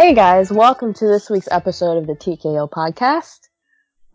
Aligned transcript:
Hey 0.00 0.14
guys, 0.14 0.50
welcome 0.50 0.94
to 0.94 1.06
this 1.06 1.28
week's 1.28 1.46
episode 1.50 1.98
of 1.98 2.06
the 2.06 2.14
TKO 2.14 2.70
podcast. 2.70 3.50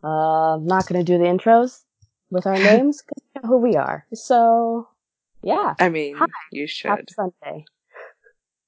Uh, 0.03 0.55
I'm 0.55 0.65
not 0.65 0.87
going 0.87 1.05
to 1.05 1.05
do 1.05 1.19
the 1.19 1.25
intros 1.25 1.83
with 2.31 2.47
our 2.47 2.57
names 2.59 3.03
'cause 3.03 3.21
you 3.35 3.39
know 3.43 3.47
who 3.47 3.57
we 3.57 3.75
are. 3.75 4.03
So, 4.11 4.87
yeah. 5.43 5.75
I 5.79 5.89
mean, 5.89 6.15
Hi. 6.15 6.25
you 6.51 6.63
Happy 6.63 7.03
should. 7.05 7.09
Sunday. 7.11 7.65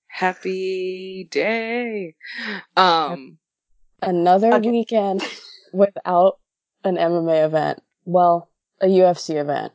Happy 0.06 1.28
day. 1.32 2.14
Um, 2.76 3.40
Another 4.00 4.54
Okay. 4.54 4.70
weekend 4.70 5.24
without 5.74 6.38
an 6.84 6.98
MMA 6.98 7.46
event. 7.46 7.82
Well, 8.06 8.52
a 8.80 8.86
UFC 8.86 9.38
event. 9.38 9.74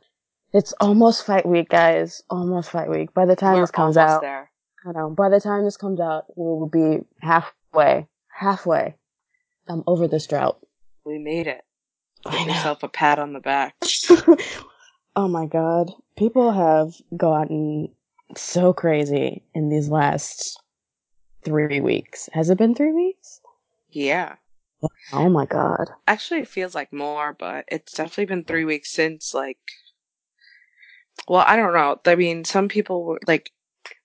It's 0.53 0.73
almost 0.75 1.27
fight 1.27 1.45
week, 1.45 1.71
guys. 1.71 2.23
Almost 2.31 2.71
fight 2.71 2.89
week. 2.89 3.13
By 3.13 3.27
the 3.27 3.35
time 3.35 3.55
we're 3.55 3.63
this 3.63 3.73
comes 3.73 3.97
out, 3.97 4.21
there. 4.21 4.52
I 4.85 4.93
know. 4.93 5.11
By 5.11 5.29
the 5.29 5.41
time 5.41 5.65
this 5.65 5.77
comes 5.77 6.01
out, 6.01 6.27
we 6.37 6.45
will 6.45 6.69
be 6.69 7.05
halfway. 7.21 8.07
Halfway. 8.29 8.95
I'm 9.69 9.85
over 9.87 10.09
this 10.09 10.27
drought. 10.27 10.59
We 11.05 11.19
made 11.19 11.47
it. 11.47 11.63
I 12.27 12.39
Give 12.39 12.49
yourself 12.49 12.83
a 12.83 12.89
pat 12.89 13.19
on 13.19 13.33
the 13.33 13.41
back. 13.41 13.75
oh 15.17 15.29
my 15.29 15.47
god. 15.47 15.93
People 16.17 16.53
have 16.53 16.95
gotten 17.17 17.91
so 18.37 18.73
crazy 18.73 19.43
in 19.55 19.69
these 19.69 19.89
last 19.89 20.61
three 21.45 21.81
weeks. 21.81 22.29
Has 22.33 22.51
it 22.51 22.59
been 22.59 22.75
three 22.75 22.93
weeks? 22.93 23.41
Yeah. 23.91 24.37
Oh 25.13 25.29
my 25.29 25.47
god. 25.47 25.91
Actually, 26.07 26.41
it 26.41 26.49
feels 26.49 26.75
like 26.75 26.93
more, 26.93 27.37
but 27.39 27.65
it's 27.69 27.93
definitely 27.93 28.27
been 28.27 28.45
three 28.45 28.65
weeks 28.65 28.91
since, 28.91 29.33
like, 29.33 29.59
well, 31.29 31.45
I 31.47 31.57
don't 31.57 31.73
know. 31.73 32.01
I 32.05 32.17
mean, 32.17 32.45
some 32.45 32.69
people 32.69 33.05
were, 33.05 33.21
like, 33.27 33.53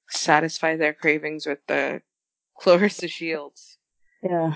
satisfy 0.09 0.75
their 0.75 0.93
cravings 0.93 1.45
with 1.45 1.59
the 1.67 2.02
Claressa 2.61 3.09
Shields 3.09 3.77
Yeah. 4.23 4.55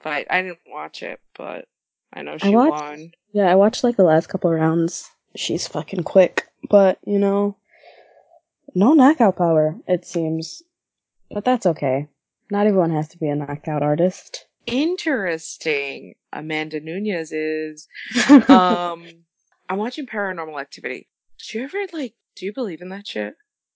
fight. 0.00 0.26
I 0.30 0.42
didn't 0.42 0.58
watch 0.66 1.02
it, 1.02 1.20
but 1.36 1.66
I 2.12 2.22
know 2.22 2.34
I 2.34 2.36
she 2.38 2.54
watched- 2.54 2.70
won. 2.82 3.12
Yeah, 3.32 3.50
I 3.50 3.54
watched 3.54 3.82
like 3.84 3.96
the 3.96 4.04
last 4.04 4.28
couple 4.28 4.50
rounds. 4.52 5.10
She's 5.34 5.66
fucking 5.66 6.02
quick, 6.04 6.46
but 6.68 6.98
you 7.06 7.18
know, 7.18 7.56
no 8.74 8.92
knockout 8.92 9.36
power, 9.36 9.76
it 9.88 10.04
seems. 10.04 10.62
But 11.30 11.44
that's 11.44 11.64
okay. 11.64 12.08
Not 12.50 12.66
everyone 12.66 12.90
has 12.90 13.08
to 13.08 13.18
be 13.18 13.28
a 13.28 13.34
knockout 13.34 13.82
artist. 13.82 14.46
Interesting. 14.66 16.14
Amanda 16.32 16.80
Nunes 16.80 17.32
is 17.32 17.88
um 18.48 19.06
I'm 19.68 19.78
watching 19.78 20.06
paranormal 20.06 20.60
activity. 20.60 21.08
Do 21.48 21.58
you 21.58 21.64
ever 21.64 21.78
like 21.94 22.14
do 22.36 22.44
you 22.46 22.52
believe 22.52 22.82
in 22.82 22.90
that 22.90 23.06
shit? 23.06 23.34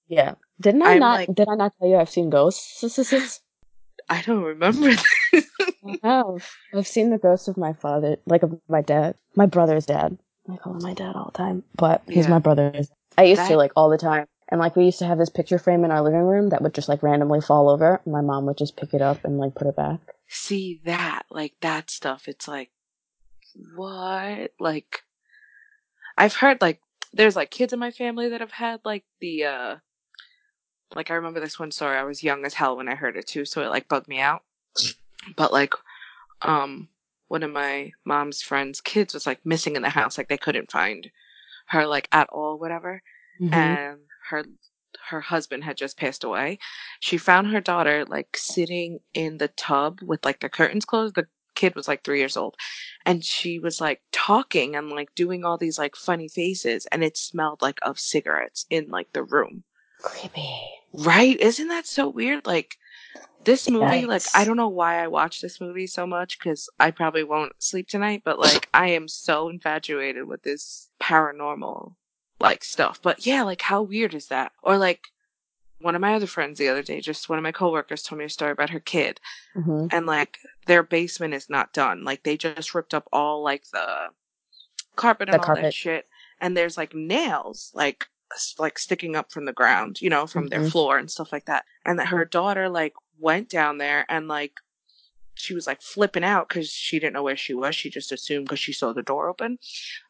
yeah. 0.08 0.34
Didn't 0.60 0.82
I 0.82 0.92
I'm 0.94 1.00
not 1.00 1.14
like- 1.28 1.34
did 1.34 1.48
I 1.48 1.54
not 1.54 1.72
tell 1.78 1.88
you 1.88 1.96
I've 1.96 2.10
seen 2.10 2.30
ghosts? 2.30 2.82
I 4.08 4.22
don't 4.22 4.42
remember 4.42 4.90
this. 4.94 5.04
I 5.84 5.98
have. 6.02 6.48
I've 6.74 6.86
seen 6.86 7.10
the 7.10 7.18
ghost 7.18 7.48
of 7.48 7.56
my 7.56 7.72
father, 7.72 8.16
like 8.26 8.42
of 8.42 8.58
my 8.68 8.80
dad, 8.82 9.16
my 9.34 9.46
brother's 9.46 9.86
dad. 9.86 10.16
I 10.50 10.56
call 10.56 10.74
him 10.74 10.82
my 10.82 10.94
dad 10.94 11.16
all 11.16 11.26
the 11.32 11.38
time, 11.38 11.64
but 11.76 12.02
he's 12.06 12.26
Yeah. 12.26 12.30
my 12.30 12.38
brother. 12.38 12.72
I 13.18 13.24
used 13.24 13.46
to 13.46 13.56
like 13.56 13.72
all 13.74 13.90
the 13.90 13.98
time, 13.98 14.26
and 14.48 14.60
like 14.60 14.76
we 14.76 14.84
used 14.84 15.00
to 15.00 15.06
have 15.06 15.18
this 15.18 15.28
picture 15.30 15.58
frame 15.58 15.84
in 15.84 15.90
our 15.90 16.02
living 16.02 16.20
room 16.20 16.50
that 16.50 16.62
would 16.62 16.74
just 16.74 16.88
like 16.88 17.02
randomly 17.02 17.40
fall 17.40 17.68
over. 17.68 18.00
My 18.06 18.20
mom 18.20 18.46
would 18.46 18.56
just 18.58 18.76
pick 18.76 18.94
it 18.94 19.02
up 19.02 19.24
and 19.24 19.38
like 19.38 19.54
put 19.56 19.66
it 19.66 19.74
back. 19.76 19.98
See 20.28 20.80
that, 20.84 21.24
like 21.30 21.54
that 21.62 21.90
stuff, 21.90 22.28
it's 22.28 22.46
like 22.46 22.70
what? 23.74 24.52
Like 24.60 25.02
I've 26.16 26.34
heard 26.34 26.60
like 26.60 26.80
there's 27.12 27.36
like 27.36 27.50
kids 27.50 27.72
in 27.72 27.78
my 27.78 27.90
family 27.90 28.28
that 28.28 28.40
have 28.40 28.52
had 28.52 28.80
like 28.84 29.04
the 29.20 29.44
uh 29.44 29.76
like 30.94 31.10
I 31.10 31.14
remember 31.14 31.40
this 31.40 31.58
one 31.58 31.70
story. 31.70 31.96
I 31.96 32.04
was 32.04 32.22
young 32.22 32.44
as 32.44 32.54
hell 32.54 32.76
when 32.76 32.88
I 32.88 32.94
heard 32.94 33.16
it 33.16 33.26
too, 33.26 33.44
so 33.44 33.62
it 33.62 33.70
like 33.70 33.88
bugged 33.88 34.08
me 34.08 34.20
out. 34.20 34.42
But 35.36 35.52
like 35.52 35.74
um 36.42 36.88
one 37.28 37.42
of 37.42 37.50
my 37.50 37.92
mom's 38.04 38.40
friends' 38.40 38.80
kids 38.80 39.14
was 39.14 39.26
like 39.26 39.44
missing 39.44 39.76
in 39.76 39.82
the 39.82 39.90
house, 39.90 40.16
like 40.16 40.28
they 40.28 40.36
couldn't 40.36 40.70
find 40.70 41.10
her 41.68 41.86
like 41.86 42.08
at 42.12 42.28
all, 42.30 42.58
whatever. 42.58 43.02
Mm-hmm. 43.40 43.52
and 43.52 43.98
her 44.30 44.44
her 45.08 45.20
husband 45.20 45.62
had 45.64 45.76
just 45.76 45.98
passed 45.98 46.24
away. 46.24 46.58
She 47.00 47.18
found 47.18 47.48
her 47.48 47.60
daughter 47.60 48.04
like 48.06 48.36
sitting 48.36 49.00
in 49.14 49.38
the 49.38 49.48
tub 49.48 50.00
with 50.02 50.24
like 50.24 50.40
the 50.40 50.48
curtains 50.48 50.84
closed. 50.84 51.14
The 51.14 51.26
kid 51.54 51.74
was 51.74 51.88
like 51.88 52.02
three 52.02 52.18
years 52.18 52.36
old, 52.36 52.56
and 53.04 53.24
she 53.24 53.58
was 53.58 53.80
like 53.80 54.02
talking 54.12 54.74
and 54.76 54.90
like 54.90 55.14
doing 55.14 55.44
all 55.44 55.58
these 55.58 55.78
like 55.78 55.96
funny 55.96 56.28
faces, 56.28 56.86
and 56.86 57.04
it 57.04 57.16
smelled 57.16 57.62
like 57.62 57.78
of 57.82 57.98
cigarettes 57.98 58.66
in 58.70 58.88
like 58.88 59.12
the 59.12 59.22
room. 59.22 59.64
Creepy. 60.02 60.60
Right? 60.92 61.38
Isn't 61.40 61.68
that 61.68 61.86
so 61.86 62.08
weird? 62.08 62.46
Like 62.46 62.76
this 63.44 63.68
movie, 63.70 64.06
like 64.06 64.22
I 64.34 64.44
don't 64.44 64.56
know 64.56 64.68
why 64.68 65.02
I 65.02 65.08
watch 65.08 65.40
this 65.40 65.60
movie 65.60 65.86
so 65.86 66.06
much 66.06 66.38
because 66.38 66.68
I 66.80 66.90
probably 66.90 67.24
won't 67.24 67.52
sleep 67.58 67.88
tonight, 67.88 68.22
but 68.24 68.38
like 68.38 68.68
I 68.74 68.88
am 68.88 69.08
so 69.08 69.48
infatuated 69.48 70.26
with 70.26 70.42
this 70.42 70.88
paranormal 71.00 71.94
like 72.40 72.64
stuff. 72.64 73.00
But 73.02 73.26
yeah, 73.26 73.42
like 73.42 73.62
how 73.62 73.82
weird 73.82 74.14
is 74.14 74.28
that? 74.28 74.52
Or 74.62 74.78
like 74.78 75.08
one 75.80 75.94
of 75.94 76.00
my 76.00 76.14
other 76.14 76.26
friends 76.26 76.58
the 76.58 76.68
other 76.68 76.82
day, 76.82 77.00
just 77.00 77.28
one 77.28 77.38
of 77.38 77.42
my 77.42 77.52
coworkers 77.52 78.02
told 78.02 78.18
me 78.18 78.24
a 78.24 78.30
story 78.30 78.52
about 78.52 78.70
her 78.70 78.80
kid 78.80 79.20
hmm 79.54 79.86
and 79.90 80.06
like 80.06 80.38
their 80.66 80.82
basement 80.82 81.34
is 81.34 81.48
not 81.48 81.72
done. 81.72 82.02
Like 82.04 82.22
they 82.24 82.36
just 82.36 82.74
ripped 82.74 82.94
up 82.94 83.08
all 83.12 83.42
like 83.42 83.64
the 83.72 84.08
carpet 84.96 85.28
and 85.28 85.34
The 85.34 85.40
all 85.40 85.46
carpet. 85.46 85.64
that 85.64 85.74
shit. 85.74 86.06
And 86.40 86.56
there's 86.56 86.76
like 86.76 86.94
nails 86.94 87.70
like 87.74 88.06
like 88.58 88.78
sticking 88.78 89.16
up 89.16 89.30
from 89.32 89.44
the 89.44 89.52
ground, 89.52 90.00
you 90.00 90.10
know, 90.10 90.26
from 90.26 90.48
their 90.48 90.60
Mhm. 90.60 90.70
floor 90.72 90.98
and 90.98 91.10
stuff 91.10 91.32
like 91.32 91.46
that. 91.46 91.64
And 91.84 91.98
that 91.98 92.08
her 92.08 92.24
daughter 92.24 92.68
like 92.68 92.94
went 93.18 93.48
down 93.48 93.78
there 93.78 94.04
and 94.08 94.28
like 94.28 94.54
she 95.38 95.54
was 95.54 95.66
like 95.66 95.82
flipping 95.82 96.24
out 96.24 96.48
because 96.48 96.70
she 96.70 96.98
didn't 96.98 97.12
know 97.12 97.22
where 97.22 97.36
she 97.36 97.52
was. 97.52 97.76
She 97.76 97.90
just 97.90 98.10
assumed 98.10 98.46
because 98.46 98.58
she 98.58 98.72
saw 98.72 98.92
the 98.92 99.02
door 99.02 99.28
open. 99.28 99.58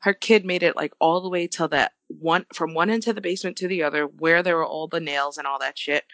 Her 0.02 0.14
kid 0.14 0.44
made 0.44 0.62
it 0.62 0.76
like 0.76 0.92
all 1.00 1.20
the 1.20 1.28
way 1.28 1.48
till 1.48 1.68
that 1.68 1.92
one 2.06 2.46
from 2.54 2.74
one 2.74 2.90
end 2.90 3.02
to 3.04 3.12
the 3.12 3.20
basement 3.20 3.56
to 3.58 3.68
the 3.68 3.82
other, 3.82 4.06
where 4.06 4.42
there 4.42 4.56
were 4.56 4.64
all 4.66 4.86
the 4.86 5.00
nails 5.00 5.36
and 5.36 5.46
all 5.46 5.58
that 5.58 5.78
shit. 5.78 6.04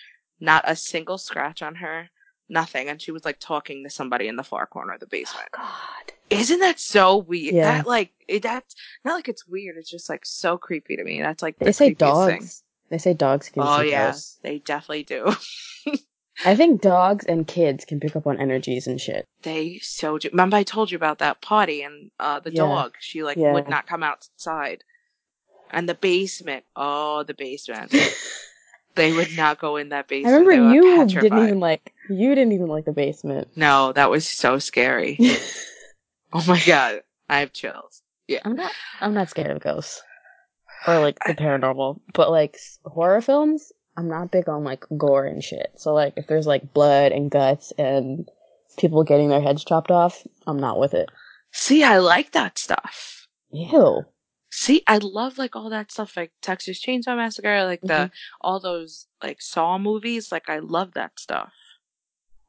Not 0.41 0.65
a 0.67 0.75
single 0.75 1.19
scratch 1.19 1.61
on 1.63 1.77
her, 1.77 2.09
nothing. 2.49 2.89
And 2.89 3.01
she 3.01 3.13
was 3.13 3.25
like 3.25 3.39
talking 3.41 3.85
to 3.85 3.91
somebody 3.91 4.29
in 4.29 4.37
the 4.37 4.43
far 4.45 4.67
corner 4.67 4.95
of 4.95 5.01
the 5.01 5.07
basement. 5.07 5.49
God. 5.53 6.13
Isn't 6.31 6.61
that 6.61 6.81
so 6.81 7.19
weird? 7.19 7.55
Yeah. 7.55 7.79
That 7.79 7.87
like 7.87 8.13
it, 8.29 8.43
that's 8.43 8.75
not 9.05 9.15
like 9.15 9.29
it's 9.29 9.47
weird. 9.47 9.77
It's 9.77 9.91
just 9.91 10.09
like 10.09 10.25
so 10.25 10.57
creepy 10.57 10.97
to 10.97 11.05
me. 11.05 11.21
That's 11.21 11.43
like 11.43 11.59
the 11.59 11.67
They 11.67 11.73
say 11.73 11.95
dogs. 11.95 12.29
thing. 12.29 12.49
They 12.91 12.99
say 12.99 13.15
dogs 13.15 13.49
can 13.49 13.63
Oh 13.67 13.83
see 13.83 13.91
yeah, 13.91 14.07
ghosts. 14.11 14.39
they 14.43 14.59
definitely 14.59 15.05
do. 15.05 15.33
I 16.47 16.57
think 16.57 16.81
dogs 16.81 17.25
and 17.27 17.47
kids 17.47 17.85
can 17.85 18.01
pick 18.01 18.17
up 18.17 18.27
on 18.27 18.41
energies 18.41 18.87
and 18.87 19.01
shit. 19.01 19.27
They 19.43 19.79
so 19.83 20.19
do. 20.19 20.29
Remember, 20.31 20.57
I 20.57 20.63
told 20.63 20.91
you 20.91 20.97
about 20.97 21.19
that 21.19 21.41
potty 21.43 21.83
and 21.83 22.11
uh, 22.19 22.41
the 22.41 22.51
Yeah. 22.51 22.59
dog. 22.63 22.95
She 23.01 23.23
like 23.23 23.37
Yeah. 23.37 23.53
would 23.53 23.69
not 23.69 23.87
come 23.87 24.03
outside, 24.03 24.85
and 25.71 25.89
the 25.89 25.95
basement. 25.95 26.65
Oh, 26.75 27.23
the 27.23 27.35
basement. 27.35 27.95
they 28.95 29.13
would 29.13 29.33
not 29.37 29.59
go 29.59 29.77
in 29.77 29.91
that 29.91 30.09
basement. 30.09 30.35
I 30.35 30.39
basement. 30.39 30.49
remember 30.49 30.75
you 30.75 30.99
petrified. 30.99 31.21
didn't 31.31 31.45
even 31.45 31.61
like 31.61 31.92
you 32.09 32.35
didn't 32.35 32.53
even 32.53 32.69
like 32.69 32.85
the 32.85 32.93
basement. 32.93 33.49
No, 33.57 33.93
that 33.93 34.11
was 34.11 34.29
so 34.29 34.59
scary. 34.59 35.19
oh 36.33 36.45
my 36.47 36.61
god, 36.67 37.03
I 37.29 37.41
have 37.41 37.53
chills. 37.53 38.03
Yeah, 38.29 38.41
I'm 38.45 38.57
not. 38.57 38.73
I'm 39.01 39.15
not 39.15 39.31
scared 39.31 39.51
of 39.51 39.61
ghosts 39.61 40.03
or 40.87 40.99
like 41.01 41.19
the 41.27 41.35
paranormal, 41.35 42.01
but 42.15 42.31
like 42.31 42.57
horror 42.85 43.21
films, 43.21 43.73
I'm 43.97 44.09
not 44.09 44.31
big 44.31 44.49
on 44.49 44.65
like 44.65 44.85
gore 44.97 45.25
and 45.25 45.43
shit. 45.43 45.73
So 45.77 45.95
like 45.95 46.15
if 46.17 46.27
there's 46.27 46.47
like 46.47 46.73
blood 46.73 47.13
and 47.13 47.31
guts 47.31 47.73
and 47.79 48.29
people 48.79 49.05
getting 49.05 49.29
their 49.29 49.41
heads 49.41 49.65
chopped 49.65 49.91
off, 49.91 50.27
I'm 50.47 50.59
not 50.59 50.79
with 50.79 50.95
it. 50.95 51.09
See, 51.53 51.85
I 51.85 51.99
like 51.99 52.33
that 52.33 52.59
stuff. 52.59 53.27
Ew. 53.51 54.03
See, 54.51 54.83
I 54.87 54.99
love 54.99 55.39
like 55.39 55.57
all 55.57 55.71
that 55.71 55.91
stuff, 55.91 56.17
like 56.17 56.33
Texas 56.43 56.83
Chainsaw 56.85 57.17
Massacre, 57.17 57.65
like 57.65 57.81
the 57.81 57.95
mm-hmm. 57.95 58.15
all 58.41 58.61
those 58.61 59.07
like 59.23 59.41
Saw 59.41 59.79
movies. 59.79 60.33
Like 60.33 60.49
I 60.49 60.59
love 60.59 60.93
that 60.95 61.19
stuff. 61.19 61.53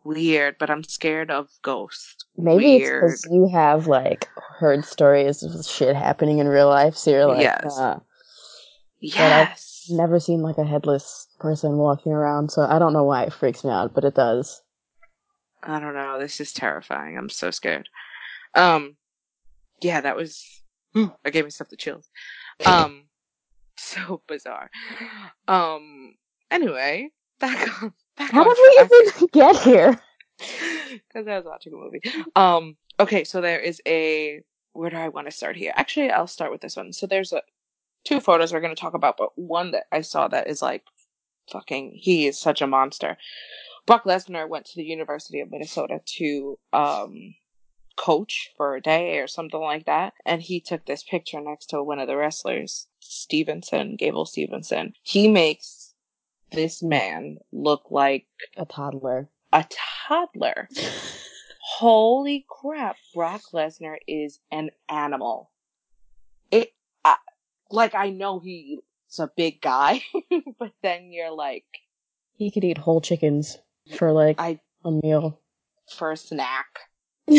Weird, 0.03 0.57
but 0.59 0.69
I'm 0.69 0.83
scared 0.83 1.31
of 1.31 1.50
ghosts. 1.61 2.25
Maybe 2.38 2.77
it's 2.77 2.89
because 2.89 3.27
you 3.31 3.47
have 3.47 3.88
like 3.88 4.27
heard 4.59 4.83
stories 4.83 5.44
of 5.44 5.65
shit 5.65 5.95
happening 5.95 6.39
in 6.39 6.47
real 6.47 6.67
life, 6.67 6.95
so 6.95 7.11
you're 7.11 7.25
like, 7.25 7.41
Yes. 7.41 7.63
"Nah." 7.63 8.00
Yes. 9.00 9.88
never 9.89 10.19
seen 10.19 10.41
like 10.41 10.57
a 10.57 10.63
headless 10.63 11.27
person 11.39 11.77
walking 11.77 12.11
around, 12.13 12.51
so 12.51 12.61
I 12.61 12.79
don't 12.79 12.94
know 12.94 13.03
why 13.03 13.23
it 13.23 13.33
freaks 13.33 13.63
me 13.63 13.69
out, 13.69 13.94
but 13.94 14.05
it 14.05 14.15
does. 14.15 14.61
I 15.61 15.79
don't 15.79 15.94
know. 15.94 16.19
This 16.19 16.39
is 16.39 16.53
terrifying. 16.53 17.17
I'm 17.17 17.29
so 17.29 17.51
scared. 17.51 17.89
Um, 18.55 18.95
yeah, 19.81 20.01
that 20.01 20.15
was. 20.15 20.61
I 20.95 21.29
gave 21.31 21.45
myself 21.45 21.69
the 21.69 21.77
chills. 21.77 22.09
Um, 22.65 23.05
so 23.77 24.21
bizarre. 24.27 24.69
Um. 25.47 26.15
Anyway, 26.51 27.11
back 27.39 27.83
on. 27.83 27.94
How 28.18 28.44
did 28.44 28.57
we 28.57 28.80
even 28.81 29.27
get 29.33 29.57
here? 29.57 30.00
Because 30.38 31.27
I 31.27 31.38
was 31.38 31.45
watching 31.45 31.74
a 31.74 31.77
movie. 31.77 32.01
Um. 32.36 32.77
Okay, 33.00 33.24
so 33.24 33.42
there 33.42 33.60
is 33.60 33.81
a. 33.88 34.42
Where 34.74 34.89
do 34.89 34.98
I 34.98 35.10
want 35.10 35.27
to 35.27 35.31
start 35.31 35.56
here? 35.56 35.71
Actually, 35.75 36.12
I'll 36.12 36.27
start 36.27 36.51
with 36.51 36.62
this 36.62 36.75
one. 36.75 36.94
So 36.94 37.06
there's 37.06 37.33
a 37.33 37.42
two 38.04 38.19
photos 38.19 38.51
we're 38.51 38.62
going 38.62 38.75
to 38.75 38.81
talk 38.81 38.94
about, 38.94 39.18
but 39.18 39.38
one 39.38 39.71
that 39.71 39.86
I 39.92 40.01
saw 40.01 40.27
that 40.27 40.48
is 40.48 40.62
like 40.62 40.83
fucking. 41.51 41.94
He 41.95 42.27
is 42.27 42.39
such 42.39 42.62
a 42.62 42.68
monster. 42.68 43.18
Brock 43.86 44.06
Lesnar 44.06 44.48
went 44.48 44.65
to 44.65 44.75
the 44.77 44.86
University 44.86 45.42
of 45.42 45.51
Minnesota 45.51 46.00
to 46.18 46.57
um, 46.71 47.36
coach 47.98 48.51
for 48.56 48.75
a 48.75 48.81
day 48.81 49.19
or 49.19 49.27
something 49.27 49.60
like 49.60 49.86
that, 49.86 50.13
and 50.25 50.42
he 50.42 50.62
took 50.62 50.86
this 50.86 51.04
picture 51.04 51.42
next 51.42 51.68
to 51.68 51.83
one 51.83 52.00
of 52.00 52.07
the 52.07 52.15
wrestlers, 52.15 52.88
Stevenson, 53.00 53.95
Gable 53.98 54.25
Stevenson. 54.25 54.94
He 55.01 55.27
makes 55.27 55.82
this 56.53 56.81
man 56.83 57.38
look 57.51 57.83
like 57.89 58.25
A 58.57 58.65
toddler. 58.65 59.29
a 59.51 59.65
toddler. 60.07 60.67
Holy 61.77 62.45
crap! 62.50 62.97
Brock 63.15 63.41
Lesnar 63.53 63.95
is 64.07 64.39
an 64.51 64.69
animal. 64.89 65.50
It, 66.51 66.73
I, 67.03 67.15
like, 67.71 67.95
I 67.95 68.09
know 68.09 68.39
he's 68.39 68.79
a 69.17 69.29
big 69.35 69.61
guy, 69.61 70.01
but 70.59 70.71
then 70.81 71.11
you're 71.11 71.31
like, 71.31 71.65
He 72.38 72.51
could 72.51 72.63
eat 72.63 72.77
whole 72.77 73.01
chickens 73.01 73.57
for 73.97 74.11
like 74.11 74.39
I 74.39 74.59
a 74.85 74.91
meal. 74.91 75.39
for 75.97 76.11
a 76.11 76.17
snack. 76.17 76.67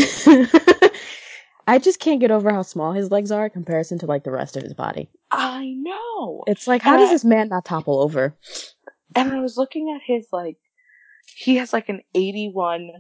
I 1.67 1.79
just 1.79 1.99
can't 2.01 2.21
get 2.21 2.31
over 2.31 2.51
how 2.51 2.63
small 2.63 2.93
his 2.93 3.11
legs 3.11 3.31
are 3.31 3.45
in 3.47 3.51
comparison 3.51 3.99
to 4.01 4.07
like 4.07 4.25
the 4.25 4.31
rest 4.31 4.57
of 4.57 4.63
his 4.63 4.75
body. 4.75 5.09
I 5.31 5.75
know. 5.79 6.45
It's 6.47 6.67
like, 6.67 6.83
how 6.83 6.93
And 6.95 7.01
does 7.01 7.11
I- 7.11 7.13
this 7.15 7.25
man 7.25 7.49
not 7.49 7.65
topple 7.65 8.01
over? 8.01 8.35
And 9.15 9.33
I 9.33 9.41
was 9.41 9.57
looking 9.57 9.95
at 9.95 10.03
his 10.05 10.27
like, 10.33 10.57
he 11.37 11.57
has 11.57 11.73
like 11.73 11.89
an 11.89 12.03
eighty-one 12.15 12.91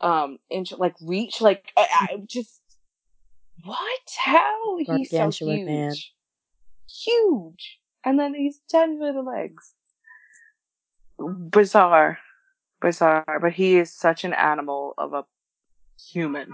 um 0.00 0.38
inch 0.48 0.72
like 0.72 0.94
reach. 1.02 1.40
Like 1.40 1.72
I, 1.76 1.86
I 1.90 2.16
just 2.26 2.60
what? 3.64 4.00
How 4.16 4.78
he's 4.78 5.10
so 5.10 5.30
huge, 5.30 5.66
man. 5.66 5.94
huge, 6.88 7.80
and 8.04 8.18
then 8.18 8.34
he's 8.34 8.60
ten 8.68 9.00
little 9.00 9.24
legs. 9.24 9.72
Bizarre, 11.18 12.18
bizarre. 12.80 13.38
But 13.40 13.52
he 13.52 13.76
is 13.76 13.92
such 13.92 14.24
an 14.24 14.32
animal 14.32 14.94
of 14.96 15.12
a 15.12 15.24
human. 16.12 16.52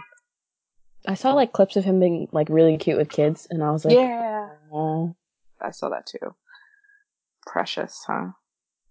I 1.07 1.15
saw 1.15 1.35
like 1.35 1.53
clips 1.53 1.77
of 1.77 1.85
him 1.85 2.01
being 2.01 2.29
like 2.33 2.49
really 2.49 2.79
cute 2.79 2.97
with 2.97 3.11
kids, 3.11 3.47
and 3.51 3.63
I 3.63 3.71
was 3.71 3.85
like, 3.85 3.95
yeah, 3.95 4.49
"Aw, 4.73 5.13
I 5.61 5.71
saw 5.71 5.91
that 5.91 6.07
too. 6.07 6.35
Precious, 7.47 8.05
huh? 8.07 8.29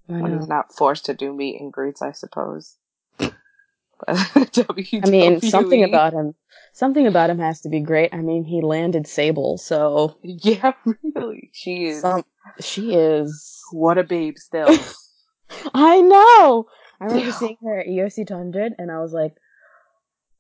When 0.08 0.38
he's 0.38 0.48
not 0.48 0.74
forced 0.76 1.06
to 1.06 1.14
do 1.14 1.34
meet 1.34 1.60
and 1.60 1.72
greets, 1.72 2.02
I 2.02 2.12
suppose. 2.12 2.76
I 4.08 5.08
mean, 5.08 5.40
something 5.42 5.84
about 5.84 6.14
him, 6.14 6.36
something 6.74 7.08
about 7.08 7.30
him 7.30 7.40
has 7.40 7.62
to 7.62 7.70
be 7.70 7.80
great. 7.80 8.14
I 8.14 8.18
mean, 8.18 8.44
he 8.44 8.62
landed 8.62 9.08
Sable, 9.08 9.58
so 9.58 10.18
yeah, 10.24 10.74
really, 11.16 11.50
she 11.54 11.86
is. 11.86 12.02
some, 12.02 12.24
she 12.60 12.94
is. 12.94 13.62
what 13.72 13.98
a 13.98 14.04
babe, 14.04 14.38
still. 14.38 14.68
I 15.74 16.02
know. 16.02 16.68
I 17.00 17.06
remember 17.06 17.32
seeing 17.32 17.58
her 17.64 17.80
at 17.80 17.88
UFC 17.88 18.28
200, 18.28 18.74
and 18.78 18.92
I 18.92 19.00
was 19.00 19.14
like, 19.14 19.36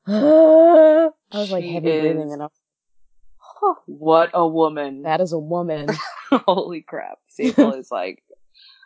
I 0.08 1.12
was 1.32 1.52
like 1.52 1.64
She 1.64 1.74
heavy 1.74 2.00
breathing, 2.00 2.34
and 2.34 2.44
I, 2.44 2.48
what 3.86 4.32
a 4.34 4.48
woman! 4.48 5.04
that 5.04 5.22
is 5.22 5.34
a 5.34 5.40
woman. 5.40 5.90
Holy 6.32 6.82
crap, 6.82 7.20
Sable 7.28 7.74
is 7.74 7.92
like. 7.92 8.24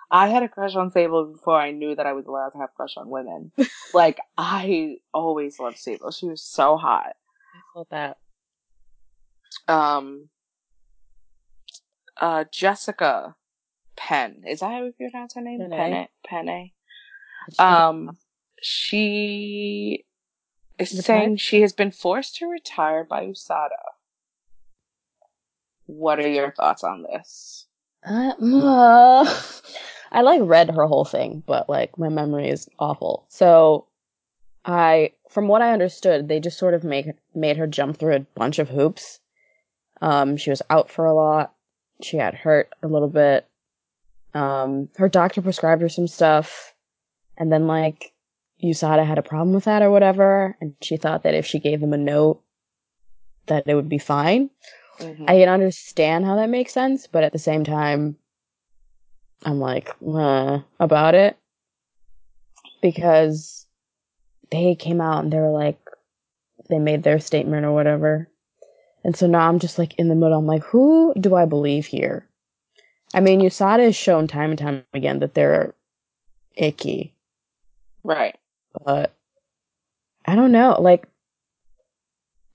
I 0.09 0.29
had 0.29 0.41
a 0.41 0.47
crush 0.47 0.73
on 0.75 0.91
Sable 0.91 1.25
before 1.25 1.59
I 1.59 1.71
knew 1.71 1.93
that 1.93 2.05
I 2.05 2.13
was 2.13 2.27
allowed 2.27 2.51
to 2.51 2.59
have 2.59 2.69
a 2.69 2.75
crush 2.77 2.95
on 2.95 3.09
women. 3.09 3.51
like 3.93 4.19
I 4.37 4.97
always 5.13 5.59
loved 5.59 5.77
Sable. 5.77 6.11
She 6.11 6.27
was 6.27 6.41
so 6.41 6.77
hot. 6.77 7.13
I 7.53 7.59
felt 7.73 7.89
that. 7.89 8.17
Um. 9.67 10.29
Uh, 12.19 12.45
Jessica 12.51 13.35
Penn. 13.97 14.43
Is 14.47 14.61
that 14.61 14.71
how 14.71 14.83
you 14.85 14.93
pronounce 14.97 15.35
her 15.35 15.41
name? 15.41 15.69
Penne. 15.69 16.07
Penne. 16.25 16.71
Um, 17.59 18.17
she 18.61 20.05
is 20.79 20.91
Retired? 20.91 21.03
saying 21.03 21.37
she 21.37 21.61
has 21.61 21.73
been 21.73 21.91
forced 21.91 22.35
to 22.37 22.47
retire 22.47 23.03
by 23.03 23.25
USADA. 23.25 23.69
What 25.87 26.19
are 26.19 26.27
your 26.27 26.51
thoughts 26.51 26.83
on 26.83 27.03
this? 27.03 27.65
Uh, 28.05 28.33
uh, 28.41 29.41
I 30.11 30.21
like 30.21 30.41
read 30.43 30.69
her 30.71 30.85
whole 30.85 31.05
thing, 31.05 31.43
but 31.45 31.67
like 31.69 31.97
my 31.97 32.09
memory 32.09 32.49
is 32.49 32.69
awful. 32.79 33.25
So 33.29 33.87
I, 34.65 35.13
from 35.29 35.47
what 35.47 35.61
I 35.61 35.73
understood, 35.73 36.27
they 36.27 36.39
just 36.39 36.59
sort 36.59 36.73
of 36.73 36.83
make 36.83 37.07
made 37.33 37.57
her 37.57 37.67
jump 37.67 37.97
through 37.97 38.15
a 38.15 38.19
bunch 38.19 38.59
of 38.59 38.69
hoops. 38.69 39.19
Um, 40.01 40.37
she 40.37 40.49
was 40.49 40.61
out 40.69 40.89
for 40.89 41.05
a 41.05 41.13
lot. 41.13 41.53
She 42.01 42.17
had 42.17 42.35
hurt 42.35 42.71
a 42.83 42.87
little 42.87 43.09
bit. 43.09 43.47
Um, 44.33 44.89
her 44.97 45.09
doctor 45.09 45.41
prescribed 45.41 45.81
her 45.81 45.89
some 45.89 46.07
stuff, 46.07 46.73
and 47.37 47.51
then 47.51 47.65
like 47.65 48.13
USADA 48.63 49.05
had 49.05 49.17
a 49.17 49.23
problem 49.23 49.53
with 49.53 49.65
that 49.65 49.81
or 49.81 49.89
whatever, 49.89 50.55
and 50.61 50.75
she 50.81 50.97
thought 50.97 51.23
that 51.23 51.33
if 51.33 51.45
she 51.45 51.59
gave 51.59 51.79
them 51.79 51.93
a 51.93 51.97
note, 51.97 52.41
that 53.47 53.67
it 53.67 53.75
would 53.75 53.89
be 53.89 53.97
fine. 53.97 54.49
Mhm. 54.99 55.29
I 55.29 55.39
can 55.39 55.49
understand 55.49 56.25
how 56.25 56.35
that 56.35 56.49
makes 56.49 56.73
sense, 56.73 57.07
but 57.07 57.23
at 57.23 57.31
the 57.33 57.39
same 57.39 57.63
time, 57.63 58.17
I'm 59.43 59.59
like, 59.59 59.89
uh, 60.05 60.59
about 60.79 61.15
it. 61.15 61.37
Because 62.81 63.65
they 64.51 64.75
came 64.75 65.01
out 65.01 65.23
and 65.23 65.33
they 65.33 65.39
were 65.39 65.51
like, 65.51 65.79
they 66.69 66.79
made 66.79 67.03
their 67.03 67.19
statement 67.19 67.65
or 67.65 67.73
whatever. 67.73 68.29
And 69.03 69.15
so 69.15 69.27
now 69.27 69.47
I'm 69.47 69.59
just 69.59 69.77
like 69.77 69.95
in 69.95 70.09
the 70.09 70.15
middle. 70.15 70.37
I'm 70.37 70.47
like, 70.47 70.63
who 70.63 71.13
do 71.19 71.35
I 71.35 71.45
believe 71.45 71.85
here? 71.85 72.27
I 73.13 73.19
mean, 73.21 73.39
USADA 73.39 73.83
has 73.85 73.95
shown 73.95 74.27
time 74.27 74.49
and 74.51 74.59
time 74.59 74.83
again 74.93 75.19
that 75.19 75.33
they're 75.33 75.73
icky, 76.55 77.13
right. 78.03 78.35
but 78.83 79.13
I 80.25 80.35
don't 80.35 80.51
know. 80.51 80.75
Like, 80.81 81.07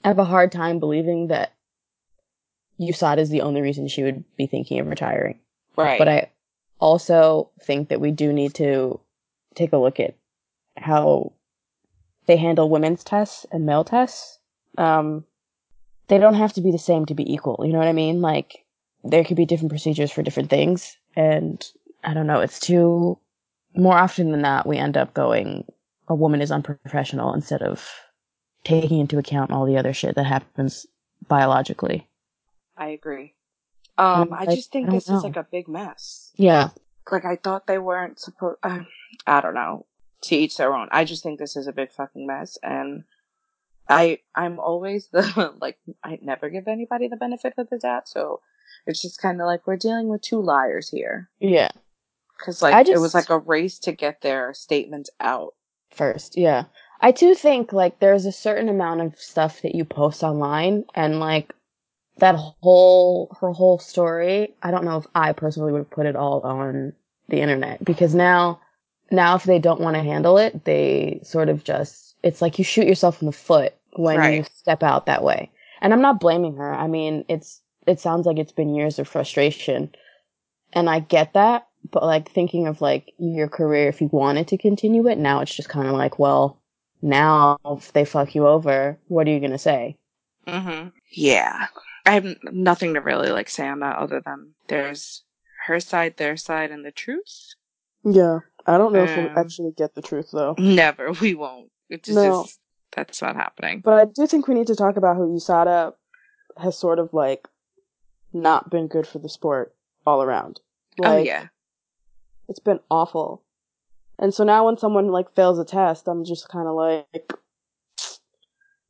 I 0.05 0.09
have 0.09 0.19
a 0.19 0.25
hard 0.25 0.53
time 0.53 0.79
believing 0.79 1.29
that 1.29 1.53
USADA 2.81 3.19
is 3.19 3.31
the 3.31 3.43
only 3.43 3.61
reason 3.61 3.89
she 3.89 4.03
would 4.03 4.25
be 4.37 4.47
thinking 4.47 4.81
of 4.81 4.87
retiring. 4.87 5.39
Right. 5.77 5.99
But 5.99 6.09
I 6.09 6.31
also 6.79 7.51
think 7.63 7.89
that 7.89 8.01
we 8.01 8.11
do 8.11 8.33
need 8.33 8.55
to 8.55 9.01
take 9.55 9.73
a 9.73 9.79
look 9.79 10.01
at 10.01 10.15
how 10.77 11.33
they 12.27 12.37
handle 12.37 12.69
women's 12.69 13.05
tests 13.05 13.47
and 13.53 13.67
male 13.67 13.85
tests. 13.85 14.39
Um, 14.79 15.25
they 16.09 16.19
don't 16.19 16.35
have 16.35 16.53
to 16.55 16.61
be 16.61 16.73
the 16.73 16.79
same 16.79 17.07
to 17.07 17.15
be 17.15 17.33
equal. 17.33 17.63
You 17.65 17.73
know 17.73 17.79
what 17.79 17.89
I 17.89 17.93
mean? 17.93 18.21
Like, 18.21 18.65
there 19.05 19.25
could 19.25 19.37
be 19.37 19.47
different 19.47 19.71
procedures 19.71 20.11
for 20.11 20.23
different 20.23 20.51
things. 20.51 20.97
And 21.17 21.65
I 22.05 22.15
don't 22.15 22.27
know, 22.27 22.41
it's 22.41 22.61
too, 22.61 23.19
more 23.75 23.97
often 23.97 24.31
than 24.31 24.43
not, 24.43 24.67
we 24.67 24.79
end 24.79 24.97
up 24.97 25.15
going, 25.15 25.65
a 26.09 26.15
woman 26.15 26.41
is 26.41 26.51
unprofessional 26.51 27.35
instead 27.35 27.63
of 27.63 27.89
taking 28.65 29.01
into 29.01 29.19
account 29.19 29.51
all 29.51 29.67
the 29.67 29.77
other 29.77 29.93
shit 29.93 30.15
that 30.15 30.27
happens 30.27 30.87
biologically. 31.29 32.07
I 32.77 32.89
agree. 32.89 33.35
Um, 33.99 34.23
Um, 34.23 34.33
I 34.33 34.47
just 34.47 34.73
think 34.73 34.89
I 34.89 34.93
this 34.93 35.09
is 35.09 35.23
like 35.23 35.37
a 35.37 35.47
big 35.51 35.69
mess. 35.69 36.33
Yeah. 36.37 36.71
Like 37.11 37.25
I 37.25 37.37
thought 37.37 37.67
they 37.67 37.79
weren't 37.79 38.19
supposed. 38.19 38.59
Uh, 38.63 38.81
I 39.27 39.41
don't 39.41 39.55
know. 39.55 39.87
To 40.23 40.37
each 40.37 40.57
their 40.57 40.73
own. 40.73 40.89
I 40.93 41.05
just 41.05 41.23
think 41.23 41.39
this 41.39 41.57
is 41.57 41.67
a 41.67 41.73
big 41.73 41.91
fucking 41.91 42.27
mess, 42.27 42.57
and 42.63 43.03
I 43.89 44.21
I'm 44.37 44.61
always 44.61 45.09
the 45.09 45.53
like 45.61 45.79
I 46.05 46.19
never 46.23 46.49
give 46.49 46.69
anybody 46.69 47.09
the 47.09 47.17
benefit 47.17 47.55
of 47.59 47.69
the 47.71 47.79
doubt. 47.79 48.09
So 48.09 48.41
it's 48.87 49.03
just 49.03 49.21
kind 49.21 49.41
of 49.41 49.47
like 49.47 49.67
we're 49.67 49.77
dealing 49.77 50.09
with 50.09 50.23
two 50.23 50.41
liars 50.41 50.89
here. 50.89 51.29
Yeah. 51.41 51.71
Because 52.39 52.63
like 52.63 52.75
I 52.75 52.81
it 52.91 53.01
was 53.01 53.15
like 53.15 53.31
a 53.31 53.39
race 53.39 53.79
to 53.81 53.93
get 53.93 54.21
their 54.23 54.55
statements 54.55 55.11
out. 55.21 55.55
first. 55.91 56.37
Yeah. 56.39 56.65
I 57.01 57.11
do 57.11 57.35
think 57.35 57.73
like 57.73 57.99
there's 57.99 58.27
a 58.27 58.33
certain 58.33 58.69
amount 58.69 59.01
of 59.01 59.19
stuff 59.19 59.61
that 59.63 59.75
you 59.75 59.85
post 59.85 60.23
online 60.23 60.85
and 60.95 61.19
like 61.19 61.53
that 62.19 62.37
whole 62.37 63.37
her 63.41 63.53
whole 63.53 63.79
story, 63.79 64.55
I 64.63 64.71
don't 64.71 64.85
know 64.85 64.99
if 64.99 65.07
I 65.15 65.33
personally 65.33 65.73
would 65.73 65.91
put 65.91 66.07
it 66.07 66.17
all 66.17 66.41
on 66.43 66.93
the 67.29 67.41
internet 67.41 67.85
because 67.85 68.15
now 68.15 68.61
now 69.11 69.35
if 69.37 69.45
they 69.45 69.59
don't 69.59 69.81
want 69.81 69.97
to 69.97 70.03
handle 70.03 70.39
it, 70.39 70.65
they 70.65 71.21
sort 71.23 71.49
of 71.49 71.65
just 71.65 72.17
it's 72.23 72.43
like 72.43 72.59
you 72.59 72.65
shoot 72.65 72.87
yourself 72.87 73.21
in 73.21 73.27
the 73.27 73.33
foot 73.33 73.75
when 73.95 74.33
you 74.33 74.45
step 74.55 74.83
out 74.83 75.07
that 75.07 75.25
way. 75.25 75.51
And 75.81 75.93
I'm 75.93 76.03
not 76.03 76.21
blaming 76.21 76.57
her. 76.57 76.73
I 76.73 76.87
mean, 76.87 77.25
it's 77.29 77.61
it 77.87 78.01
sounds 78.01 78.27
like 78.27 78.39
it's 78.39 78.53
been 78.53 78.75
years 78.75 78.99
of 78.99 79.09
frustration. 79.09 79.91
And 80.73 80.89
I 80.89 81.01
get 81.01 81.35
that, 81.35 81.67
but 81.91 82.05
like 82.05 82.31
thinking 82.31 82.67
of 82.67 82.81
like 82.81 83.13
your 83.19 83.49
career 83.49 83.89
if 83.89 84.01
you 84.01 84.09
wanted 84.13 84.49
to 84.49 84.59
continue 84.59 85.09
it, 85.09 85.19
now 85.19 85.41
it's 85.41 85.55
just 85.55 85.69
kind 85.69 85.89
of 85.89 85.95
like, 85.95 86.19
well, 86.19 86.61
now 87.03 87.59
if 87.67 87.93
they 87.93 88.05
fuck 88.05 88.35
you 88.35 88.47
over, 88.47 88.99
what 89.09 89.27
are 89.27 89.31
you 89.31 89.41
gonna 89.41 89.59
say? 89.59 89.99
Mm-hmm. 90.47 90.89
Yeah. 91.11 91.67
I 92.05 92.13
have 92.15 92.27
nothing 92.45 92.95
to 92.95 93.01
really 93.01 93.31
like 93.31 93.49
say 93.49 93.67
on 93.69 93.81
that 93.81 93.97
other 93.97 94.21
than 94.25 94.51
there's 94.69 95.23
her 95.67 95.79
side, 95.81 96.17
their 96.17 96.37
side, 96.37 96.71
and 96.71 96.85
the 96.85 96.91
truth. 96.91 97.55
Yeah, 98.05 98.41
I 98.67 98.79
don't 98.79 98.93
know 98.93 99.05
if 99.05 99.17
we'll 99.17 99.29
Um, 99.31 99.39
actually 99.39 99.73
get 99.77 99.95
the 99.95 100.03
truth 100.03 100.31
though. 100.33 100.55
Never. 100.59 101.13
We 101.21 101.35
won't. 101.35 101.71
It's 101.89 102.07
just, 102.09 102.17
No. 102.17 102.47
that's 102.97 103.23
not 103.23 103.37
happening. 103.37 103.81
But 103.85 103.95
I 104.01 104.05
do 104.07 104.27
think 104.27 104.49
we 104.49 104.55
need 104.55 104.67
to 104.69 104.75
talk 104.75 104.97
about 104.97 105.17
how 105.17 105.23
USADA 105.23 105.93
has 106.59 106.77
sort 106.77 106.99
of 106.99 107.13
like 107.15 107.47
not 108.33 108.71
been 108.71 108.89
good 108.89 109.07
for 109.07 109.19
the 109.21 109.29
sport 109.29 109.75
all 110.07 110.23
around. 110.23 110.59
oh 111.05 111.17
yeah. 111.19 111.47
it's 112.49 112.59
been 112.59 112.81
awful. 112.91 113.43
And 114.19 114.35
so 114.35 114.43
now 114.45 114.67
when 114.67 114.77
someone 114.79 115.09
like 115.09 115.35
fails 115.35 115.59
a 115.59 115.65
test, 115.65 116.09
I'm 116.09 116.25
just 116.25 116.49
kind 116.49 116.67
of 116.69 116.75
like, 116.75 117.33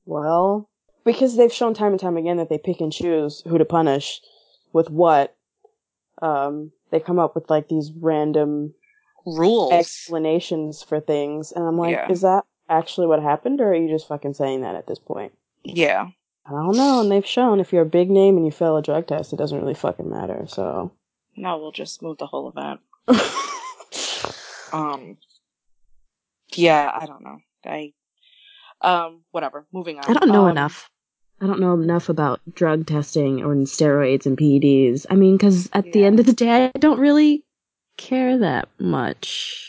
well, 0.04 0.68
because 1.04 1.36
they've 1.36 1.52
shown 1.52 1.74
time 1.74 1.92
and 1.92 2.00
time 2.00 2.16
again 2.16 2.36
that 2.38 2.48
they 2.48 2.58
pick 2.58 2.80
and 2.80 2.92
choose 2.92 3.42
who 3.46 3.58
to 3.58 3.64
punish 3.64 4.20
with 4.72 4.90
what. 4.90 5.36
Um, 6.20 6.70
they 6.90 7.00
come 7.00 7.18
up 7.18 7.34
with 7.34 7.48
like 7.50 7.68
these 7.68 7.90
random 7.90 8.74
Rules. 9.26 9.72
explanations 9.72 10.82
for 10.82 11.00
things, 11.00 11.50
and 11.52 11.64
I'm 11.66 11.76
like, 11.78 11.92
Yeah. 11.96 12.10
is 12.10 12.20
that 12.20 12.44
actually 12.68 13.06
what 13.08 13.22
happened, 13.22 13.60
or 13.60 13.70
are 13.70 13.74
you 13.74 13.88
just 13.88 14.06
fucking 14.08 14.34
saying 14.34 14.60
that 14.60 14.74
at 14.76 14.86
this 14.86 14.98
point? 14.98 15.32
yeah. 15.64 16.08
I 16.44 16.50
don't 16.50 16.76
know. 16.76 17.00
And 17.00 17.10
they've 17.10 17.24
shown 17.24 17.60
if 17.60 17.72
you're 17.72 17.82
a 17.82 17.86
big 17.86 18.10
name 18.10 18.36
and 18.36 18.44
you 18.44 18.50
fail 18.50 18.76
a 18.76 18.82
drug 18.82 19.06
test, 19.06 19.32
it 19.32 19.36
doesn't 19.36 19.60
really 19.60 19.74
fucking 19.74 20.10
matter. 20.10 20.44
So. 20.48 20.90
No, 21.36 21.58
we'll 21.58 21.70
just 21.70 22.02
move 22.02 22.18
the 22.18 22.26
whole 22.26 22.48
event. 22.48 22.80
Um. 24.72 25.18
Yeah, 26.54 26.90
I 26.98 27.04
don't 27.06 27.22
know. 27.22 27.38
I. 27.64 27.92
Um. 28.82 29.20
Whatever. 29.30 29.64
Moving 29.72 29.98
on. 29.98 30.04
I 30.08 30.12
don't 30.12 30.28
know 30.32 30.44
Um, 30.44 30.50
enough. 30.50 30.90
I 31.40 31.46
don't 31.46 31.60
know 31.60 31.72
enough 31.74 32.08
about 32.08 32.40
drug 32.54 32.86
testing 32.86 33.42
or 33.42 33.54
steroids 33.56 34.26
and 34.26 34.36
PEDs. 34.38 35.06
I 35.10 35.16
mean, 35.16 35.36
because 35.36 35.68
at 35.72 35.90
the 35.92 36.04
end 36.04 36.20
of 36.20 36.26
the 36.26 36.32
day, 36.32 36.66
I 36.74 36.78
don't 36.78 37.00
really 37.00 37.42
care 37.96 38.38
that 38.38 38.68
much. 38.78 39.68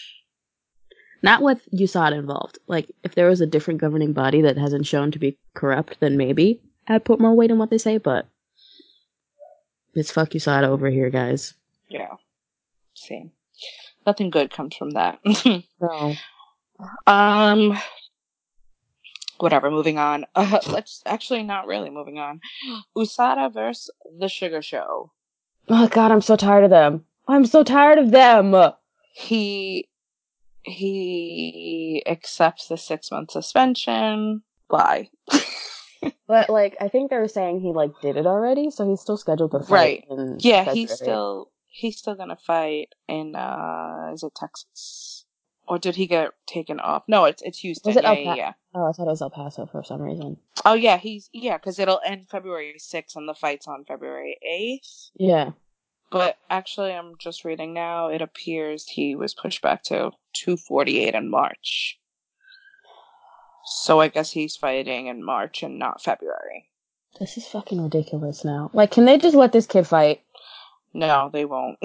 Not 1.23 1.41
with 1.41 1.67
USADA 1.73 2.13
involved. 2.19 2.59
Like, 2.67 2.91
if 3.03 3.15
there 3.15 3.27
was 3.29 3.41
a 3.41 3.47
different 3.47 3.81
governing 3.81 4.13
body 4.13 4.41
that 4.41 4.57
hasn't 4.57 4.85
shown 4.85 5.09
to 5.11 5.19
be 5.19 5.37
corrupt, 5.55 5.97
then 5.99 6.15
maybe 6.17 6.61
I'd 6.87 7.05
put 7.05 7.19
more 7.19 7.33
weight 7.33 7.49
in 7.49 7.57
what 7.57 7.69
they 7.71 7.77
say, 7.79 7.97
but 7.97 8.27
it's 9.95 10.11
fuck 10.11 10.29
USADA 10.31 10.67
over 10.67 10.89
here, 10.89 11.09
guys. 11.09 11.53
Yeah. 11.89 12.09
Same. 12.93 13.31
Nothing 14.05 14.29
good 14.29 14.51
comes 14.51 14.75
from 14.75 14.91
that. 14.91 15.19
No. 15.81 16.15
um. 17.07 17.79
Whatever. 19.43 19.69
Moving 19.69 19.97
on. 19.97 20.25
Uh, 20.35 20.59
let's 20.69 21.03
actually 21.05 21.43
not 21.43 21.67
really 21.67 21.89
moving 21.89 22.17
on. 22.17 22.39
Usada 22.95 23.53
versus 23.53 23.91
the 24.17 24.29
Sugar 24.29 24.61
Show. 24.61 25.11
Oh 25.67 25.87
god, 25.89 26.11
I'm 26.11 26.21
so 26.21 26.37
tired 26.37 26.63
of 26.63 26.69
them. 26.69 27.03
I'm 27.27 27.45
so 27.45 27.61
tired 27.61 27.97
of 27.97 28.11
them. 28.11 28.55
He 29.13 29.89
he 30.61 32.01
accepts 32.07 32.69
the 32.69 32.77
six 32.77 33.11
month 33.11 33.31
suspension. 33.31 34.43
Why? 34.69 35.09
But 36.27 36.49
like, 36.49 36.75
I 36.79 36.87
think 36.87 37.09
they 37.09 37.17
were 37.17 37.27
saying 37.27 37.59
he 37.61 37.71
like 37.71 37.91
did 38.01 38.17
it 38.17 38.25
already, 38.25 38.71
so 38.71 38.89
he's 38.89 39.01
still 39.01 39.17
scheduled 39.17 39.51
to 39.51 39.59
fight. 39.59 40.05
Right. 40.09 40.37
Yeah, 40.39 40.63
he's 40.73 40.91
still 40.91 41.51
he's 41.67 41.97
still 41.97 42.15
gonna 42.15 42.37
fight 42.37 42.89
in 43.07 43.35
uh 43.35 44.11
is 44.13 44.23
it 44.23 44.33
Texas? 44.35 45.12
Or 45.73 45.79
did 45.79 45.95
he 45.95 46.05
get 46.05 46.33
taken 46.45 46.79
off? 46.79 47.01
No, 47.07 47.25
it's 47.25 47.41
it's 47.41 47.57
Houston. 47.57 47.89
Was 47.89 47.97
it 47.97 48.03
yeah, 48.03 48.09
El 48.09 48.15
yeah, 48.15 48.25
Pa- 48.25 48.35
yeah. 48.35 48.53
Oh, 48.75 48.85
I 48.85 48.91
thought 48.91 49.07
it 49.07 49.09
was 49.09 49.23
El 49.23 49.31
Paso 49.31 49.65
for 49.65 49.83
some 49.83 50.03
reason. 50.03 50.37
Oh 50.65 50.75
yeah, 50.75 50.97
he's 50.97 51.31
yeah, 51.33 51.57
because 51.57 51.79
it'll 51.79 51.99
end 52.05 52.29
February 52.29 52.75
sixth 52.77 53.15
and 53.15 53.27
the 53.27 53.33
fight's 53.33 53.67
on 53.67 53.83
February 53.83 54.37
eighth. 54.47 55.09
Yeah. 55.15 55.53
But 56.11 56.37
actually, 56.47 56.93
I'm 56.93 57.13
just 57.17 57.43
reading 57.43 57.73
now. 57.73 58.09
It 58.09 58.21
appears 58.21 58.87
he 58.87 59.15
was 59.15 59.33
pushed 59.33 59.63
back 59.63 59.81
to 59.85 60.11
248 60.33 61.15
in 61.15 61.31
March. 61.31 61.99
So 63.65 63.99
I 63.99 64.09
guess 64.09 64.29
he's 64.29 64.55
fighting 64.55 65.07
in 65.07 65.25
March 65.25 65.63
and 65.63 65.79
not 65.79 66.03
February. 66.03 66.69
This 67.19 67.35
is 67.35 67.47
fucking 67.47 67.81
ridiculous 67.81 68.45
now. 68.45 68.69
Like, 68.73 68.91
can 68.91 69.05
they 69.05 69.17
just 69.17 69.35
let 69.35 69.53
this 69.53 69.65
kid 69.65 69.87
fight? 69.87 70.21
No, 70.93 71.31
they 71.33 71.45
won't. 71.45 71.79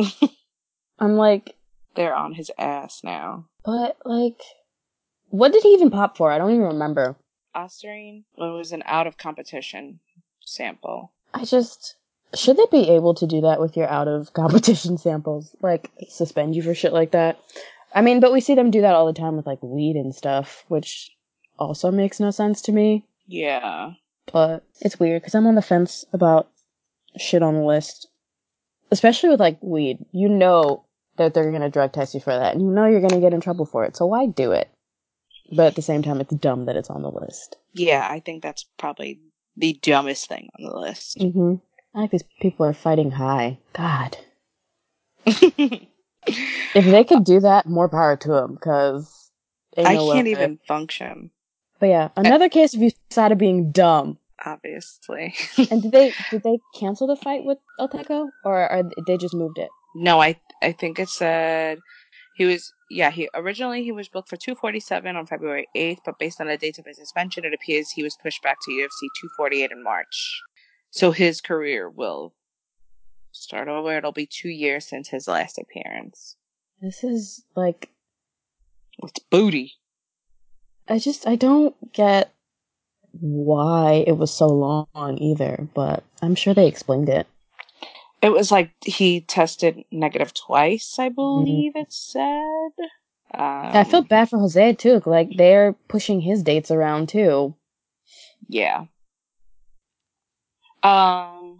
I'm 0.98 1.16
like, 1.16 1.54
They're 1.94 2.14
on 2.14 2.34
his 2.34 2.50
ass 2.58 3.00
now. 3.02 3.47
But 3.64 3.96
like, 4.04 4.40
what 5.30 5.52
did 5.52 5.62
he 5.62 5.70
even 5.70 5.90
pop 5.90 6.16
for? 6.16 6.30
I 6.30 6.38
don't 6.38 6.52
even 6.52 6.66
remember. 6.66 7.16
It 8.36 8.40
was 8.40 8.72
an 8.72 8.82
out 8.86 9.06
of 9.06 9.18
competition 9.18 10.00
sample. 10.40 11.12
I 11.34 11.44
just 11.44 11.96
should 12.34 12.56
they 12.56 12.66
be 12.70 12.90
able 12.90 13.14
to 13.14 13.26
do 13.26 13.40
that 13.42 13.60
with 13.60 13.76
your 13.76 13.88
out 13.88 14.08
of 14.08 14.32
competition 14.32 14.98
samples? 14.98 15.54
Like 15.60 15.90
suspend 16.08 16.54
you 16.54 16.62
for 16.62 16.74
shit 16.74 16.92
like 16.92 17.12
that? 17.12 17.38
I 17.94 18.02
mean, 18.02 18.20
but 18.20 18.32
we 18.32 18.40
see 18.40 18.54
them 18.54 18.70
do 18.70 18.82
that 18.82 18.94
all 18.94 19.06
the 19.06 19.18
time 19.18 19.36
with 19.36 19.46
like 19.46 19.62
weed 19.62 19.96
and 19.96 20.14
stuff, 20.14 20.64
which 20.68 21.10
also 21.58 21.90
makes 21.90 22.20
no 22.20 22.30
sense 22.30 22.60
to 22.62 22.72
me. 22.72 23.04
Yeah. 23.26 23.92
But 24.30 24.64
it's 24.80 25.00
weird 25.00 25.22
because 25.22 25.34
I'm 25.34 25.46
on 25.46 25.54
the 25.54 25.62
fence 25.62 26.04
about 26.12 26.48
shit 27.16 27.42
on 27.42 27.54
the 27.54 27.64
list, 27.64 28.08
especially 28.90 29.30
with 29.30 29.40
like 29.40 29.58
weed. 29.62 30.04
You 30.12 30.28
know 30.28 30.84
that 31.18 31.34
they're 31.34 31.52
gonna 31.52 31.70
drug 31.70 31.92
test 31.92 32.14
you 32.14 32.20
for 32.20 32.32
that, 32.32 32.52
and 32.54 32.62
you 32.62 32.68
know 32.68 32.86
you're 32.86 33.00
gonna 33.00 33.20
get 33.20 33.34
in 33.34 33.40
trouble 33.40 33.66
for 33.66 33.84
it. 33.84 33.96
So 33.96 34.06
why 34.06 34.26
do 34.26 34.52
it? 34.52 34.68
But 35.50 35.66
at 35.68 35.74
the 35.76 35.82
same 35.82 36.02
time, 36.02 36.20
it's 36.20 36.34
dumb 36.34 36.66
that 36.66 36.76
it's 36.76 36.90
on 36.90 37.02
the 37.02 37.10
list. 37.10 37.56
Yeah, 37.72 38.06
I 38.08 38.20
think 38.20 38.42
that's 38.42 38.66
probably 38.78 39.20
the 39.56 39.78
dumbest 39.82 40.28
thing 40.28 40.48
on 40.58 40.64
the 40.64 40.78
list. 40.78 41.18
Mm-hmm. 41.18 41.54
I 41.94 42.00
like 42.02 42.10
these 42.10 42.24
people 42.40 42.66
are 42.66 42.74
fighting 42.74 43.10
high. 43.12 43.58
God. 43.72 44.16
If 46.74 46.84
they 46.84 47.04
could 47.04 47.24
do 47.24 47.40
that, 47.40 47.64
more 47.66 47.88
power 47.88 48.14
to 48.16 48.28
them, 48.28 48.54
because 48.54 49.30
I 49.78 49.96
can't 49.96 50.28
even 50.28 50.58
function, 50.68 51.30
But 51.80 51.86
yeah, 51.86 52.08
another 52.16 52.50
case 52.50 52.74
of 52.74 52.80
USADA 52.80 53.38
being 53.38 53.70
dumb. 53.72 54.18
obviously. 54.44 55.34
And 55.70 55.80
did 55.82 55.92
they 55.92 56.12
did 56.30 56.42
they 56.42 56.58
cancel 56.78 57.06
the 57.06 57.16
fight 57.16 57.44
with 57.44 57.56
El 57.80 57.88
Oteco, 57.88 58.28
or 58.44 58.58
are 58.68 58.82
they 59.06 59.16
just 59.16 59.32
moved 59.34 59.56
it? 59.58 59.70
No, 59.94 60.20
I 60.20 60.40
I 60.62 60.72
think 60.72 60.98
it 60.98 61.08
said 61.08 61.78
he 62.36 62.44
was 62.44 62.72
yeah, 62.90 63.10
he 63.10 63.28
originally 63.34 63.82
he 63.82 63.92
was 63.92 64.08
booked 64.08 64.28
for 64.28 64.36
247 64.36 65.16
on 65.16 65.26
February 65.26 65.68
8th, 65.76 65.98
but 66.04 66.18
based 66.18 66.40
on 66.40 66.46
the 66.46 66.56
dates 66.56 66.78
of 66.78 66.86
his 66.86 66.96
suspension, 66.98 67.44
it 67.44 67.54
appears 67.54 67.90
he 67.90 68.02
was 68.02 68.16
pushed 68.22 68.42
back 68.42 68.58
to 68.62 68.70
UFC 68.70 69.08
248 69.20 69.70
in 69.72 69.82
March. 69.82 70.40
So 70.90 71.10
his 71.10 71.40
career 71.40 71.90
will 71.90 72.34
start 73.32 73.68
over. 73.68 73.96
It'll 73.96 74.12
be 74.12 74.26
2 74.26 74.48
years 74.48 74.88
since 74.88 75.08
his 75.08 75.28
last 75.28 75.58
appearance. 75.58 76.36
This 76.80 77.04
is 77.04 77.44
like 77.56 77.90
It's 79.02 79.20
booty. 79.30 79.74
I 80.88 80.98
just 80.98 81.26
I 81.26 81.36
don't 81.36 81.74
get 81.92 82.32
why 83.20 84.04
it 84.06 84.16
was 84.16 84.30
so 84.30 84.46
long 84.46 85.18
either, 85.18 85.68
but 85.74 86.04
I'm 86.22 86.34
sure 86.34 86.54
they 86.54 86.68
explained 86.68 87.08
it. 87.08 87.26
It 88.20 88.30
was 88.30 88.50
like 88.50 88.72
he 88.84 89.20
tested 89.20 89.84
negative 89.92 90.34
twice, 90.34 90.98
I 90.98 91.08
believe 91.08 91.76
it 91.76 91.92
said. 91.92 92.72
Um, 93.32 93.76
I 93.76 93.84
feel 93.84 94.02
bad 94.02 94.28
for 94.28 94.38
Jose 94.38 94.74
too. 94.74 95.00
Like 95.06 95.30
they're 95.36 95.74
pushing 95.86 96.20
his 96.20 96.42
dates 96.42 96.70
around 96.70 97.08
too. 97.08 97.54
Yeah. 98.48 98.86
Um. 100.82 101.58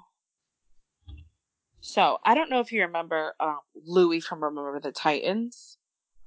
So 1.81 2.19
I 2.25 2.35
don't 2.35 2.50
know 2.50 2.61
if 2.61 2.73
you 2.73 2.83
remember 2.83 3.35
um, 3.38 3.61
Louis 3.87 4.21
from 4.21 4.43
Remember 4.43 4.81
the 4.81 4.93
Titans, 4.93 5.79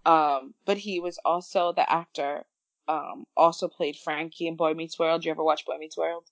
um, 0.06 0.54
but 0.66 0.78
he 0.78 1.00
was 1.00 1.20
also 1.26 1.74
the 1.74 1.92
actor. 1.92 2.46
Um, 2.88 3.26
also 3.38 3.68
played 3.68 3.96
Frankie 3.96 4.48
in 4.48 4.56
Boy 4.56 4.74
Meets 4.74 4.98
World. 4.98 5.24
You 5.24 5.32
ever 5.32 5.44
watch 5.44 5.66
Boy 5.66 5.78
Meets 5.78 5.98
World? 5.98 6.26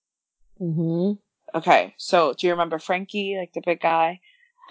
Mm-hmm. 0.60 1.13
Okay, 1.56 1.94
so 1.98 2.34
do 2.34 2.48
you 2.48 2.53
remember 2.53 2.79
Frankie, 2.79 3.38
like 3.38 3.53
the 3.53 3.62
big 3.65 3.82
guy? 3.82 4.20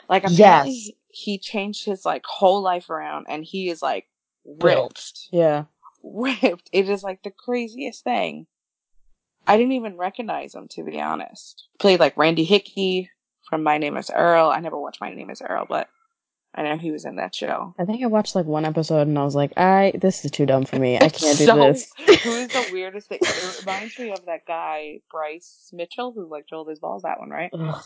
Like 0.09 0.23
Yes. 0.25 0.33
apparently 0.35 0.73
he, 0.73 0.97
he 1.09 1.39
changed 1.39 1.85
his 1.85 2.05
like 2.05 2.25
whole 2.27 2.63
life 2.63 2.91
around, 2.91 3.27
and 3.29 3.45
he 3.45 3.69
is 3.69 3.83
like 3.83 4.07
ripped, 4.45 5.29
Yeah. 5.33 5.65
ripped. 6.03 6.71
It 6.73 6.89
is 6.89 7.03
like 7.03 7.23
the 7.23 7.31
craziest 7.31 8.05
thing. 8.05 8.47
I 9.47 9.57
didn't 9.57 9.73
even 9.73 9.97
recognize 9.97 10.55
him 10.55 10.69
to 10.69 10.83
be 10.85 11.01
honest. 11.01 11.69
Played 11.79 12.01
like 12.01 12.17
Randy 12.17 12.45
Hickey 12.45 13.11
from 13.49 13.63
My 13.63 13.79
Name 13.79 13.97
Is 13.97 14.11
Earl. 14.15 14.51
I 14.51 14.61
never 14.61 14.79
watched 14.79 15.01
My 15.01 15.13
Name 15.13 15.31
Is 15.31 15.43
Earl, 15.43 15.67
but 15.69 15.89
I 16.59 16.63
know 16.63 16.77
he 16.77 16.91
was 16.91 17.05
in 17.05 17.15
that 17.17 17.37
show. 17.37 17.73
I 17.79 17.85
think 17.85 18.03
I 18.03 18.07
watched 18.07 18.35
like 18.35 18.47
one 18.47 18.65
episode 18.65 19.07
and 19.07 19.17
I 19.17 19.23
was 19.23 19.37
like, 19.37 19.53
I 19.57 19.93
this 19.95 20.25
is 20.25 20.33
too 20.33 20.45
dumb 20.45 20.65
for 20.65 20.77
me. 20.77 20.97
I 20.97 21.09
can't 21.09 21.39
do 21.39 21.45
So- 21.47 21.57
this. 21.57 21.93
Who 22.25 22.31
is 22.31 22.49
the 22.49 22.69
weirdest 22.73 23.09
thing? 23.09 23.19
It 23.23 23.61
reminds 23.61 23.97
me 23.97 24.11
of 24.11 24.27
that 24.27 24.45
guy 24.45 25.01
Bryce 25.09 25.71
Mitchell 25.73 26.11
who 26.13 26.29
like 26.29 26.49
drilled 26.49 26.69
his 26.69 26.81
balls. 26.81 27.03
That 27.03 27.21
one, 27.21 27.31
right? 27.31 27.51
Ugh. 27.53 27.85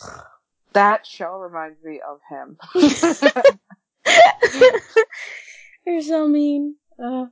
That 0.72 1.06
show 1.06 1.32
reminds 1.36 1.84
me 1.84 2.00
of 2.00 2.20
him. 2.30 2.56
You're 5.86 6.00
so 6.00 6.26
mean. 6.28 6.76
Uh, 7.02 7.26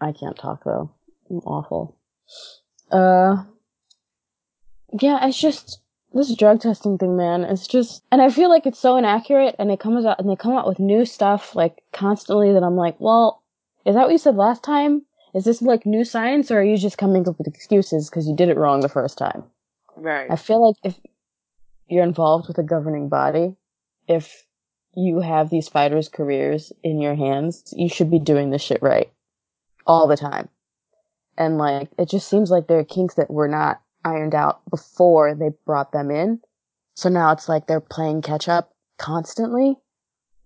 I 0.00 0.10
can't 0.12 0.36
talk 0.36 0.64
though. 0.64 0.90
I'm 1.30 1.38
awful. 1.38 1.96
Uh, 2.90 3.44
yeah, 5.00 5.24
it's 5.28 5.38
just 5.40 5.78
this 6.14 6.34
drug 6.36 6.60
testing 6.60 6.96
thing, 6.96 7.16
man. 7.16 7.44
It's 7.44 7.66
just, 7.66 8.02
and 8.10 8.22
I 8.22 8.30
feel 8.30 8.48
like 8.48 8.66
it's 8.66 8.78
so 8.78 8.96
inaccurate, 8.96 9.56
and 9.58 9.70
it 9.70 9.80
comes 9.80 10.06
out 10.06 10.18
and 10.20 10.30
they 10.30 10.36
come 10.36 10.56
out 10.56 10.66
with 10.66 10.78
new 10.78 11.04
stuff 11.04 11.54
like 11.54 11.82
constantly 11.92 12.52
that 12.52 12.62
I'm 12.62 12.76
like, 12.76 12.98
well, 13.00 13.42
is 13.84 13.94
that 13.94 14.04
what 14.04 14.12
you 14.12 14.18
said 14.18 14.36
last 14.36 14.62
time? 14.62 15.02
Is 15.34 15.44
this 15.44 15.60
like 15.60 15.84
new 15.84 16.04
science, 16.04 16.50
or 16.50 16.60
are 16.60 16.64
you 16.64 16.76
just 16.76 16.98
coming 16.98 17.28
up 17.28 17.36
with 17.38 17.48
excuses 17.48 18.08
because 18.08 18.28
you 18.28 18.36
did 18.36 18.48
it 18.48 18.56
wrong 18.56 18.80
the 18.80 18.88
first 18.88 19.18
time? 19.18 19.44
right. 19.96 20.30
I 20.30 20.36
feel 20.36 20.66
like 20.66 20.76
if 20.82 20.98
you're 21.88 22.04
involved 22.04 22.48
with 22.48 22.58
a 22.58 22.62
governing 22.62 23.08
body, 23.08 23.56
if 24.08 24.46
you 24.94 25.20
have 25.20 25.50
these 25.50 25.68
fighters' 25.68 26.08
careers 26.08 26.72
in 26.82 27.00
your 27.00 27.14
hands, 27.14 27.72
you 27.76 27.88
should 27.88 28.10
be 28.10 28.18
doing 28.18 28.50
this 28.50 28.62
shit 28.62 28.82
right 28.82 29.10
all 29.86 30.06
the 30.06 30.16
time. 30.16 30.48
And 31.36 31.58
like, 31.58 31.88
it 31.98 32.08
just 32.08 32.28
seems 32.28 32.50
like 32.50 32.68
there 32.68 32.78
are 32.78 32.84
kinks 32.84 33.14
that 33.14 33.30
we're 33.30 33.48
not 33.48 33.80
ironed 34.04 34.34
out 34.34 34.60
before 34.70 35.34
they 35.34 35.50
brought 35.64 35.92
them 35.92 36.10
in. 36.10 36.40
So 36.94 37.08
now 37.08 37.32
it's 37.32 37.48
like 37.48 37.66
they're 37.66 37.80
playing 37.80 38.22
catch 38.22 38.48
up 38.48 38.72
constantly. 38.98 39.76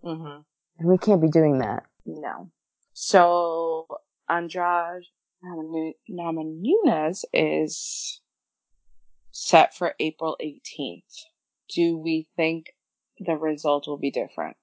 Mm-hmm. 0.05 0.41
And 0.79 0.88
we 0.88 0.99
can't 0.99 1.21
be 1.21 1.29
doing 1.29 1.59
that. 1.59 1.85
No. 2.07 2.50
So 2.95 3.87
Andrade 4.29 5.05
Namajunas 5.45 7.25
is 7.33 8.21
set 9.31 9.75
for 9.75 9.95
April 10.00 10.37
18th. 10.43 11.25
Do 11.75 11.99
we 11.99 12.27
think 12.37 12.75
the 13.21 13.37
result 13.37 13.87
will 13.87 13.99
be 13.99 14.11
different? 14.11 14.57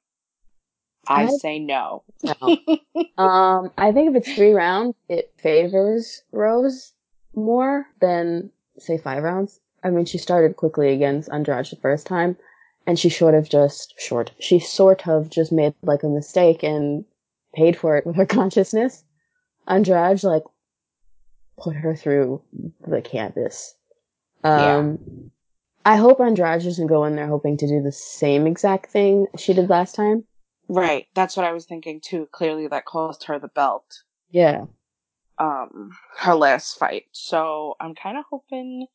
I, 1.08 1.26
I- 1.26 1.38
say 1.38 1.60
no. 1.60 2.04
No. 2.24 2.58
Um, 3.18 3.72
I 3.78 3.94
think 3.94 4.10
if 4.10 4.16
it's 4.24 4.36
three 4.36 4.52
rounds, 4.52 4.94
it 5.08 5.32
favors 5.38 6.24
Rose 6.34 6.92
more 7.34 7.86
than 8.02 8.52
say 8.78 8.98
five 8.98 9.24
rounds. 9.24 9.60
I 9.84 9.90
mean, 9.90 10.06
she 10.06 10.18
started 10.18 10.56
quickly 10.56 10.94
against 10.94 11.30
Andrade 11.32 11.68
the 11.68 11.76
first 11.76 12.08
time, 12.08 12.38
and 12.88 12.98
she 12.98 13.10
sort 13.10 13.36
of 13.36 13.50
just 13.50 13.94
short. 14.00 14.32
She 14.40 14.60
sort 14.60 15.08
of 15.08 15.30
just 15.30 15.52
made 15.52 15.76
like 15.84 16.04
a 16.04 16.10
mistake 16.10 16.64
and 16.64 17.06
paid 17.54 17.78
for 17.78 17.98
it 17.98 18.06
with 18.06 18.16
her 18.16 18.26
consciousness. 18.40 19.04
Andrade 19.68 20.24
like 20.24 20.44
put 21.58 21.76
her 21.76 21.96
through 21.96 22.42
the 22.88 23.02
canvas. 23.02 23.76
Um, 24.44 25.32
I 25.86 25.96
hope 25.96 26.20
Andrade 26.20 26.64
doesn't 26.64 26.88
go 26.88 27.06
in 27.06 27.16
there 27.16 27.28
hoping 27.28 27.58
to 27.58 27.68
do 27.68 27.82
the 27.82 27.92
same 27.92 28.46
exact 28.48 28.92
thing 28.92 29.28
she 29.38 29.54
did 29.54 29.70
last 29.70 29.96
time. 29.96 30.24
right. 30.68 31.08
That's 31.16 31.38
what 31.38 31.46
I 31.46 31.52
was 31.52 31.66
thinking 31.66 32.02
too. 32.02 32.28
Clearly 32.32 32.68
that 32.68 32.86
cost 32.86 33.26
her 33.26 33.40
the 33.40 33.48
belt. 33.48 34.04
Yeah. 34.30 34.66
Um, 35.38 35.92
her 36.20 36.34
last 36.36 36.78
fight. 36.80 37.06
So 37.12 37.76
I'm 37.80 37.94
kind 37.96 38.18
of 38.18 38.24
hoping 38.30 38.88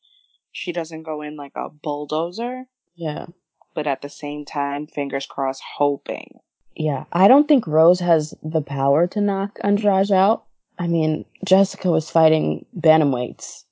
she 0.51 0.71
doesn't 0.71 1.03
go 1.03 1.21
in 1.21 1.35
like 1.37 1.53
a 1.55 1.69
bulldozer, 1.69 2.65
Yeah. 2.95 3.27
but 3.75 3.85
at 3.87 4.01
the 4.01 4.09
same 4.09 4.43
time, 4.45 4.87
fingers 4.87 5.25
crossed, 5.25 5.61
hoping. 5.77 6.39
Yeah, 6.75 7.03
I 7.13 7.27
don't 7.27 7.47
think 7.47 7.67
Rose 7.67 7.99
has 7.99 8.33
the 8.41 8.61
power 8.61 9.05
to 9.07 9.21
knock 9.21 9.59
Andrade 9.63 10.11
out. 10.11 10.45
I 10.79 10.87
mean, 10.87 11.25
Jessica 11.45 11.91
was 11.91 12.09
fighting 12.09 12.65
bantamweights. 12.79 13.65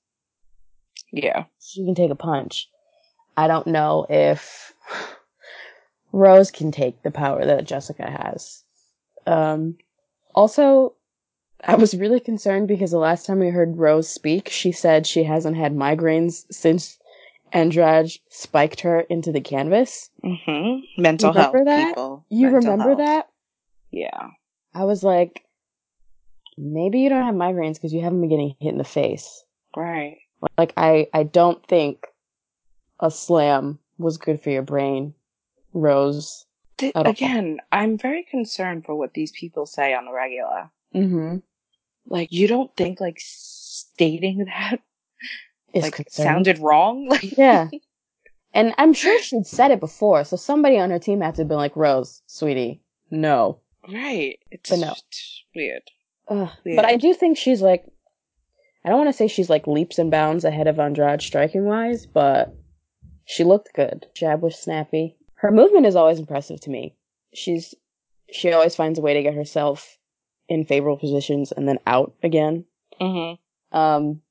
Yeah. 1.12 1.46
She 1.60 1.84
can 1.86 1.96
take 1.96 2.12
a 2.12 2.16
punch. 2.16 2.70
I 3.36 3.48
don't 3.48 3.68
know 3.68 4.06
if 4.10 4.74
Rose 6.12 6.52
can 6.52 6.72
take 6.72 7.02
the 7.04 7.12
power 7.12 7.46
that 7.46 7.66
Jessica 7.66 8.10
has. 8.10 8.64
Um, 9.26 9.78
also, 10.36 10.94
I 11.66 11.76
was 11.76 11.94
really 11.94 12.20
concerned 12.20 12.68
because 12.68 12.92
the 12.92 12.98
last 13.00 13.26
time 13.26 13.40
we 13.40 13.50
heard 13.50 13.78
Rose 13.78 14.10
speak, 14.10 14.50
she 14.50 14.72
said 14.72 15.06
she 15.06 15.24
hasn't 15.24 15.58
had 15.58 15.76
migraines 15.76 16.46
since 16.52 16.98
Andrade 17.52 18.12
spiked 18.30 18.82
her 18.82 19.02
into 19.02 19.32
the 19.32 19.42
canvas. 19.42 20.10
Mm-hmm. 20.24 21.02
Mental 21.02 21.34
Remember 21.34 21.58
health 21.58 21.66
that? 21.68 21.88
people. 21.90 22.26
You 22.30 22.50
Mental 22.52 22.72
remember 22.72 22.90
health. 22.90 22.98
that? 23.00 23.30
Yeah. 23.92 24.28
I 24.74 24.86
was 24.86 25.04
like, 25.04 25.44
maybe 26.58 27.00
you 27.00 27.10
don't 27.10 27.26
have 27.26 27.36
migraines 27.36 27.74
because 27.74 27.94
you 27.94 28.02
haven't 28.02 28.22
been 28.22 28.30
getting 28.30 28.56
hit 28.60 28.72
in 28.72 28.78
the 28.78 28.84
face. 28.84 29.44
Right. 29.76 30.18
Like, 30.58 30.74
I, 30.78 31.08
I 31.14 31.24
don't 31.24 31.66
think 31.68 32.06
a 33.00 33.12
slam 33.12 33.80
was 33.98 34.18
good 34.18 34.42
for 34.42 34.50
your 34.50 34.62
brain, 34.62 35.14
Rose. 35.74 36.46
Th- 36.78 36.94
again, 36.96 37.60
I'm 37.74 37.98
very 37.98 38.24
concerned 38.24 38.86
for 38.86 38.96
what 38.96 39.14
these 39.14 39.32
people 39.32 39.66
say 39.66 39.94
on 39.94 40.06
the 40.06 40.14
regular. 40.14 40.70
Mm-hmm. 40.96 41.38
Like, 42.10 42.32
you 42.32 42.48
don't 42.48 42.76
think 42.76 43.00
like 43.00 43.18
stating 43.20 44.40
that 44.46 44.80
Is 45.74 45.84
like 45.84 45.94
concerning. 45.96 46.32
sounded 46.32 46.60
wrong? 46.60 47.08
Like, 47.10 47.38
Yeah. 47.38 47.70
And 48.52 48.74
I'm 48.80 48.94
sure 48.94 49.22
she'd 49.22 49.46
said 49.46 49.70
it 49.70 49.80
before, 49.80 50.24
so 50.24 50.36
somebody 50.36 50.80
on 50.80 50.90
her 50.90 50.98
team 50.98 51.22
had 51.22 51.36
to 51.36 51.42
have 51.42 51.48
been 51.48 51.58
like, 51.58 51.76
Rose, 51.76 52.24
sweetie, 52.26 52.82
no. 53.12 53.60
right. 53.88 54.40
It's 54.50 54.72
But 54.72 54.80
no. 54.80 54.88
just 54.90 55.44
weird. 55.56 55.84
Ugh. 56.30 56.50
Yeah. 56.66 56.76
But 56.76 56.86
I 56.86 56.96
do 56.96 57.14
think 57.14 57.38
she's 57.38 57.62
like, 57.62 57.86
I 58.84 58.90
don't 58.90 58.98
want 58.98 59.10
to 59.10 59.14
say 59.18 59.28
she's 59.28 59.52
like 59.52 59.68
leaps 59.68 60.00
and 60.00 60.10
bounds 60.10 60.46
ahead 60.46 60.66
of 60.68 60.80
Andrade 60.80 61.22
striking 61.22 61.66
wise, 61.66 62.08
but 62.08 62.56
she 63.26 63.44
looked 63.44 63.70
good. 63.76 64.08
Jab 64.16 64.42
was 64.42 64.58
snappy. 64.58 65.16
Her 65.36 65.52
movement 65.52 65.86
is 65.86 65.96
always 65.96 66.18
impressive 66.18 66.60
to 66.62 66.72
me. 66.72 66.96
She's 67.36 67.76
she 68.32 68.52
always 68.52 68.76
finds 68.76 68.98
a 68.98 69.02
way 69.04 69.14
to 69.14 69.22
get 69.22 69.36
herself 69.36 69.98
in 70.50 70.66
favorable 70.66 70.98
positions 70.98 71.54
and 71.54 71.68
then 71.68 71.80
out 71.88 72.14
again. 72.24 72.66
Mm-hmm. 73.00 73.78
Um, 73.78 74.22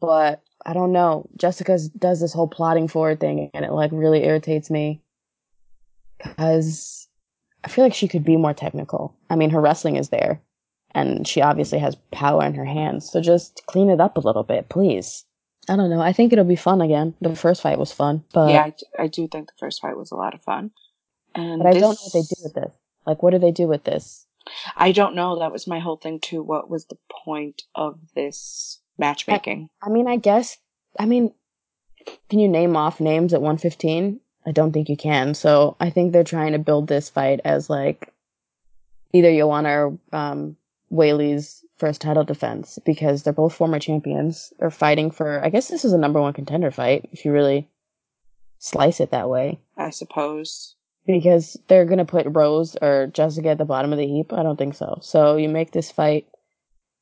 but 0.00 0.42
I 0.64 0.72
don't 0.72 0.92
know. 0.92 1.28
Jessica 1.36 1.78
does 1.98 2.20
this 2.20 2.32
whole 2.32 2.48
plotting 2.48 2.88
forward 2.88 3.20
thing, 3.20 3.50
and 3.52 3.64
it 3.64 3.72
like 3.72 3.90
really 3.92 4.24
irritates 4.24 4.70
me 4.70 5.02
because 6.18 7.08
I 7.64 7.68
feel 7.68 7.84
like 7.84 7.94
she 7.94 8.08
could 8.08 8.24
be 8.24 8.36
more 8.36 8.54
technical. 8.54 9.14
I 9.28 9.36
mean, 9.36 9.50
her 9.50 9.60
wrestling 9.60 9.96
is 9.96 10.08
there, 10.08 10.40
and 10.94 11.26
she 11.26 11.42
obviously 11.42 11.78
has 11.80 11.96
power 12.12 12.44
in 12.44 12.54
her 12.54 12.64
hands. 12.64 13.10
So 13.10 13.20
just 13.20 13.62
clean 13.66 13.90
it 13.90 14.00
up 14.00 14.16
a 14.16 14.20
little 14.20 14.44
bit, 14.44 14.68
please. 14.68 15.24
I 15.68 15.74
don't 15.74 15.90
know. 15.90 16.00
I 16.00 16.12
think 16.12 16.32
it'll 16.32 16.44
be 16.44 16.56
fun 16.56 16.80
again. 16.80 17.14
The 17.20 17.34
first 17.34 17.60
fight 17.60 17.78
was 17.78 17.92
fun, 17.92 18.22
but 18.32 18.50
yeah, 18.50 18.62
I, 18.98 19.04
I 19.04 19.06
do 19.08 19.26
think 19.26 19.48
the 19.48 19.58
first 19.58 19.82
fight 19.82 19.96
was 19.96 20.12
a 20.12 20.16
lot 20.16 20.34
of 20.34 20.42
fun. 20.42 20.70
And 21.34 21.58
but 21.58 21.68
I 21.68 21.72
don't 21.72 21.80
know 21.80 21.88
what 21.88 22.12
they 22.12 22.22
do 22.22 22.42
with 22.42 22.54
this. 22.54 22.72
Like, 23.04 23.22
what 23.22 23.32
do 23.32 23.38
they 23.38 23.50
do 23.50 23.66
with 23.66 23.84
this? 23.84 24.25
I 24.76 24.92
don't 24.92 25.14
know. 25.14 25.38
That 25.38 25.52
was 25.52 25.66
my 25.66 25.78
whole 25.78 25.96
thing 25.96 26.20
too. 26.20 26.42
What 26.42 26.70
was 26.70 26.86
the 26.86 26.98
point 27.24 27.62
of 27.74 27.98
this 28.14 28.80
matchmaking? 28.98 29.68
I 29.82 29.88
mean, 29.88 30.06
I 30.06 30.16
guess. 30.16 30.58
I 30.98 31.06
mean, 31.06 31.32
can 32.28 32.38
you 32.38 32.48
name 32.48 32.76
off 32.76 33.00
names 33.00 33.34
at 33.34 33.42
115? 33.42 34.20
I 34.46 34.52
don't 34.52 34.72
think 34.72 34.88
you 34.88 34.96
can. 34.96 35.34
So 35.34 35.76
I 35.80 35.90
think 35.90 36.12
they're 36.12 36.24
trying 36.24 36.52
to 36.52 36.58
build 36.58 36.86
this 36.86 37.10
fight 37.10 37.40
as 37.44 37.68
like 37.68 38.12
either 39.12 39.34
Joanna 39.34 39.70
or 39.70 39.98
um, 40.12 40.56
Weili's 40.90 41.64
first 41.78 42.00
title 42.00 42.24
defense 42.24 42.78
because 42.84 43.22
they're 43.22 43.32
both 43.32 43.54
former 43.54 43.78
champions. 43.78 44.52
They're 44.58 44.70
fighting 44.70 45.10
for. 45.10 45.44
I 45.44 45.50
guess 45.50 45.68
this 45.68 45.84
is 45.84 45.92
a 45.92 45.98
number 45.98 46.20
one 46.20 46.32
contender 46.32 46.70
fight 46.70 47.08
if 47.12 47.24
you 47.24 47.32
really 47.32 47.68
slice 48.58 49.00
it 49.00 49.10
that 49.10 49.28
way. 49.28 49.58
I 49.76 49.90
suppose. 49.90 50.75
Because 51.06 51.56
they're 51.68 51.84
gonna 51.84 52.04
put 52.04 52.26
Rose 52.28 52.76
or 52.82 53.06
Jessica 53.08 53.50
at 53.50 53.58
the 53.58 53.64
bottom 53.64 53.92
of 53.92 53.98
the 53.98 54.06
heap. 54.06 54.32
I 54.32 54.42
don't 54.42 54.56
think 54.56 54.74
so. 54.74 54.98
So 55.02 55.36
you 55.36 55.48
make 55.48 55.70
this 55.70 55.90
fight. 55.90 56.26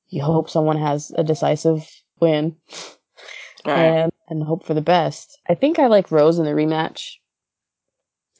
You 0.08 0.22
hope 0.22 0.50
someone 0.50 0.78
has 0.78 1.10
a 1.16 1.24
decisive 1.24 1.88
win 2.20 2.56
Right. 3.66 3.78
and 3.84 4.12
and 4.28 4.42
hope 4.42 4.64
for 4.64 4.74
the 4.74 4.80
best. 4.80 5.38
I 5.48 5.54
think 5.54 5.78
I 5.78 5.86
like 5.86 6.10
Rose 6.10 6.38
in 6.38 6.44
the 6.44 6.50
rematch, 6.52 7.16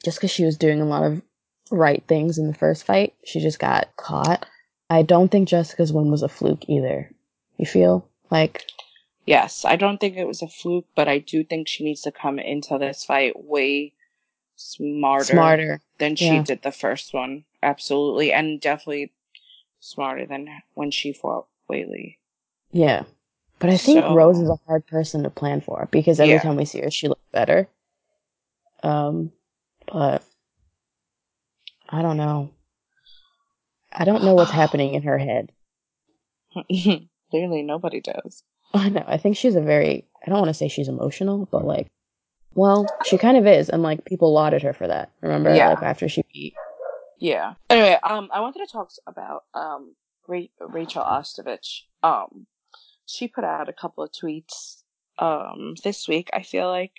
just 0.03 0.17
because 0.17 0.31
she 0.31 0.45
was 0.45 0.57
doing 0.57 0.81
a 0.81 0.85
lot 0.85 1.03
of 1.03 1.21
right 1.71 2.03
things 2.07 2.37
in 2.37 2.47
the 2.47 2.53
first 2.53 2.83
fight. 2.85 3.13
She 3.23 3.39
just 3.39 3.59
got 3.59 3.95
caught. 3.97 4.45
I 4.89 5.01
don't 5.01 5.29
think 5.31 5.47
Jessica's 5.47 5.91
win 5.91 6.11
was 6.11 6.21
a 6.21 6.29
fluke 6.29 6.69
either. 6.69 7.09
You 7.57 7.65
feel 7.65 8.07
like 8.29 8.65
Yes, 9.25 9.65
I 9.65 9.75
don't 9.75 9.99
think 9.99 10.17
it 10.17 10.27
was 10.27 10.43
a 10.43 10.47
fluke, 10.47 10.85
but 10.95 11.07
I 11.07 11.17
do 11.17 11.43
think 11.43 11.67
she 11.67 11.83
needs 11.83 12.01
to 12.01 12.11
come 12.11 12.37
into 12.37 12.77
this 12.77 13.03
fight 13.03 13.43
way 13.43 13.93
smarter, 14.55 15.25
smarter? 15.25 15.81
than 15.97 16.15
she 16.15 16.25
Yeah. 16.35 16.43
did 16.43 16.61
the 16.61 16.71
first 16.71 17.13
one. 17.13 17.45
Absolutely, 17.63 18.31
and 18.33 18.59
definitely 18.61 19.11
smarter 19.79 20.25
than 20.25 20.47
when 20.73 20.91
she 20.91 21.13
fought 21.13 21.47
Weili. 21.69 22.17
Yeah, 22.71 23.03
but 23.59 23.69
I 23.69 23.77
think 23.77 24.01
So- 24.01 24.13
Rose 24.15 24.39
is 24.39 24.49
a 24.49 24.59
hard 24.67 24.85
person 24.87 25.23
to 25.23 25.29
plan 25.29 25.61
for 25.61 25.87
because 25.91 26.19
every 26.19 26.33
Yeah. 26.35 26.41
time 26.41 26.55
we 26.57 26.65
see 26.65 26.81
her, 26.81 26.91
she 26.91 27.07
looks 27.07 27.25
better. 27.31 27.67
Um, 28.83 29.31
but 29.91 30.23
I 31.89 32.01
don't 32.01 32.17
know. 32.17 32.51
I 33.91 34.03
don't 34.05 34.23
know 34.23 34.33
what's 34.35 34.51
happening 34.61 34.93
in 34.93 35.03
her 35.03 35.17
head. 35.17 35.51
Clearly, 37.31 37.61
nobody 37.63 38.01
does. 38.01 38.43
I 38.73 38.89
know. 38.89 39.03
I 39.07 39.17
think 39.17 39.37
she's 39.37 39.55
a 39.55 39.61
very. 39.61 40.05
I 40.25 40.29
don't 40.29 40.39
want 40.39 40.49
to 40.49 40.53
say 40.53 40.67
she's 40.67 40.87
emotional, 40.87 41.47
but 41.51 41.65
like, 41.65 41.87
well, 42.55 42.87
she 43.05 43.17
kind 43.17 43.37
of 43.37 43.45
is, 43.45 43.69
and 43.69 43.83
like 43.83 44.05
people 44.05 44.33
lauded 44.33 44.63
her 44.63 44.73
for 44.73 44.87
that. 44.87 45.11
Remember, 45.21 45.53
Yeah. 45.53 45.69
like 45.69 45.83
after 45.83 46.09
she 46.09 46.23
beat. 46.33 46.53
Yeah. 47.19 47.53
Anyway, 47.69 47.97
um, 48.03 48.29
I 48.33 48.39
wanted 48.41 48.65
to 48.65 48.71
talk 48.71 48.89
about 49.07 49.43
um 49.53 49.95
Ra- 50.27 50.41
Rachel 50.59 51.03
Ostovich. 51.03 51.83
Um, 52.01 52.47
she 53.05 53.27
put 53.27 53.43
out 53.43 53.69
a 53.69 53.73
couple 53.73 54.03
of 54.03 54.11
tweets 54.11 54.81
um 55.19 55.75
this 55.83 56.07
week. 56.07 56.29
I 56.33 56.41
feel 56.41 56.67
like, 56.67 56.93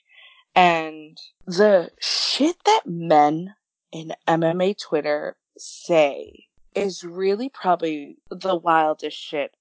and 0.54 1.18
the 1.46 1.90
shit 2.00 2.56
that 2.64 2.82
men 2.86 3.54
in 3.92 4.12
MMA 4.28 4.78
Twitter 4.80 5.36
say 5.58 6.46
is 6.74 7.02
really 7.04 7.48
probably 7.48 8.18
the 8.30 8.54
wildest 8.56 9.16
shit 9.18 9.54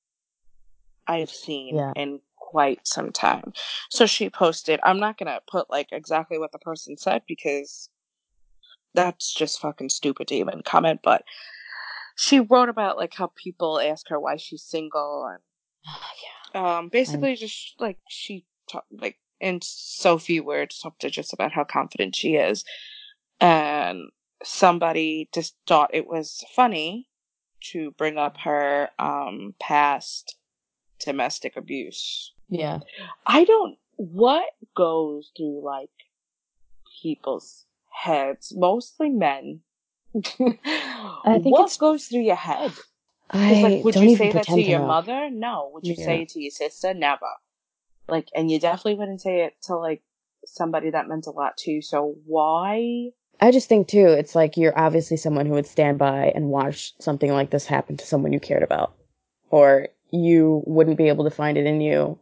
I've 1.07 1.29
seen 1.29 1.75
Yeah. 1.77 1.93
in 1.95 2.19
quite 2.55 2.87
some 2.87 3.11
time. 3.11 3.51
So 3.89 4.05
she 4.05 4.29
posted. 4.29 4.79
I'm 4.81 4.97
not 4.97 5.17
gonna 5.17 5.41
put 5.45 5.69
like 5.69 5.89
exactly 5.91 6.39
what 6.39 6.53
the 6.53 6.59
person 6.59 6.95
said 6.95 7.23
because 7.27 7.89
that's 8.93 9.33
just 9.33 9.59
fucking 9.59 9.89
stupid 9.89 10.29
to 10.29 10.35
even 10.35 10.61
comment, 10.63 11.01
but 11.03 11.25
she 12.15 12.39
wrote 12.39 12.69
about 12.69 12.95
like 12.95 13.13
how 13.13 13.29
people 13.35 13.77
ask 13.77 14.07
her 14.07 14.17
why 14.17 14.37
she's 14.37 14.63
single 14.63 15.29
and 15.29 15.41
yeah. 16.53 16.77
um 16.77 16.87
basically 16.87 17.35
just 17.35 17.75
like 17.77 17.97
she 18.07 18.45
talked 18.71 18.87
like 18.89 19.17
in 19.41 19.59
so 19.61 20.17
few 20.17 20.41
words 20.41 20.79
talked 20.79 21.01
to 21.01 21.09
just 21.09 21.33
about 21.33 21.51
how 21.51 21.65
confident 21.65 22.15
she 22.15 22.35
is 22.35 22.63
and 23.41 23.99
somebody 24.45 25.27
just 25.33 25.57
thought 25.67 25.93
it 25.93 26.07
was 26.07 26.41
funny 26.55 27.09
to 27.59 27.91
bring 27.97 28.17
up 28.17 28.37
her 28.37 28.87
um 28.97 29.53
past 29.59 30.37
domestic 31.03 31.57
abuse 31.57 32.31
Yeah. 32.49 32.79
i 33.25 33.43
don't 33.43 33.77
what 33.97 34.45
goes 34.75 35.31
through 35.35 35.63
like 35.63 35.89
people's 37.01 37.65
heads 37.91 38.53
mostly 38.55 39.09
men 39.09 39.61
I 40.39 41.39
think 41.39 41.45
what 41.57 41.75
goes 41.77 42.05
through 42.05 42.21
your 42.21 42.35
head? 42.37 42.71
I 43.29 43.61
like, 43.61 43.83
would 43.83 43.95
you 43.95 44.15
say 44.15 44.31
that 44.31 44.45
to 44.45 44.61
your 44.61 44.79
mother? 44.79 45.29
No. 45.29 45.71
Would 45.73 45.85
you 45.85 45.95
Yeah. 45.97 46.05
say 46.05 46.21
it 46.21 46.29
to 46.29 46.41
your 46.41 46.51
sister? 46.51 46.93
Never. 46.93 47.27
Like, 48.07 48.29
and 48.33 48.49
you 48.49 48.59
definitely 48.59 48.95
wouldn't 48.95 49.21
say 49.21 49.41
it 49.43 49.55
to 49.63 49.75
like 49.75 50.03
somebody 50.45 50.91
that 50.91 51.07
meant 51.09 51.27
a 51.27 51.31
lot 51.31 51.57
to 51.57 51.71
you. 51.71 51.81
So 51.81 52.15
why? 52.25 53.09
I 53.41 53.51
just 53.51 53.67
think 53.67 53.87
too, 53.87 54.07
it's 54.07 54.35
like 54.35 54.55
you're 54.55 54.77
obviously 54.79 55.17
someone 55.17 55.45
who 55.47 55.53
would 55.53 55.65
stand 55.67 55.97
by 55.97 56.31
and 56.33 56.49
watch 56.49 56.93
something 56.99 57.31
like 57.31 57.49
this 57.49 57.65
happen 57.65 57.97
to 57.97 58.05
someone 58.05 58.31
you 58.31 58.39
cared 58.39 58.63
about. 58.63 58.93
Or 59.49 59.89
you 60.11 60.63
wouldn't 60.65 60.97
be 60.97 61.09
able 61.09 61.25
to 61.25 61.29
find 61.31 61.57
it 61.57 61.65
in 61.65 61.81
you 61.81 62.17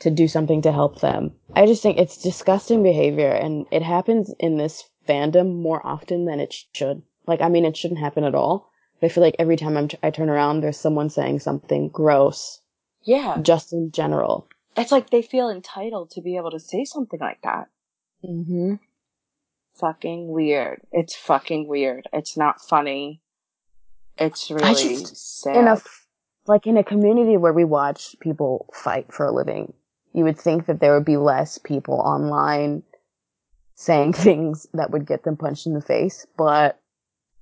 to 0.00 0.10
do 0.10 0.28
something 0.28 0.62
to 0.62 0.72
help 0.72 1.00
them. 1.00 1.32
I 1.54 1.66
just 1.66 1.82
think 1.82 1.98
it's 1.98 2.16
disgusting 2.22 2.82
behavior 2.82 3.30
and 3.30 3.66
it 3.70 3.82
happens 3.82 4.32
in 4.38 4.56
this 4.56 4.84
fandom 5.08 5.56
more 5.60 5.84
often 5.86 6.24
than 6.26 6.40
it 6.40 6.54
should. 6.74 7.02
Like, 7.26 7.40
I 7.40 7.48
mean, 7.48 7.64
it 7.64 7.76
shouldn't 7.76 8.00
happen 8.00 8.24
at 8.24 8.34
all. 8.34 8.70
But 9.00 9.06
I 9.06 9.08
feel 9.14 9.22
like 9.22 9.36
every 9.38 9.56
time 9.56 9.76
I'm 9.76 9.88
t- 9.88 9.98
I 10.02 10.10
turn 10.10 10.28
around, 10.28 10.60
there's 10.60 10.76
someone 10.78 11.08
saying 11.10 11.40
something 11.40 11.88
gross, 11.88 12.60
Yeah, 13.02 13.38
just 13.42 13.72
in 13.72 13.90
general. 13.92 14.48
it's 14.76 14.92
like 14.92 15.08
they 15.10 15.22
feel 15.22 15.48
entitled 15.50 16.10
to 16.12 16.20
be 16.22 16.36
able 16.36 16.50
to 16.50 16.60
say 16.60 16.84
something 16.84 17.18
like 17.20 17.40
that. 17.42 17.68
Mm-hmm. 18.24 18.74
Fucking 19.78 20.28
weird. 20.28 20.82
It's 20.92 21.14
fucking 21.16 21.66
weird. 21.66 22.06
It's 22.12 22.36
not 22.36 22.60
funny. 22.60 23.22
It's 24.18 24.50
really 24.50 24.74
just- 24.74 25.40
sad. 25.42 25.56
in 25.56 25.66
a 25.66 25.80
like 26.46 26.66
in 26.66 26.76
a 26.76 26.84
community 26.84 27.36
where 27.36 27.52
we 27.52 27.64
watch 27.64 28.16
people 28.20 28.66
fight 28.74 29.12
for 29.12 29.24
a 29.26 29.32
living, 29.32 29.72
you 30.12 30.24
would 30.24 30.38
think 30.38 30.66
that 30.66 30.80
there 30.80 30.94
would 30.94 31.04
be 31.04 31.16
less 31.16 31.58
people 31.58 31.94
online 31.94 32.82
saying 33.74 34.12
things 34.14 34.66
that 34.74 34.90
would 34.90 35.06
get 35.06 35.24
them 35.24 35.36
punched 35.36 35.66
in 35.66 35.74
the 35.74 35.80
face, 35.80 36.26
but 36.36 36.80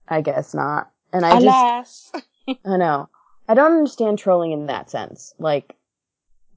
I 0.08 0.20
guess 0.20 0.54
not. 0.54 0.90
And 1.12 1.24
I 1.24 1.40
just, 1.40 2.16
I 2.64 2.76
know. 2.76 3.08
I 3.48 3.54
don't 3.54 3.72
understand 3.72 4.18
trolling 4.18 4.52
in 4.52 4.66
that 4.66 4.90
sense. 4.90 5.34
Like 5.38 5.74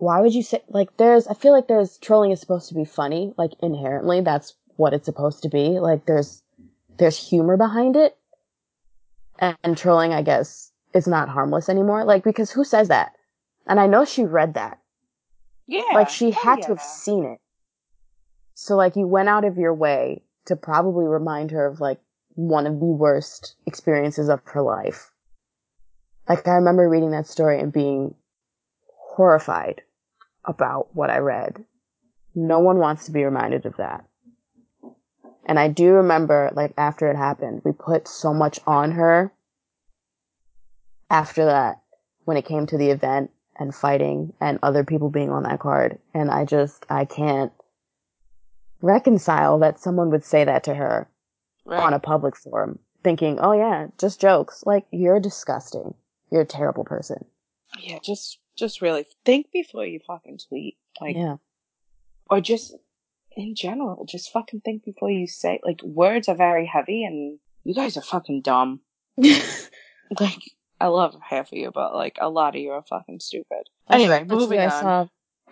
why 0.02 0.19
would 0.19 0.34
you 0.34 0.41
say 0.41 0.63
like 0.67 0.97
there's 0.97 1.28
I 1.28 1.36
feel 1.36 1.54
like 1.54 1.67
there's 1.67 2.00
trolling 2.00 2.32
is 2.32 2.39
supposed 2.39 2.67
to 2.69 2.74
be 2.74 2.86
funny, 2.86 3.34
like 3.38 3.52
inherently 3.62 4.21
that's 4.21 4.56
what 4.76 4.93
it's 4.93 5.06
supposed 5.06 5.43
to 5.43 5.50
be. 5.50 5.80
Like 5.80 6.08
there's 6.08 6.41
there's 6.97 7.30
humor 7.30 7.56
behind 7.56 7.95
it. 7.95 8.17
And, 9.38 9.56
and 9.63 9.78
trolling 9.78 10.12
I 10.12 10.24
guess 10.24 10.71
is 10.95 11.08
not 11.08 11.30
harmless 11.30 11.69
anymore. 11.69 12.04
Like 12.04 12.24
because 12.24 12.50
who 12.50 12.63
says 12.63 12.88
that? 12.88 13.13
And 13.67 13.80
I 13.80 13.86
know 13.86 14.04
she 14.04 14.26
read 14.26 14.56
that. 14.56 14.80
Yeah. 15.72 15.94
like 15.94 16.10
she 16.10 16.32
had 16.32 16.60
yeah. 16.60 16.66
to 16.66 16.72
have 16.74 16.82
seen 16.82 17.24
it. 17.24 17.40
So 18.54 18.76
like 18.76 18.96
you 18.96 19.08
went 19.08 19.30
out 19.30 19.46
of 19.46 19.58
your 19.58 19.74
way 19.74 20.22
to 20.46 20.56
probably 20.56 21.06
remind 21.06 21.52
her 21.52 21.66
of 21.66 21.80
like 21.80 22.00
one 22.36 22.68
of 22.68 22.80
the 22.80 22.86
worst 22.86 23.56
experiences 23.66 24.30
of 24.30 24.42
her 24.46 24.62
life. 24.62 25.12
Like 26.28 26.48
I 26.48 26.56
remember 26.56 26.88
reading 26.88 27.12
that 27.12 27.28
story 27.28 27.60
and 27.60 27.72
being 27.72 28.16
horrified 28.88 29.82
about 30.46 30.94
what 30.94 31.10
I 31.10 31.20
read. 31.20 31.64
No 32.36 32.60
one 32.60 32.78
wants 32.78 33.06
to 33.06 33.12
be 33.12 33.24
reminded 33.24 33.66
of 33.66 33.78
that. 33.78 34.06
And 35.46 35.58
I 35.58 35.70
do 35.70 35.94
remember 35.94 36.52
like 36.54 36.74
after 36.78 37.10
it 37.10 37.16
happened, 37.16 37.62
we 37.64 37.72
put 37.72 38.08
so 38.08 38.34
much 38.34 38.60
on 38.68 38.92
her 38.92 39.32
after 41.10 41.46
that 41.46 41.82
when 42.26 42.38
it 42.38 42.46
came 42.46 42.68
to 42.68 42.78
the 42.78 42.90
event 42.90 43.32
and 43.62 43.74
fighting 43.74 44.34
and 44.41 44.58
other 44.63 44.84
people 44.84 45.10
being 45.10 45.30
on 45.30 45.43
that 45.43 45.60
card. 45.60 46.00
And 46.13 46.30
I 46.32 46.45
just, 46.45 46.86
I 46.89 47.06
can't 47.06 47.52
reconcile 48.82 49.60
that 49.60 49.80
someone 49.80 50.10
would 50.10 50.26
say 50.26 50.43
that 50.43 50.63
to 50.65 50.74
her 50.74 51.08
Right. 51.63 51.80
on 51.84 51.93
a 51.93 52.00
public 52.00 52.36
forum, 52.36 52.80
thinking, 53.04 53.39
oh 53.39 53.52
yeah, 53.52 53.88
just 54.00 54.19
jokes. 54.19 54.63
Like, 54.65 54.86
you're 54.91 55.19
disgusting. 55.19 55.93
You're 56.32 56.41
a 56.41 56.45
terrible 56.45 56.84
person. 56.84 57.24
yeah, 57.80 58.00
just 58.04 58.39
just 58.58 58.82
really 58.82 59.06
think 59.26 59.52
before 59.54 59.86
you 59.86 60.00
fucking 60.06 60.39
tweet. 60.50 60.78
Like 61.00 61.15
yeah. 61.15 61.38
or 62.30 62.41
just 62.41 62.74
in 63.38 63.54
general, 63.56 64.06
just 64.10 64.32
fucking 64.34 64.62
think 64.62 64.84
before 64.84 65.10
you 65.12 65.28
say 65.28 65.60
like 65.63 65.82
words 65.84 66.28
are 66.30 66.36
very 66.36 66.65
heavy 66.65 67.04
and 67.06 67.38
you 67.63 67.74
guys 67.76 67.95
are 67.95 68.02
fucking 68.02 68.41
dumb. 68.41 68.80
Like 70.19 70.39
I 70.82 70.88
love 70.88 71.15
half 71.22 71.52
of 71.52 71.58
you, 71.58 71.72
but 71.72 71.94
like 71.94 72.17
a 72.20 72.30
lot 72.30 72.56
of 72.56 72.62
you 72.62 72.72
are 72.72 72.82
fucking 72.84 73.20
stupid. 73.20 73.70
Anyway, 73.89 74.15
Actually, 74.15 74.38
moving 74.38 74.60
I 74.60 74.65
on. 74.65 74.72
saw, 74.82 75.08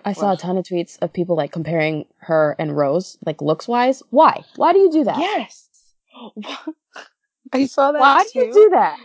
I 0.06 0.14
saw 0.14 0.34
a 0.34 0.38
ton 0.38 0.58
of 0.58 0.66
tweets 0.66 0.98
of 1.02 1.14
people 1.14 1.36
like 1.36 1.52
comparing 1.52 2.06
her 2.20 2.56
and 2.60 2.76
Rose, 2.76 3.18
like 3.26 3.42
looks 3.42 3.68
wise. 3.68 4.02
Why? 4.10 4.44
Why 4.56 4.74
do 4.74 4.80
you 4.80 4.92
do 4.92 5.04
that? 5.06 5.18
Yes. 5.20 5.68
I 7.54 7.66
saw 7.66 7.92
that 7.92 8.00
Why 8.00 8.26
too. 8.32 8.40
do 8.42 8.46
you 8.48 8.54
do 8.54 8.70
that? 8.72 8.98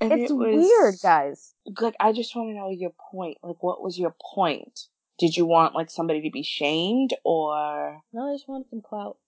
and 0.00 0.12
It's 0.12 0.30
it 0.30 0.34
was- 0.34 0.56
weird, 0.56 0.94
guys. 1.02 1.54
Like 1.80 1.94
I 2.00 2.12
just 2.12 2.34
want 2.34 2.48
to 2.50 2.54
know 2.54 2.70
your 2.70 2.92
point. 3.12 3.38
Like 3.42 3.62
what 3.62 3.82
was 3.82 3.98
your 3.98 4.14
point? 4.34 4.86
Did 5.18 5.36
you 5.36 5.44
want 5.46 5.74
like 5.74 5.90
somebody 5.90 6.22
to 6.22 6.30
be 6.30 6.42
shamed 6.42 7.14
or 7.24 8.00
No, 8.12 8.30
I 8.30 8.34
just 8.34 8.48
wanted 8.48 8.70
some 8.70 8.80
clout. 8.80 9.18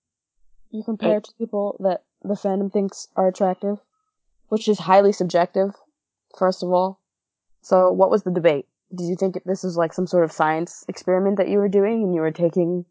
You 0.71 0.83
compare 0.83 1.17
it 1.17 1.25
to 1.25 1.33
people 1.37 1.77
that 1.81 2.03
the 2.23 2.33
fandom 2.33 2.71
thinks 2.73 3.07
are 3.15 3.27
attractive, 3.27 3.77
which 4.49 4.67
is 4.67 4.79
highly 4.79 5.11
subjective, 5.13 5.75
first 6.37 6.63
of 6.63 6.69
all. 6.71 6.99
So, 7.61 7.91
what 7.91 8.09
was 8.09 8.23
the 8.23 8.31
debate? 8.31 8.65
Did 8.93 9.05
you 9.07 9.15
think 9.15 9.41
this 9.45 9.63
was 9.63 9.77
like 9.77 9.93
some 9.93 10.07
sort 10.07 10.23
of 10.23 10.31
science 10.31 10.85
experiment 10.87 11.37
that 11.37 11.49
you 11.49 11.57
were 11.57 11.69
doing 11.69 12.03
and 12.03 12.13
you 12.13 12.21
were 12.21 12.31
taking 12.31 12.85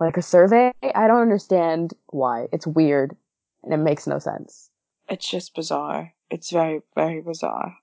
like 0.00 0.16
a 0.16 0.22
survey? 0.22 0.72
I 0.82 1.06
don't 1.06 1.20
understand 1.22 1.94
why. 2.08 2.48
It's 2.52 2.66
weird 2.66 3.16
and 3.62 3.72
it 3.72 3.76
makes 3.76 4.06
no 4.06 4.18
sense. 4.18 4.70
it's 5.08 5.28
just 5.28 5.54
bizarre. 5.54 6.12
It's 6.30 6.50
very, 6.50 6.80
very 6.94 7.20
bizarre. 7.20 7.76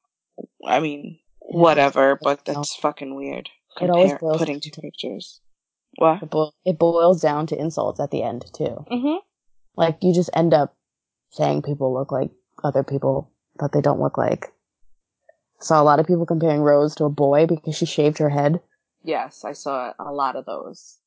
I 0.65 0.79
mean, 0.79 1.19
whatever, 1.39 2.17
but 2.21 2.45
that's 2.45 2.75
fucking 2.77 3.15
weird. 3.15 3.49
It 3.79 3.89
always 3.89 4.13
boils 4.13 4.39
putting 4.39 4.59
two 4.59 4.71
pictures. 4.71 5.39
What? 5.97 6.23
It, 6.23 6.29
bo- 6.29 6.53
it 6.65 6.79
boils 6.79 7.21
down 7.21 7.47
to 7.47 7.59
insults 7.59 7.99
at 7.99 8.11
the 8.11 8.23
end, 8.23 8.45
too. 8.53 8.85
Mm-hmm. 8.91 9.17
Like, 9.75 9.97
you 10.01 10.13
just 10.13 10.29
end 10.33 10.53
up 10.53 10.75
saying 11.31 11.61
people 11.61 11.93
look 11.93 12.11
like 12.11 12.31
other 12.63 12.83
people 12.83 13.31
that 13.59 13.71
they 13.71 13.81
don't 13.81 13.99
look 13.99 14.17
like. 14.17 14.51
Saw 15.59 15.81
a 15.81 15.83
lot 15.83 15.99
of 15.99 16.05
people 16.05 16.25
comparing 16.25 16.61
Rose 16.61 16.95
to 16.95 17.05
a 17.05 17.09
boy 17.09 17.45
because 17.47 17.75
she 17.75 17.85
shaved 17.85 18.19
her 18.19 18.29
head. 18.29 18.59
Yes, 19.03 19.43
I 19.43 19.53
saw 19.53 19.93
a 19.99 20.11
lot 20.11 20.35
of 20.35 20.45
those. 20.45 20.97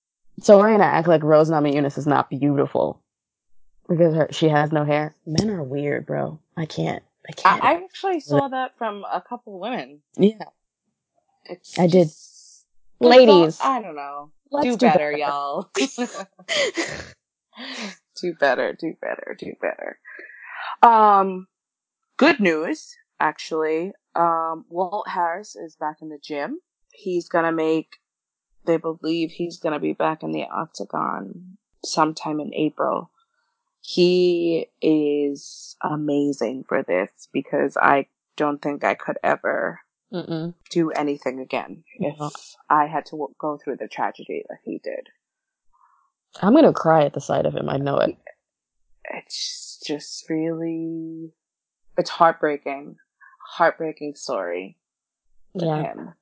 So 0.41 0.59
we're 0.59 0.71
gonna 0.73 0.85
act 0.85 1.07
like 1.09 1.23
Rose 1.23 1.51
Namajunas 1.51 1.99
is 1.99 2.07
not 2.07 2.31
beautiful 2.31 3.01
because 3.89 4.15
her, 4.15 4.29
she 4.31 4.49
has 4.49 4.73
no 4.73 4.85
hair. 4.85 5.15
Men 5.27 5.51
are 5.51 5.63
weird, 5.63 6.07
bro. 6.07 6.39
I 6.57 6.65
can't. 6.67 7.03
I 7.29 7.31
I, 7.31 7.33
can't. 7.33 7.65
I 7.65 7.75
actually 7.85 8.21
saw 8.21 8.49
that 8.49 8.77
from 8.79 9.05
a 9.05 9.21
couple 9.21 9.61
women. 9.61 10.01
yeah. 10.17 10.45
It's 11.45 11.79
I 11.79 11.87
did. 11.87 12.09
just- 12.09 12.65
Ladies. 13.01 13.59
I 13.63 13.81
don't 13.81 13.97
know. 13.97 14.31
Let's 14.51 14.67
do 14.67 14.73
do 14.73 14.87
better, 14.87 15.13
better. 15.13 15.19
y'all. 15.19 15.71
do 18.21 18.35
better, 18.39 18.77
do 18.79 18.95
better, 19.01 19.37
do 19.39 19.55
better. 19.61 19.99
Um, 20.83 21.47
good 22.19 22.41
news, 22.41 22.95
actually. 23.21 23.93
Um, 24.15 24.65
Walt 24.69 25.09
Harris 25.09 25.55
is 25.55 25.77
back 25.77 25.99
in 26.03 26.09
the 26.09 26.19
gym. 26.19 26.61
He's 26.93 27.29
gonna 27.29 27.53
make, 27.53 27.97
they 28.65 28.77
believe 28.77 29.31
he's 29.31 29.59
gonna 29.59 29.79
be 29.79 29.93
back 29.93 30.23
in 30.23 30.33
the 30.33 30.45
octagon 30.45 31.59
sometime 31.85 32.41
in 32.41 32.53
April. 32.55 33.11
He 33.83 34.67
is 34.83 35.77
amazing 35.83 36.65
for 36.69 36.83
this 36.83 37.29
because 37.33 37.77
I 37.77 38.07
don't 38.37 38.61
think 38.61 38.85
I 38.85 38.95
could 38.95 39.19
ever 39.23 39.81
Mm-mm. 40.13 40.55
do 40.71 40.91
anything 40.91 41.41
again 41.41 41.85
if. 41.99 42.19
I 42.73 42.87
had 42.87 43.05
to 43.07 43.13
w- 43.13 43.35
go 43.37 43.59
through 43.59 43.79
the 43.79 43.89
tragedy 43.89 44.45
that 44.49 44.59
he 44.65 44.79
did. 44.79 45.09
I'm 46.41 46.55
gonna 46.55 46.73
cry 46.73 47.05
at 47.05 47.15
the 47.15 47.21
sight 47.21 47.45
of 47.45 47.55
him. 47.55 47.69
I 47.69 47.79
know 47.79 47.99
it. 47.99 48.17
It's 49.13 49.81
just 49.85 50.31
really, 50.31 51.33
it's 51.99 52.11
heartbreaking, 52.11 52.97
heartbreaking 53.51 54.15
story 54.15 54.77
with 55.53 55.65
Yeah. 55.65 55.83
him. 55.83 56.15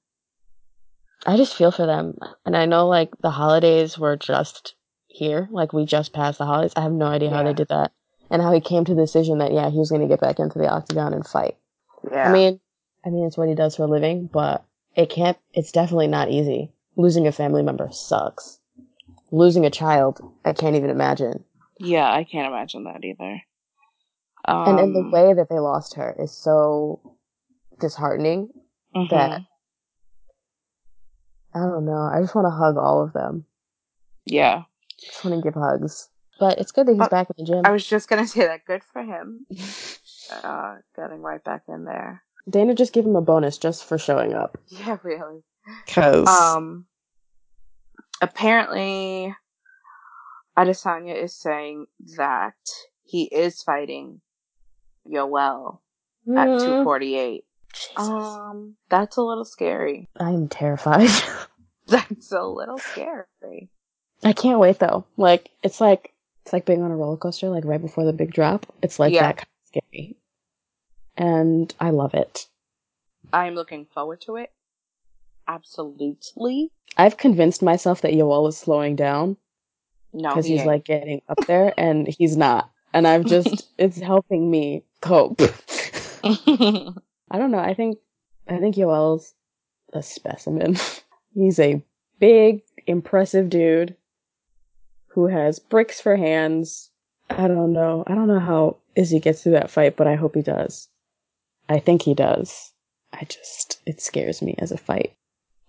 I 1.27 1.37
just 1.37 1.55
feel 1.55 1.71
for 1.73 1.85
them, 1.85 2.17
and 2.47 2.57
I 2.57 2.64
know 2.67 2.87
like 2.88 3.11
the 3.21 3.31
holidays 3.31 3.99
were 3.99 4.17
just 4.17 4.75
here. 5.09 5.49
Like 5.51 5.73
we 5.73 5.85
just 5.85 6.12
passed 6.12 6.38
the 6.38 6.47
holidays. 6.47 6.73
I 6.77 6.83
have 6.83 6.93
no 6.93 7.07
idea 7.07 7.31
how 7.31 7.43
they 7.43 7.53
did 7.55 7.69
that. 7.69 7.93
and 8.31 8.43
how 8.43 8.53
he 8.53 8.61
came 8.61 8.85
to 8.85 8.95
the 8.95 9.03
decision 9.03 9.38
that 9.38 9.53
yeah 9.53 9.71
he 9.71 9.79
was 9.79 9.88
going 9.91 10.03
to 10.03 10.07
get 10.09 10.21
back 10.21 10.38
into 10.38 10.59
the 10.59 10.69
octagon 10.69 11.12
and 11.14 11.27
fight. 11.27 11.57
Yeah. 12.11 12.29
I 12.29 12.33
mean, 12.33 12.61
I 13.05 13.09
mean 13.11 13.27
it's 13.27 13.37
what 13.38 13.49
he 13.49 13.55
does 13.55 13.77
for 13.77 13.85
a 13.85 13.87
living, 13.87 14.27
but 14.33 14.64
it 14.95 15.11
can't. 15.11 15.38
It's 15.55 15.73
definitely 15.73 16.09
not 16.09 16.31
easy. 16.31 16.73
Losing 16.97 17.27
a 17.27 17.33
family 17.33 17.62
member 17.62 17.88
sucks. 17.91 18.59
Losing 19.31 19.64
a 19.67 19.71
child, 19.71 20.21
I 20.45 20.53
can't 20.53 20.77
even 20.77 20.91
imagine. 20.91 21.45
yeah, 21.79 22.11
I 22.11 22.25
can't 22.25 22.47
imagine 22.49 22.85
that 22.85 23.05
either. 23.05 23.43
Um, 24.45 24.69
and 24.69 24.79
in 24.81 24.93
the 24.95 25.09
way 25.11 25.35
that 25.35 25.49
they 25.49 25.59
lost 25.59 25.95
her 25.95 26.14
is 26.19 26.33
so 26.33 27.01
disheartening 27.81 28.49
mhm. 28.95 29.09
that 29.11 29.43
I 31.55 31.61
don't 31.61 31.85
know. 31.87 32.03
I 32.12 32.21
just 32.21 32.35
want 32.35 32.47
to 32.47 32.51
hug 32.51 32.77
all 32.77 33.03
of 33.03 33.12
them. 33.12 33.45
yeah, 34.27 34.64
just 35.01 35.25
want 35.25 35.37
to 35.37 35.43
give 35.43 35.55
hugs. 35.55 36.09
But 36.38 36.59
it's 36.59 36.71
good 36.73 36.87
that 36.87 36.93
he's 36.93 36.99
But 37.01 37.11
back 37.11 37.29
in 37.31 37.45
the 37.45 37.51
gym. 37.53 37.62
I 37.67 37.71
was 37.73 37.87
just 37.87 38.09
gonna 38.09 38.27
say 38.27 38.47
that. 38.47 38.64
Good 38.64 38.83
for 38.85 39.03
him. 39.03 39.47
Uh, 40.31 40.77
getting 40.95 41.21
right 41.23 41.43
back 41.43 41.62
in 41.69 41.85
there. 41.85 42.23
Dana 42.49 42.75
just 42.75 42.93
gave 42.93 43.05
him 43.05 43.17
a 43.17 43.21
bonus 43.21 43.59
just 43.59 43.85
for 43.85 43.99
showing 43.99 44.35
up. 44.35 44.59
Yeah, 44.69 44.99
really. 45.03 45.43
Cause 45.87 46.27
Um, 46.29 46.87
apparently, 48.21 49.35
Adesanya 50.57 51.14
is 51.23 51.35
saying 51.35 51.87
that 52.17 52.55
he 53.05 53.25
is 53.25 53.62
fighting 53.62 54.21
Yoel 55.07 55.79
at 56.37 56.49
Mm, 56.49 56.64
248. 56.64 57.45
Jesus. 57.79 57.97
Um, 57.97 58.77
that's 58.88 59.17
a 59.17 59.23
little 59.23 59.45
scary. 59.45 60.09
I'm 60.19 60.49
terrified. 60.49 61.11
That's 61.87 62.33
a 62.33 62.43
little 62.43 62.79
scary. 62.79 63.71
I 64.23 64.33
can't 64.35 64.59
wait 64.61 64.79
though. 64.79 65.07
Like 65.17 65.49
it's 65.62 65.81
like 65.81 66.12
it's 66.45 66.53
like 66.53 66.67
being 66.67 66.83
on 66.83 66.91
a 66.91 66.97
roller 66.97 67.17
coaster. 67.17 67.49
Like 67.49 67.64
right 67.64 67.81
before 67.81 68.05
the 68.05 68.12
big 68.12 68.31
drop, 68.33 68.67
it's 68.83 68.99
like 68.99 69.14
Yeah. 69.14 69.23
that 69.23 69.37
kind 69.38 69.47
of 69.47 69.67
scary, 69.69 70.17
and 71.17 71.75
I 71.81 71.91
love 71.91 72.12
it. 72.14 72.47
I'm 73.33 73.55
looking 73.55 73.87
forward 73.87 74.21
to 74.23 74.37
it. 74.37 74.51
Absolutely. 75.47 76.71
I've 76.99 77.17
convinced 77.17 77.62
myself 77.62 78.03
that 78.03 78.12
Yoel 78.12 78.49
is 78.49 78.59
slowing 78.59 78.97
down 78.97 79.37
No, 80.12 80.29
because 80.31 80.45
he 80.45 80.53
he's 80.53 80.61
ain't. 80.61 80.67
like 80.69 80.85
getting 80.85 81.23
up 81.29 81.38
there, 81.47 81.73
and 81.79 82.07
he's 82.07 82.37
not. 82.37 82.71
And 82.93 83.07
I've 83.09 83.25
just 83.25 83.67
it's 83.79 83.99
helping 83.99 84.51
me 84.51 84.83
cope. 85.01 85.41
I 87.31 87.38
don't 87.38 87.51
know. 87.51 87.59
I 87.59 87.75
think 87.75 87.99
I 88.49 88.59
think 88.59 88.77
Yoel's 88.77 89.35
a 89.93 90.03
specimen. 90.03 90.77
He's 91.35 91.59
a 91.59 91.83
big, 92.19 92.62
impressive 92.87 93.49
dude 93.51 93.97
who 95.09 95.27
has 95.27 95.59
bricks 95.59 96.01
for 96.01 96.17
hands. 96.17 96.91
I 97.31 97.47
don't 97.49 97.73
know. 97.73 98.05
I 98.07 98.14
don't 98.14 98.29
know 98.29 98.38
how 98.41 98.77
Izzy 98.97 99.21
gets 99.21 99.43
through 99.43 99.53
that 99.53 99.71
fight, 99.71 99.97
but 99.97 100.07
I 100.07 100.14
hope 100.14 100.35
he 100.35 100.43
does. 100.43 100.88
I 101.69 101.79
think 101.79 102.03
he 102.03 102.14
does. 102.14 102.73
I 103.12 103.25
just 103.25 103.81
it 103.87 104.01
scares 104.01 104.41
me 104.43 104.55
as 104.59 104.73
a 104.73 104.79
fight. 104.79 105.14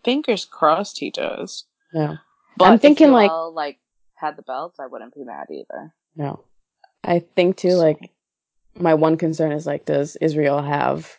Fingers 0.04 0.46
crossed 0.46 1.00
he 1.00 1.12
does. 1.12 1.66
No. 1.94 2.18
But 2.58 2.72
I'm 2.72 2.80
thinking, 2.80 3.12
like- 3.12 3.32
like 3.54 3.80
had 4.16 4.36
the 4.38 4.42
belts, 4.44 4.80
I 4.80 4.88
wouldn't 4.88 5.14
be 5.16 5.24
mad 5.24 5.48
either. 5.52 5.94
No. 6.16 6.44
I 7.04 7.20
think 7.20 7.58
too 7.58 7.72
like 7.76 8.12
my 8.76 8.94
one 8.94 9.18
concern 9.18 9.52
is 9.52 9.66
like 9.66 9.86
does 9.86 10.16
Israel 10.18 10.62
have 10.62 11.18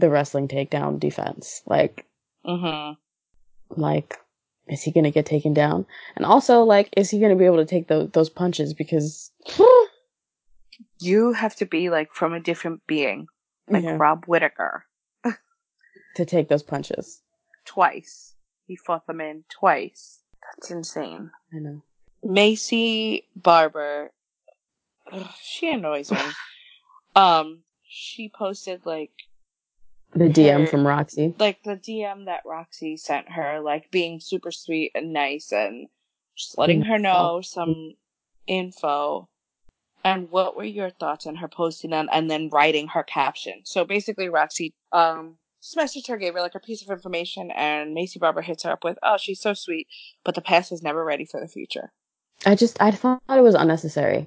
the 0.00 0.10
wrestling 0.10 0.48
takedown 0.48 0.98
defense? 0.98 1.62
Like 1.66 2.06
Mm-hmm. 2.46 3.80
like 3.80 4.18
is 4.68 4.82
he 4.82 4.90
gonna 4.92 5.10
get 5.10 5.26
taken 5.26 5.52
down 5.52 5.84
and 6.16 6.24
also 6.24 6.62
like 6.62 6.88
is 6.96 7.10
he 7.10 7.20
gonna 7.20 7.36
be 7.36 7.44
able 7.44 7.58
to 7.58 7.66
take 7.66 7.88
those 7.88 8.10
those 8.12 8.30
punches 8.30 8.72
because 8.74 9.30
You 11.00 11.32
have 11.32 11.56
to 11.56 11.66
be 11.66 11.90
like 11.90 12.12
from 12.12 12.32
a 12.32 12.40
different 12.40 12.86
being, 12.86 13.26
like 13.68 13.84
Yeah, 13.84 13.96
Rob 13.98 14.24
Whittaker. 14.26 14.84
to 16.16 16.24
take 16.24 16.48
those 16.48 16.62
punches 16.62 17.22
Twice. 17.64 18.34
He 18.66 18.76
fought 18.76 19.06
them 19.06 19.20
in 19.20 19.44
twice. 19.50 20.20
That's 20.42 20.70
insane. 20.70 21.30
i 21.52 21.58
know 21.58 21.82
Maycee 22.24 23.24
Barber, 23.34 24.10
ugh, 25.10 25.26
she 25.42 25.72
annoys 25.72 26.10
me. 26.10 26.18
um, 27.16 27.62
she 27.82 28.28
posted 28.28 28.84
like 28.84 29.10
the 30.12 30.28
dm 30.28 30.60
Her- 30.60 30.66
from 30.66 30.86
roxy 30.86 31.34
like 31.38 31.62
the 31.62 31.76
DM 31.76 32.26
that 32.26 32.42
Roxy 32.44 32.96
sent 32.96 33.30
her, 33.30 33.60
like 33.60 33.90
being 33.90 34.20
super 34.20 34.50
sweet 34.50 34.92
and 34.94 35.12
nice 35.12 35.52
and 35.52 35.88
just 36.36 36.58
letting 36.58 36.82
her 36.82 36.98
know 36.98 37.40
some 37.42 37.94
info. 38.46 39.28
And 40.02 40.30
what 40.30 40.56
were 40.56 40.64
your 40.64 40.90
thoughts 40.90 41.26
on 41.26 41.36
her 41.36 41.48
posting 41.48 41.90
that 41.90 42.06
and 42.12 42.30
then 42.30 42.48
writing 42.48 42.88
her 42.88 43.02
caption? 43.02 43.60
So 43.64 43.84
basically, 43.84 44.28
Roxy 44.28 44.74
um 44.92 45.36
just 45.62 45.76
messaged 45.76 46.08
her, 46.08 46.16
gave 46.16 46.34
her 46.34 46.40
like 46.40 46.54
a 46.54 46.60
piece 46.60 46.82
of 46.82 46.90
information, 46.90 47.50
and 47.50 47.94
Maycee 47.94 48.18
Barber 48.18 48.40
hits 48.42 48.62
her 48.62 48.70
up 48.70 48.82
with, 48.82 48.98
"Oh, 49.02 49.18
she's 49.18 49.40
so 49.40 49.52
sweet, 49.52 49.86
but 50.24 50.34
the 50.34 50.40
past 50.40 50.72
is 50.72 50.82
never 50.82 51.04
ready 51.04 51.24
for 51.24 51.40
the 51.40 51.48
future." 51.48 51.92
i 52.46 52.54
just 52.54 52.80
i 52.80 52.90
thought 52.90 53.20
it 53.28 53.42
was 53.42 53.54
unnecessary 53.54 54.26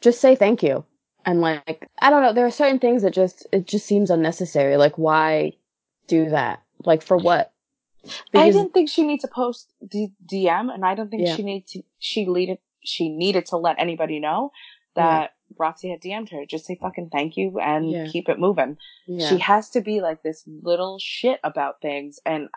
just 0.00 0.20
say 0.20 0.34
thank 0.34 0.62
you 0.62 0.82
and 1.26 1.40
like 1.40 1.88
i 2.00 2.10
don't 2.10 2.22
know 2.22 2.32
there 2.32 2.46
are 2.46 2.50
certain 2.50 2.78
things 2.78 3.02
that 3.02 3.12
just 3.12 3.46
it 3.52 3.66
just 3.66 3.86
seems 3.86 4.10
unnecessary 4.10 4.76
like 4.76 4.96
why 4.98 5.52
do 6.06 6.30
that 6.30 6.62
like 6.84 7.02
for 7.02 7.16
what 7.16 7.52
I 8.34 8.50
didn't 8.50 8.72
think 8.72 8.88
she 8.88 9.02
needs 9.06 9.20
to 9.24 9.28
post 9.28 9.74
D- 9.86 10.14
DM, 10.26 10.72
and 10.72 10.86
I 10.86 10.94
don't 10.94 11.10
think 11.10 11.26
Yeah. 11.26 11.36
she 11.36 11.42
needed 11.42 11.66
to. 11.72 11.82
She 11.98 12.24
needed 12.24 12.56
she 12.82 13.10
needed 13.10 13.44
to 13.46 13.58
let 13.58 13.76
anybody 13.78 14.18
know 14.20 14.52
that 14.94 15.32
Roxy 15.58 15.90
had 15.90 16.00
DM'd 16.00 16.30
her. 16.30 16.46
Just 16.46 16.64
say 16.64 16.76
fucking 16.80 17.10
thank 17.10 17.36
you 17.36 17.60
and 17.60 17.90
Yeah. 17.90 18.06
keep 18.06 18.30
it 18.30 18.38
moving. 18.38 18.78
yeah. 19.06 19.28
She 19.28 19.36
has 19.36 19.68
to 19.70 19.82
be 19.82 20.00
like 20.00 20.22
this 20.22 20.42
little 20.62 20.98
shit 20.98 21.40
about 21.44 21.82
things, 21.82 22.20
and 22.24 22.48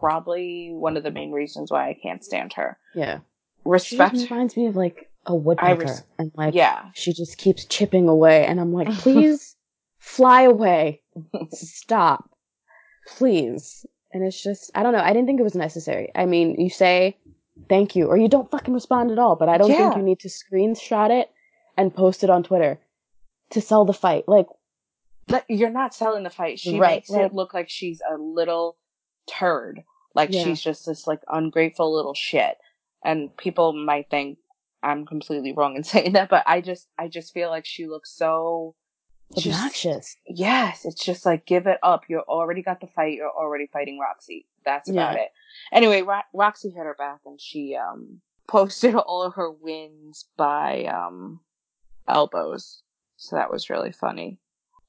probably 0.00 0.70
one 0.72 0.96
of 0.96 1.02
the 1.02 1.10
main 1.10 1.32
reasons 1.32 1.70
why 1.70 1.90
I 1.90 1.94
can't 1.94 2.24
stand 2.24 2.54
her. 2.54 2.78
yeah 2.94 3.18
Respect, 3.64 4.14
reminds 4.14 4.56
me 4.56 4.66
of 4.66 4.74
like 4.76 5.10
a 5.26 5.34
woodpecker 5.34 5.80
res- 5.82 6.02
and 6.18 6.32
like 6.36 6.54
yeah, 6.54 6.84
she 6.94 7.12
just 7.12 7.38
keeps 7.38 7.64
chipping 7.66 8.08
away 8.08 8.44
and 8.44 8.60
i'm 8.60 8.72
like 8.72 8.90
please 8.98 9.56
fly 9.98 10.42
away 10.42 11.00
stop 11.52 12.28
please 13.06 13.84
and 14.12 14.22
it's 14.24 14.42
just 14.42 14.70
i 14.74 14.82
don't 14.82 14.92
know 14.92 15.00
i 15.00 15.12
didn't 15.12 15.26
think 15.26 15.40
it 15.40 15.44
was 15.44 15.54
necessary 15.54 16.10
i 16.14 16.24
mean 16.26 16.60
you 16.60 16.70
say 16.70 17.16
thank 17.68 17.94
you 17.96 18.06
or 18.06 18.16
you 18.16 18.28
don't 18.28 18.50
fucking 18.50 18.74
respond 18.74 19.10
at 19.10 19.18
all 19.18 19.36
but 19.36 19.48
i 19.48 19.58
don't 19.58 19.68
think 19.70 19.96
you 19.96 20.02
need 20.02 20.18
to 20.20 20.28
screenshot 20.28 21.10
it 21.10 21.30
and 21.76 21.94
post 21.94 22.22
it 22.24 22.30
on 22.30 22.42
twitter 22.42 22.78
to 23.50 23.60
sell 23.60 23.84
the 23.84 23.92
fight 23.92 24.24
like 24.28 24.46
But 25.28 25.44
you're 25.48 25.70
not 25.70 25.94
selling 25.94 26.24
the 26.24 26.30
fight. 26.30 26.58
She 26.58 26.78
Right, 26.78 26.96
makes 26.96 27.10
right. 27.10 27.26
it 27.26 27.32
look 27.34 27.52
like 27.54 27.68
she's 27.68 28.00
a 28.10 28.16
little 28.16 28.76
turd. 29.28 29.84
Like 30.14 30.30
Yeah. 30.32 30.42
she's 30.44 30.60
just 30.60 30.86
this 30.86 31.06
like 31.06 31.20
ungrateful 31.28 31.94
little 31.94 32.14
shit. 32.14 32.56
And 33.04 33.34
people 33.36 33.72
might 33.72 34.08
think 34.10 34.38
I'm 34.82 35.06
completely 35.06 35.52
wrong 35.52 35.76
in 35.76 35.84
saying 35.92 36.12
that, 36.12 36.28
but 36.28 36.42
I 36.46 36.60
just 36.60 36.88
I 36.98 37.08
just 37.08 37.32
feel 37.32 37.50
like 37.50 37.64
she 37.66 37.86
looks 37.86 38.10
so 38.16 38.74
just- 39.36 39.46
obnoxious 39.58 40.16
yes, 40.26 40.84
it's 40.84 41.02
just 41.04 41.24
like 41.24 41.46
give 41.46 41.66
it 41.66 41.78
up. 41.82 42.02
You 42.08 42.20
already 42.20 42.62
got 42.62 42.80
the 42.80 42.86
fight. 42.88 43.14
You're 43.14 43.30
already 43.30 43.66
fighting 43.72 43.98
Roxy. 43.98 44.46
That's 44.64 44.90
about 44.90 45.14
Yeah. 45.16 45.22
it. 45.22 45.28
Anyway, 45.72 46.02
Ro- 46.02 46.20
Roxy 46.34 46.70
hit 46.70 46.84
her 46.84 46.94
back 46.98 47.20
and 47.26 47.40
she 47.40 47.74
um 47.76 48.20
posted 48.48 48.94
all 48.94 49.22
of 49.22 49.34
her 49.34 49.50
wins 49.50 50.26
by 50.36 50.84
um 50.84 51.40
elbows. 52.08 52.82
So 53.16 53.36
that 53.36 53.50
was 53.50 53.70
really 53.70 53.92
funny. 53.92 54.38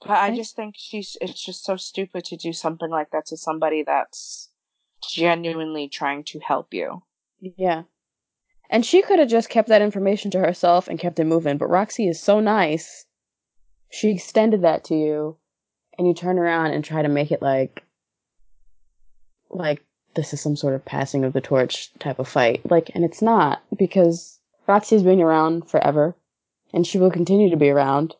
But 0.02 0.12
I 0.12 0.28
I- 0.28 0.36
just 0.36 0.56
think 0.56 0.76
she's 0.78 1.16
it's 1.22 1.42
just 1.44 1.64
so 1.64 1.78
stupid 1.78 2.26
to 2.26 2.36
do 2.38 2.52
something 2.52 2.90
like 2.90 3.12
that 3.12 3.28
to 3.28 3.38
somebody 3.38 3.84
that's 3.84 4.50
genuinely 5.08 5.88
trying 5.90 6.24
to 6.26 6.40
help 6.40 6.74
you. 6.74 7.04
yeah 7.40 7.84
and 8.74 8.84
she 8.84 9.04
could 9.04 9.20
have 9.20 9.30
just 9.30 9.50
kept 9.50 9.70
that 9.70 9.84
information 9.84 10.32
to 10.32 10.40
herself 10.40 10.88
and 10.88 10.98
kept 10.98 11.20
it 11.20 11.26
moving. 11.26 11.60
But 11.60 11.70
roxy 11.70 12.08
is 12.08 12.20
so 12.20 12.40
nice. 12.40 13.06
She 13.92 14.10
extended 14.10 14.64
that 14.64 14.84
to 14.86 14.96
you. 14.96 15.38
And 15.96 16.08
you 16.08 16.16
turn 16.16 16.40
around 16.40 16.72
and 16.72 16.84
try 16.84 17.04
to 17.04 17.08
make 17.08 17.32
it 17.32 17.40
like 17.40 17.84
like 19.52 19.84
this 20.16 20.34
is 20.34 20.42
some 20.42 20.56
sort 20.56 20.74
of 20.74 20.84
passing 20.84 21.24
of 21.24 21.34
the 21.34 21.40
torch 21.40 21.94
type 22.00 22.18
of 22.18 22.28
fight. 22.28 22.68
Like 22.70 22.90
and 22.96 23.06
it's 23.06 23.22
not 23.22 23.62
because 23.78 24.40
roxy's 24.66 25.04
been 25.04 25.22
around 25.22 25.70
forever. 25.70 26.16
And 26.74 26.88
she 26.88 26.98
will 26.98 27.12
continue 27.12 27.52
to 27.52 27.58
be 27.58 27.70
around. 27.70 28.16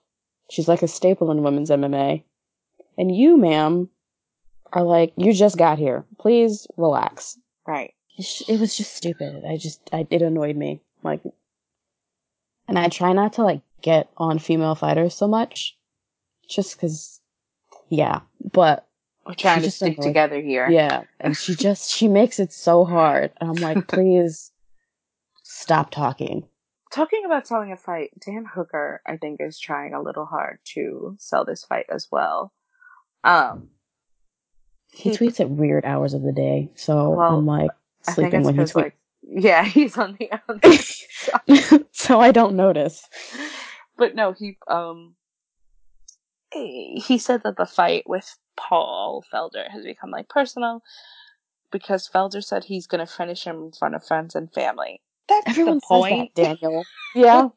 She's 0.52 0.68
like 0.68 0.84
a 0.84 0.88
staple 0.88 1.32
in 1.32 1.42
women's 1.42 1.72
mma 1.72 2.24
and 2.96 3.16
you 3.16 3.38
ma'am 3.38 3.90
are 4.72 4.84
like 4.84 5.14
you 5.18 5.34
just 5.34 5.58
got 5.58 5.80
here. 5.80 6.06
Please 6.20 6.68
relax. 6.78 7.40
Right. 7.66 7.96
It 8.18 8.60
was 8.60 8.76
just 8.78 8.96
stupid. 8.96 9.44
I 9.48 9.58
just, 9.58 9.82
I, 9.92 10.06
it 10.10 10.22
annoyed 10.22 10.56
me. 10.56 10.82
Like, 11.04 11.22
and 12.68 12.78
I 12.80 12.88
try 12.90 13.14
not 13.14 13.34
to 13.34 13.44
like 13.44 13.62
get 13.82 14.10
on 14.18 14.40
female 14.40 14.76
fighters 14.76 15.14
so 15.16 15.28
much, 15.28 15.78
just 16.50 16.76
because, 16.76 17.20
yeah. 17.90 18.22
But 18.52 18.88
We're 19.26 19.34
trying 19.34 19.62
to 19.64 19.72
stick 19.72 19.98
annoyed- 19.98 20.08
together 20.08 20.42
here. 20.42 20.70
yeah, 20.70 21.04
and 21.20 21.36
she 21.36 21.56
just 21.56 21.90
she 21.92 22.08
makes 22.08 22.40
it 22.40 22.54
so 22.54 22.86
hard, 22.86 23.32
and 23.42 23.50
I'm 23.50 23.56
like, 23.58 23.88
please 23.90 24.52
stop 25.44 25.92
talking. 25.92 26.46
talking 26.94 27.24
about 27.26 27.48
selling 27.48 27.72
a 27.72 27.78
fight, 27.78 28.12
Dan 28.26 28.46
Hooker, 28.46 29.02
I 29.06 29.18
think, 29.18 29.42
is 29.42 29.60
trying 29.60 29.94
a 29.94 30.02
little 30.02 30.26
hard 30.26 30.60
to 30.76 31.16
sell 31.20 31.44
this 31.46 31.64
fight 31.66 31.86
as 31.90 32.08
well. 32.12 32.54
Um, 33.26 33.70
He 34.92 35.10
tweets 35.12 35.40
at 35.40 35.50
weird 35.50 35.84
hours 35.86 36.14
of 36.14 36.22
the 36.22 36.32
day, 36.34 36.72
so 36.76 37.10
Well, 37.12 37.36
I'm 37.38 37.46
like 37.46 37.72
I 38.08 38.12
sleeping 38.14 38.44
when 38.44 38.54
he 38.56 38.58
because, 38.60 38.72
tweets. 38.74 38.76
like, 38.76 38.98
yeah, 39.24 39.64
he's 39.78 39.98
on 39.98 40.18
the 40.20 40.32
outside. 40.32 41.86
so 41.92 42.20
I 42.20 42.32
don't 42.32 42.56
notice. 42.56 43.08
but 43.98 44.16
no, 44.16 44.32
he 44.34 44.58
um 44.68 45.16
he 46.52 47.18
said 47.18 47.42
that 47.44 47.58
the 47.58 47.66
fight 47.66 48.04
with 48.08 48.38
Paul 48.56 49.24
Felder 49.34 49.70
has 49.70 49.84
become 49.84 50.12
like 50.12 50.30
personal 50.30 50.84
because 51.72 52.08
Felder 52.08 52.44
said 52.44 52.64
he's 52.64 52.86
gonna 52.88 53.08
finish 53.08 53.44
him 53.46 53.56
in 53.64 53.72
front 53.72 53.96
of 53.96 54.06
friends 54.06 54.36
and 54.36 54.54
family. 54.54 55.02
That's 55.28 55.48
Everyone 55.48 55.76
the 55.76 55.82
point. 55.82 56.36
that, 56.36 56.60
Daniel. 56.62 56.84
Yeah. 57.16 57.50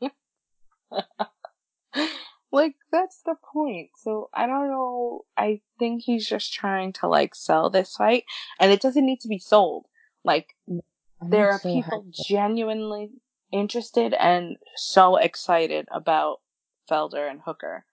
like 2.53 2.75
that's 2.93 3.21
the 3.25 3.35
point. 3.53 3.91
So 3.97 4.29
I 4.35 4.47
don't 4.47 4.69
know. 4.69 5.25
I 5.37 5.61
think 5.79 6.03
he's 6.03 6.27
just 6.29 6.53
trying 6.53 6.93
to 6.95 7.09
like 7.09 7.35
sell 7.35 7.71
this 7.71 7.95
fight, 7.97 8.25
and 8.61 8.71
it 8.73 8.81
doesn't 8.81 9.05
need 9.05 9.21
to 9.21 9.29
be 9.29 9.39
sold. 9.39 9.87
Like 10.27 10.55
I'm 10.69 11.31
there 11.31 11.51
are 11.53 11.59
so 11.61 11.73
people 11.73 12.05
hyped. 12.05 12.27
genuinely 12.27 13.11
interested 13.53 14.13
and 14.13 14.57
so 14.75 15.17
excited 15.17 15.87
about 15.93 16.41
Felder 16.91 17.31
and 17.31 17.41
Hooker. 17.47 17.87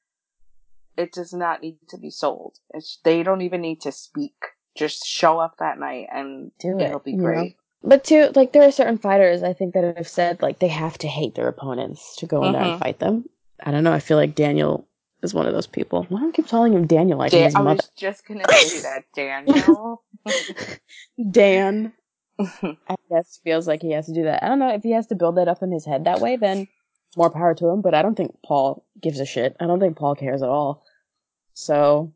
It 0.98 1.12
does 1.14 1.32
not 1.34 1.62
need 1.62 1.78
to 1.90 1.98
be 1.98 2.10
sold. 2.10 2.58
It's 2.74 3.00
they 3.04 3.24
don't 3.24 3.42
even 3.42 3.62
need 3.62 3.82
to 3.82 3.92
speak. 3.92 4.36
Just 4.76 5.06
show 5.06 5.40
up 5.40 5.58
that 5.60 5.78
night 5.80 6.08
and 6.12 6.52
Do 6.60 6.80
it, 6.80 6.86
it'll 6.88 7.00
be 7.00 7.14
know? 7.14 7.24
great. 7.24 7.58
But 7.84 8.04
too, 8.04 8.30
like 8.36 8.52
there 8.54 8.64
are 8.68 8.72
certain 8.72 8.98
fighters 8.98 9.44
I 9.44 9.54
think 9.54 9.74
that 9.76 9.96
have 9.98 10.08
said 10.08 10.42
like 10.42 10.60
they 10.60 10.68
have 10.70 10.98
to 11.00 11.08
hate 11.08 11.36
their 11.36 11.48
opponents 11.48 12.16
to 12.18 12.26
go 12.26 12.44
in 12.46 12.54
there 12.54 12.62
and 12.64 12.74
Mhm. 12.74 12.80
fight 12.80 13.00
them. 13.00 13.30
I 13.62 13.72
don't 13.72 13.84
know. 13.84 13.94
I 13.94 14.00
feel 14.00 14.18
like 14.18 14.36
Daniel 14.36 14.88
is 15.22 15.34
one 15.34 15.46
of 15.48 15.54
those 15.54 15.68
people. 15.68 16.06
Why 16.10 16.22
do 16.22 16.30
I 16.30 16.32
keep 16.32 16.48
calling 16.48 16.74
him 16.74 16.88
Daniel 16.88 17.20
like 17.20 17.32
his 17.32 17.56
I 17.56 17.62
mother? 17.62 17.76
was 17.76 17.92
just 17.96 18.26
gonna 18.26 18.48
say 18.48 18.80
that, 18.82 19.04
Daniel. 19.16 20.04
Dan, 21.32 21.94
I 22.90 22.96
guess, 23.10 23.40
feels 23.44 23.68
like 23.68 23.82
he 23.82 23.92
has 23.92 24.08
to 24.08 24.14
do 24.14 24.24
that. 24.24 24.44
I 24.44 24.48
don't 24.48 24.60
know 24.60 24.74
if 24.74 24.84
he 24.84 24.92
has 24.92 25.08
to 25.08 25.16
build 25.16 25.38
that 25.38 25.48
up 25.48 25.62
in 25.62 25.72
his 25.72 25.86
head 25.86 26.06
that 26.06 26.20
way. 26.20 26.36
Then 26.36 26.68
more 27.16 27.30
power 27.30 27.54
to 27.56 27.68
him. 27.68 27.82
But 27.82 27.94
I 27.94 28.02
don't 28.02 28.16
think 28.16 28.36
Paul 28.46 28.86
gives 29.02 29.20
a 29.20 29.26
shit. 29.26 29.56
I 29.60 29.66
don't 29.66 29.80
think 29.80 29.98
Paul 29.98 30.16
cares 30.16 30.42
at 30.42 30.50
all. 30.50 30.84
So 31.54 32.12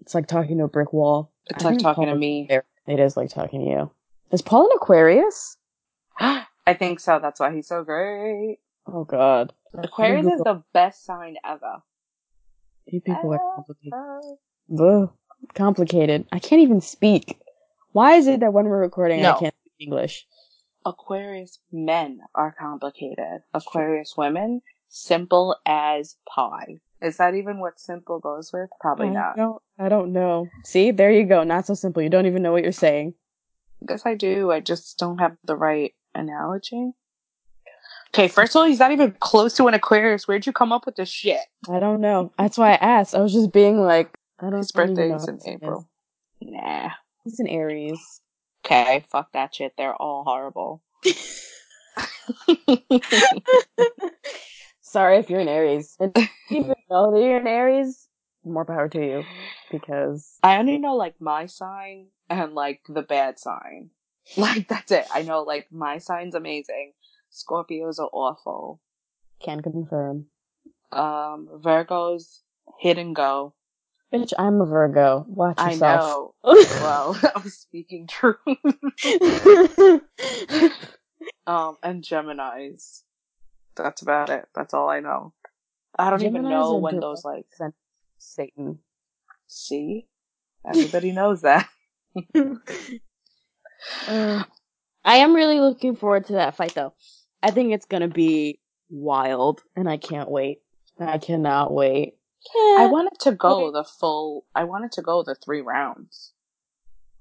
it's 0.00 0.14
like 0.14 0.26
talking 0.26 0.58
to 0.58 0.64
a 0.64 0.68
brick 0.68 0.92
wall. 0.92 1.30
It's 1.46 1.64
I 1.64 1.70
like 1.70 1.78
talking 1.78 2.04
Paul 2.04 2.14
to 2.14 2.18
me. 2.18 2.48
It 2.86 3.00
is 3.00 3.16
like 3.16 3.30
talking 3.30 3.60
to 3.60 3.66
you. 3.66 3.90
Is 4.30 4.42
Paul 4.42 4.64
an 4.64 4.70
Aquarius? 4.76 5.56
I 6.20 6.74
think 6.78 7.00
so. 7.00 7.18
That's 7.20 7.40
why 7.40 7.54
he's 7.54 7.68
so 7.68 7.84
great. 7.84 8.58
Oh 8.86 9.04
God. 9.04 9.52
Aquarius 9.74 10.26
is 10.26 10.40
the 10.40 10.62
best 10.72 11.04
sign 11.04 11.36
ever. 11.44 11.82
You 12.86 13.00
people 13.00 13.34
are 13.34 13.40
complicated. 13.54 13.92
Ugh, 14.78 15.10
complicated. 15.54 16.26
I 16.32 16.38
can't 16.38 16.62
even 16.62 16.80
speak. 16.80 17.38
Why 17.92 18.14
is 18.14 18.26
it 18.26 18.40
that 18.40 18.52
when 18.52 18.66
we're 18.66 18.80
recording 18.80 19.24
I 19.24 19.38
can't 19.38 19.54
English? 19.80 20.26
Aquarius 20.84 21.58
men 21.72 22.20
are 22.34 22.54
complicated. 22.58 23.42
Aquarius 23.52 24.14
women, 24.16 24.62
simple 24.88 25.56
as 25.66 26.16
pie. 26.28 26.76
Is 27.00 27.18
that 27.18 27.34
even 27.34 27.60
what 27.60 27.78
simple 27.78 28.18
goes 28.18 28.52
with? 28.52 28.70
Probably 28.80 29.08
I 29.08 29.12
not. 29.12 29.36
don't, 29.36 29.62
I 29.78 29.88
don't 29.88 30.12
know. 30.12 30.48
See, 30.64 30.90
there 30.90 31.12
you 31.12 31.24
go. 31.24 31.44
Not 31.44 31.66
so 31.66 31.74
simple. 31.74 32.02
You 32.02 32.08
don't 32.08 32.26
even 32.26 32.42
know 32.42 32.52
what 32.52 32.62
you're 32.62 32.72
saying. 32.72 33.14
I 33.82 33.86
guess 33.86 34.04
I 34.04 34.14
do. 34.14 34.50
I 34.50 34.60
just 34.60 34.98
don't 34.98 35.18
have 35.18 35.36
the 35.44 35.56
right 35.56 35.94
analogy. 36.14 36.92
Okay, 38.14 38.26
first 38.26 38.52
of 38.52 38.60
all, 38.60 38.66
he's 38.66 38.78
not 38.80 38.90
even 38.90 39.14
close 39.20 39.54
to 39.56 39.68
an 39.68 39.74
Aquarius. 39.74 40.26
Where'd 40.26 40.46
you 40.46 40.52
come 40.52 40.72
up 40.72 40.86
with 40.86 40.96
this 40.96 41.10
shit? 41.10 41.40
I 41.70 41.78
don't 41.78 42.00
know. 42.00 42.32
That's 42.38 42.56
why 42.58 42.72
I 42.72 42.76
asked. 42.76 43.14
I 43.14 43.20
was 43.20 43.32
just 43.32 43.52
being 43.52 43.80
like, 43.80 44.10
I 44.40 44.50
don't. 44.50 44.58
His 44.58 44.72
I 44.74 44.78
don't 44.86 44.90
even 44.92 44.94
birthday 44.96 45.08
know 45.10 45.16
is 45.16 45.20
what 45.22 45.28
in 45.28 45.34
this 45.36 45.44
is. 45.44 45.54
April. 45.54 45.88
Nah. 46.40 46.90
He's 47.24 47.38
an 47.38 47.46
Aries. 47.48 48.00
Okay, 48.64 49.04
fuck 49.10 49.32
that 49.32 49.54
shit. 49.54 49.74
They're 49.76 49.94
all 49.94 50.24
horrible. 50.24 50.82
Sorry 54.80 55.18
if 55.18 55.28
you're 55.30 55.40
an 55.40 55.48
Aries. 55.48 55.96
And 56.00 56.12
you 56.16 56.28
even 56.50 56.74
know 56.90 57.12
that 57.12 57.20
you're 57.20 57.38
an 57.38 57.46
Aries, 57.46 58.08
more 58.44 58.64
power 58.64 58.88
to 58.88 58.98
you. 58.98 59.22
Because 59.70 60.38
I 60.42 60.56
only 60.56 60.78
know 60.78 60.96
like 60.96 61.20
my 61.20 61.46
sign 61.46 62.06
and 62.30 62.54
like 62.54 62.80
the 62.88 63.02
bad 63.02 63.38
sign. 63.38 63.90
Like 64.36 64.68
that's 64.68 64.92
it. 64.92 65.06
I 65.10 65.22
know 65.22 65.42
like 65.42 65.72
my 65.72 65.96
sign's 65.96 66.34
amazing. 66.34 66.92
Scorpios 67.32 67.98
are 67.98 68.10
awful. 68.12 68.78
can 69.40 69.62
confirm. 69.62 70.26
Um, 70.92 71.48
Virgos 71.64 72.40
hit 72.78 72.98
and 72.98 73.16
go. 73.16 73.54
Bitch, 74.12 74.32
I'm 74.38 74.60
a 74.60 74.66
Virgo. 74.66 75.26
Watch 75.28 75.58
I 75.58 75.72
yourself. 75.72 76.34
know. 76.44 76.54
Well, 76.80 77.18
I'm 77.36 77.48
speaking 77.48 78.06
truth. 78.06 78.38
um, 81.46 81.76
and 81.82 82.02
Gemini's. 82.02 83.04
That's 83.76 84.02
about 84.02 84.30
it. 84.30 84.46
That's 84.54 84.72
all 84.74 84.88
I 84.88 85.00
know. 85.00 85.34
I 85.98 86.10
don't 86.10 86.22
even 86.22 86.42
know 86.42 86.76
when 86.76 87.00
those 87.00 87.24
like 87.24 87.46
sent 87.56 87.74
Satan. 88.18 88.78
see. 89.46 90.06
Everybody 90.66 91.12
knows 91.12 91.42
that. 91.42 91.68
Uh, 94.06 94.42
I 95.04 95.16
am 95.16 95.34
really 95.34 95.60
looking 95.60 95.96
forward 95.96 96.26
to 96.26 96.34
that 96.34 96.56
fight, 96.56 96.74
though. 96.74 96.94
I 97.42 97.50
think 97.50 97.72
it's 97.72 97.86
gonna 97.86 98.08
be 98.08 98.60
wild, 98.90 99.62
and 99.76 99.88
I 99.88 99.96
can't 99.96 100.30
wait. 100.30 100.60
I 100.98 101.18
cannot 101.18 101.72
wait. 101.72 102.17
I 102.56 102.86
wanted 102.90 103.18
to 103.20 103.32
go 103.32 103.70
the 103.70 103.84
full. 103.84 104.44
I 104.54 104.64
wanted 104.64 104.92
to 104.92 105.02
go 105.02 105.22
the 105.22 105.34
three 105.34 105.60
rounds. 105.60 106.32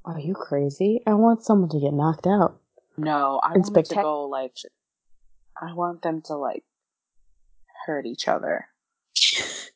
Are 0.06 0.20
you 0.20 0.34
crazy? 0.34 1.02
I 1.06 1.14
want 1.16 1.44
someone 1.44 1.70
to 1.70 1.80
get 1.80 1.94
knocked 1.94 2.28
out. 2.28 2.60
No, 2.98 3.40
I 3.44 3.58
wanted 3.58 3.86
to 3.86 3.96
go 3.96 4.26
like. 4.26 4.56
I 5.62 5.74
want 5.74 6.02
them 6.02 6.22
to 6.26 6.36
like 6.36 6.64
hurt 7.86 8.06
each 8.06 8.28
other. 8.28 8.68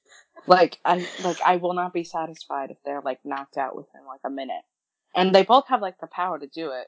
Like 0.48 0.80
I 0.84 1.08
like 1.24 1.42
I 1.46 1.58
will 1.58 1.74
not 1.74 1.94
be 1.94 2.04
satisfied 2.04 2.72
if 2.72 2.78
they're 2.84 3.02
like 3.02 3.20
knocked 3.24 3.58
out 3.58 3.76
within 3.76 4.02
like 4.08 4.22
a 4.26 4.30
minute. 4.30 4.64
And 5.14 5.36
they 5.36 5.44
both 5.44 5.68
have 5.68 5.82
like 5.82 6.00
the 6.00 6.08
power 6.08 6.40
to 6.40 6.48
do 6.48 6.72
it. 6.72 6.88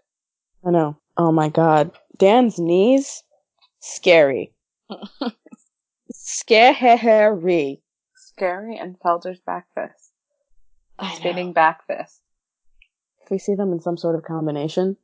I 0.65 0.71
know. 0.71 0.97
Oh 1.17 1.31
my 1.31 1.49
god. 1.49 1.91
Dan's 2.17 2.57
knees? 2.57 3.23
Scary. 3.79 4.53
Scary. 6.11 7.82
Scary 8.33 8.77
and 8.77 8.99
Felder's 8.99 9.39
back 9.39 9.67
fist. 9.75 10.11
I 10.99 11.09
know. 11.09 11.15
Spinning 11.15 11.53
back 11.53 11.85
fist. 11.87 12.21
If 13.23 13.31
we 13.31 13.37
see 13.39 13.55
them 13.55 13.71
in 13.71 13.79
some 13.79 13.97
sort 13.97 14.15
of 14.15 14.23
combination, 14.23 14.97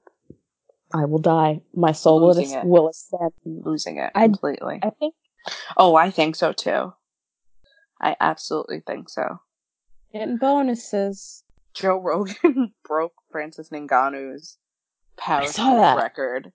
I 0.93 1.05
will 1.05 1.19
die. 1.19 1.61
My 1.73 1.91
soul 1.91 2.19
will, 2.19 2.33
Losing 2.35 2.57
it. 2.57 2.65
will 2.65 2.89
ascend. 2.89 3.31
Losing 3.45 3.97
it 3.97 4.11
I- 4.15 4.25
completely. 4.27 4.79
I 4.81 4.89
think 4.91 5.13
oh, 5.77 5.95
I 5.95 6.11
think 6.11 6.35
so 6.35 6.51
too. 6.53 6.93
I 8.01 8.15
absolutely 8.19 8.81
think 8.85 9.09
so. 9.09 9.39
getting 10.13 10.37
bonuses. 10.37 11.43
Joe 11.73 11.99
Rogan 12.01 12.73
broke 12.87 13.13
Francis 13.31 13.69
Ngannou's 13.69 14.57
power 15.17 15.45
that. 15.45 15.97
record. 15.97 16.51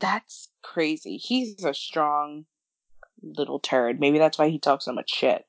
That's 0.00 0.48
crazy. 0.62 1.16
He's 1.16 1.62
a 1.64 1.74
strong 1.74 2.44
little 3.22 3.58
turd. 3.58 4.00
Maybe 4.00 4.18
that's 4.18 4.38
why 4.38 4.48
he 4.48 4.58
talks 4.58 4.84
so 4.86 4.92
much 4.92 5.10
shit. 5.14 5.44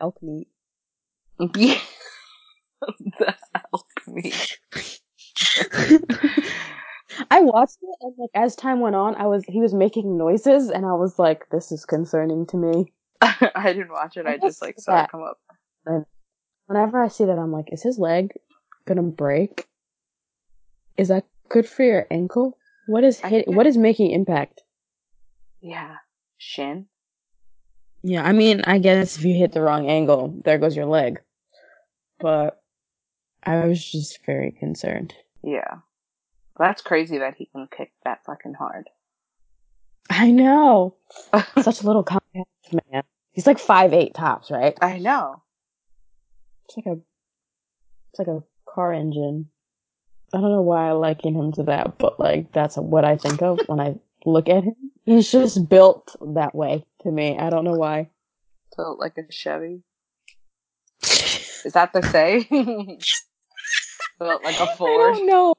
Elk 0.00 0.22
meat. 0.22 0.48
the 1.38 3.34
elk 3.72 3.86
meat. 4.06 4.58
I 7.30 7.40
watched 7.40 7.78
it 7.82 7.96
and 8.00 8.14
like 8.18 8.30
as 8.34 8.56
time 8.56 8.80
went 8.80 8.96
on, 8.96 9.14
I 9.14 9.26
was 9.26 9.44
he 9.46 9.60
was 9.60 9.74
making 9.74 10.18
noises 10.18 10.70
and 10.70 10.84
I 10.84 10.92
was 10.92 11.18
like, 11.18 11.48
this 11.50 11.72
is 11.72 11.84
concerning 11.84 12.46
to 12.46 12.56
me. 12.56 12.92
I 13.20 13.72
didn't 13.72 13.90
watch 13.90 14.16
it. 14.16 14.26
I 14.26 14.38
just 14.38 14.60
like 14.60 14.78
saw 14.78 15.04
it 15.04 15.10
come 15.10 15.22
up. 15.22 15.38
Whenever 16.66 17.02
I 17.02 17.08
see 17.08 17.24
that, 17.24 17.38
I'm 17.38 17.52
like, 17.52 17.72
is 17.72 17.82
his 17.82 17.98
leg 17.98 18.32
gonna 18.86 19.02
break? 19.02 19.66
Is 20.96 21.08
that 21.08 21.24
good 21.48 21.68
for 21.68 21.82
your 21.84 22.06
ankle? 22.10 22.58
What 22.86 23.04
is 23.04 23.20
I 23.22 23.28
hit? 23.28 23.48
What 23.48 23.66
is 23.66 23.76
making 23.76 24.10
impact? 24.10 24.62
Yeah, 25.60 25.96
shin. 26.38 26.86
Yeah, 28.08 28.22
I 28.22 28.30
mean, 28.30 28.60
I 28.62 28.78
guess 28.78 29.18
if 29.18 29.24
you 29.24 29.34
hit 29.34 29.50
the 29.50 29.60
wrong 29.60 29.88
angle, 29.88 30.32
there 30.44 30.58
goes 30.58 30.76
your 30.76 30.86
leg. 30.86 31.20
But 32.20 32.62
I 33.42 33.66
was 33.66 33.84
just 33.84 34.24
very 34.24 34.52
concerned. 34.52 35.12
Yeah, 35.42 35.78
that's 36.56 36.82
crazy 36.82 37.18
that 37.18 37.34
he 37.34 37.46
can 37.46 37.66
kick 37.76 37.90
that 38.04 38.24
fucking 38.24 38.54
hard. 38.54 38.88
I 40.08 40.30
know. 40.30 40.94
Such 41.60 41.82
a 41.82 41.86
little 41.86 42.04
compact 42.04 42.48
man. 42.92 43.02
He's 43.32 43.46
like 43.48 43.58
five 43.58 43.92
eight 43.92 44.14
tops, 44.14 44.52
right? 44.52 44.78
I 44.80 44.98
know. 44.98 45.42
It's 46.66 46.76
like 46.76 46.86
a 46.86 47.00
it's 48.12 48.20
like 48.20 48.28
a 48.28 48.44
car 48.72 48.92
engine. 48.92 49.48
I 50.32 50.40
don't 50.40 50.52
know 50.52 50.62
why 50.62 50.90
I 50.90 50.92
liken 50.92 51.34
him 51.34 51.50
to 51.54 51.64
that, 51.64 51.98
but 51.98 52.20
like 52.20 52.52
that's 52.52 52.76
what 52.76 53.04
I 53.04 53.16
think 53.16 53.42
of 53.42 53.58
when 53.66 53.80
I 53.80 53.96
look 54.24 54.48
at 54.48 54.62
him. 54.62 54.85
He's 55.06 55.30
just 55.30 55.68
built 55.68 56.14
that 56.34 56.54
way 56.54 56.84
to 57.02 57.10
me. 57.10 57.38
I 57.38 57.48
don't 57.48 57.64
know 57.64 57.72
why. 57.76 58.10
Built 58.76 58.98
like 58.98 59.16
a 59.16 59.32
Chevy. 59.32 59.82
Is 61.02 61.72
that 61.72 61.92
the 61.92 62.02
say? 62.02 62.44
Built 64.18 64.42
like 64.44 64.58
a 64.60 64.66
Ford. 64.76 65.14
I 65.14 65.18
don't 65.18 65.26
know. 65.26 65.54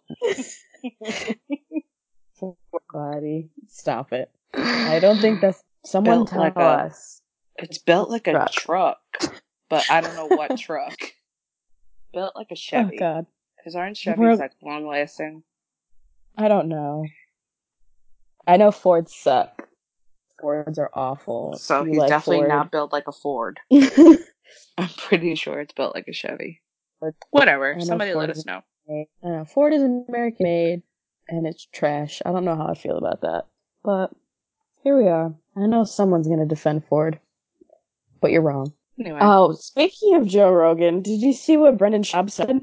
Body, 2.94 3.50
stop 3.68 4.14
it. 4.14 4.30
I 4.54 5.00
don't 5.02 5.20
think 5.20 5.42
that's 5.42 5.64
someone 5.86 6.18
Built 6.20 6.30
tell 6.30 6.40
like 6.42 6.56
a- 6.56 6.60
us. 6.60 7.22
It's 7.58 7.80
built 7.80 8.10
like 8.12 8.28
a 8.28 8.34
Truck. 8.34 8.52
truck, 8.52 9.00
but 9.70 9.84
I 9.90 10.02
don't 10.02 10.16
know 10.16 10.28
what 10.28 10.58
truck. 10.60 10.96
Built 12.14 12.36
like 12.36 12.48
a 12.52 12.54
Oh 12.54 12.56
Chevy. 12.56 12.98
God, 12.98 13.26
Because 13.58 13.76
aren't 13.76 13.98
Chevys 13.98 14.18
We're- 14.18 14.36
like 14.38 14.52
long 14.62 14.86
lasting? 14.88 15.44
I 16.38 16.48
don't 16.50 16.68
know. 16.68 17.06
I 18.48 18.58
know 18.58 18.72
Fords 18.72 19.14
suck. 19.14 19.68
Fords 20.40 20.78
are 20.80 20.90
awful. 20.94 21.56
So 21.58 21.82
You 21.84 21.90
he's 21.90 21.98
like 21.98 22.10
definitely 22.10 22.38
Ford? 22.40 22.50
not 22.50 22.72
built 22.72 22.94
like 22.94 23.08
a 23.08 23.12
Ford. 23.12 23.60
I 23.72 24.18
I'm 24.78 24.90
pretty 24.98 25.36
sure 25.36 25.60
it's 25.60 25.74
built 25.74 25.96
like 25.96 26.08
a 26.08 26.14
Chevy. 26.14 26.62
But 27.02 27.14
Whatever. 27.32 27.80
Somebody 27.80 28.12
Ford 28.14 28.28
let 28.28 28.38
us 28.38 28.46
know. 28.46 28.62
don't 28.88 29.08
know. 29.24 29.46
Ford 29.46 29.74
is 29.74 29.82
American 29.84 30.44
made, 30.44 30.84
and 31.28 31.46
it's 31.48 31.66
trash. 31.74 32.22
I 32.26 32.32
don't 32.32 32.46
know 32.46 32.56
how 32.56 32.68
I 32.68 32.74
feel 32.76 32.98
about 32.98 33.22
that, 33.22 33.46
but 33.84 34.12
here 34.84 34.98
we 34.98 35.08
are. 35.10 35.34
I 35.56 35.66
know 35.66 35.84
someone's 35.84 36.28
gonna 36.28 36.46
defend 36.46 36.86
Ford, 36.86 37.20
but 38.22 38.32
you're 38.32 38.42
wrong. 38.44 38.74
Anyway. 39.00 39.20
Oh, 39.22 39.54
speaking 39.54 40.16
of 40.16 40.26
Joe 40.28 40.52
Rogan, 40.52 41.02
did 41.02 41.22
you 41.22 41.34
see 41.34 41.58
what 41.58 41.78
Brendan 41.78 42.04
Schaub 42.04 42.32
said? 42.32 42.62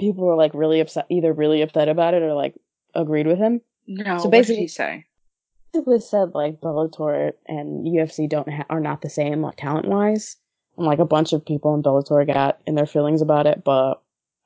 People 0.00 0.24
were 0.24 0.36
like 0.36 0.52
really 0.54 0.80
upset, 0.80 1.06
either 1.08 1.32
really 1.32 1.62
upset 1.62 1.88
about 1.88 2.14
it 2.14 2.22
or 2.22 2.34
like 2.34 2.54
agreed 2.94 3.26
with 3.26 3.38
him. 3.38 3.60
no, 3.86 4.04
so 4.04 4.10
what 4.10 4.22
did 4.22 4.30
basically- 4.30 4.62
he 4.62 4.68
say? 4.68 5.04
Basically 5.72 6.00
said 6.00 6.34
like 6.34 6.60
Bellator 6.60 7.32
and 7.46 7.86
UFC 7.86 8.28
don't 8.28 8.48
ha- 8.48 8.64
are 8.70 8.80
not 8.80 9.02
the 9.02 9.10
same 9.10 9.42
like 9.42 9.56
talent 9.56 9.86
wise, 9.86 10.36
and 10.76 10.86
like 10.86 10.98
a 10.98 11.04
bunch 11.04 11.32
of 11.32 11.44
people 11.44 11.74
in 11.74 11.82
Bellator 11.82 12.26
got 12.26 12.60
in 12.66 12.74
their 12.74 12.86
feelings 12.86 13.20
about 13.22 13.46
it, 13.46 13.62
but 13.64 14.00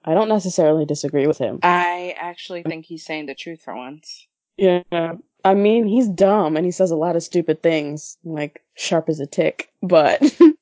I 0.04 0.14
don't 0.14 0.28
necessarily 0.28 0.84
disagree 0.84 1.26
with 1.26 1.38
him. 1.38 1.60
I 1.62 2.14
actually 2.18 2.62
think 2.64 2.84
he's 2.86 3.04
saying 3.04 3.26
the 3.26 3.34
truth 3.34 3.62
for 3.62 3.74
once. 3.76 4.26
Yeah, 4.56 4.82
I 5.44 5.54
mean 5.54 5.86
he's 5.86 6.08
dumb 6.08 6.56
and 6.56 6.64
he 6.66 6.72
says 6.72 6.90
a 6.90 6.96
lot 6.96 7.16
of 7.16 7.22
stupid 7.22 7.62
things, 7.62 8.18
like 8.24 8.62
sharp 8.74 9.08
as 9.08 9.20
a 9.20 9.26
tick, 9.26 9.70
but. 9.82 10.20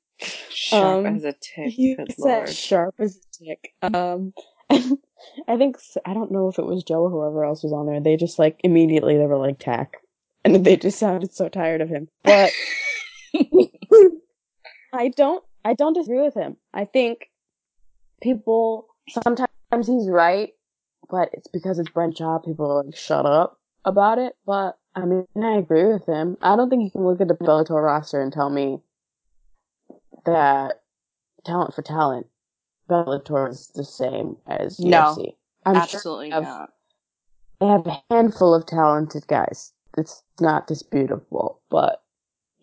Sharp 0.51 1.07
Um, 1.07 1.17
as 1.17 1.25
a 1.25 1.33
tick. 1.33 1.69
He 1.71 1.95
said 1.97 2.09
lord. 2.19 2.49
sharp 2.51 2.95
as 2.99 3.17
a 3.17 3.45
tick. 3.45 3.73
Um, 3.83 4.35
I 4.71 5.57
think 5.57 5.79
I 6.05 6.13
don't 6.13 6.31
know 6.31 6.49
if 6.49 6.59
it 6.59 6.67
was 6.67 6.85
Joe 6.85 7.05
or 7.05 7.11
whoever 7.11 7.43
else 7.43 7.63
was 7.63 7.73
on 7.73 7.87
there. 7.87 8.01
They 8.03 8.17
just 8.19 8.39
like 8.39 8.61
immediately 8.63 9.17
they 9.17 9.25
were 9.25 9.39
like 9.39 9.59
tack, 9.59 9.97
and 10.45 10.65
they 10.65 10.77
just 10.77 10.99
sounded 10.99 11.33
so 11.33 11.49
tired 11.49 11.81
of 11.81 11.89
him. 11.89 12.09
But 12.25 12.53
I 14.93 15.09
don't. 15.09 15.45
I 15.65 15.75
don't 15.75 15.93
disagree 15.93 16.23
with 16.23 16.35
him. 16.35 16.57
I 16.73 16.85
think 16.87 17.31
people 18.23 18.87
sometimes 19.23 19.49
he's 19.87 20.09
right, 20.09 20.51
but 21.11 21.29
it's 21.33 21.49
because 21.49 21.79
it's 21.79 21.91
Brendan 21.91 22.17
Schaub. 22.27 22.45
People 22.45 22.71
are 22.71 22.83
like 22.85 22.97
shut 22.97 23.27
up 23.27 23.59
about 23.85 24.19
it. 24.19 24.37
But 24.47 24.79
I 24.95 25.05
mean, 25.05 25.27
I 25.37 25.57
agree 25.57 25.85
with 25.85 26.07
him. 26.07 26.37
I 26.41 26.57
don't 26.57 26.71
think 26.71 26.83
you 26.83 26.91
can 26.91 27.05
look 27.05 27.21
at 27.21 27.29
the 27.29 27.35
Bellator 27.35 27.83
roster 27.83 28.21
and 28.21 28.33
tell 28.33 28.51
me 28.51 28.79
that 30.25 30.81
talent 31.45 31.75
for 31.75 31.83
talent, 31.83 32.27
Bellator 32.89 33.51
is 33.51 33.69
the 33.75 33.85
same 33.85 34.37
as 34.47 34.79
No, 34.81 35.03
UFC. 35.03 35.35
I'm 35.65 35.77
Absolutely 35.77 36.31
sure 36.31 36.41
they 36.41 36.47
have, 36.47 36.59
not. 36.59 36.71
they 37.61 37.67
have 37.67 37.87
a 37.87 38.03
handful 38.15 38.55
of 38.55 38.67
talented 38.67 39.27
guys. 39.27 39.73
It's 39.99 40.23
not 40.41 40.67
disputable, 40.67 41.61
but 41.71 42.03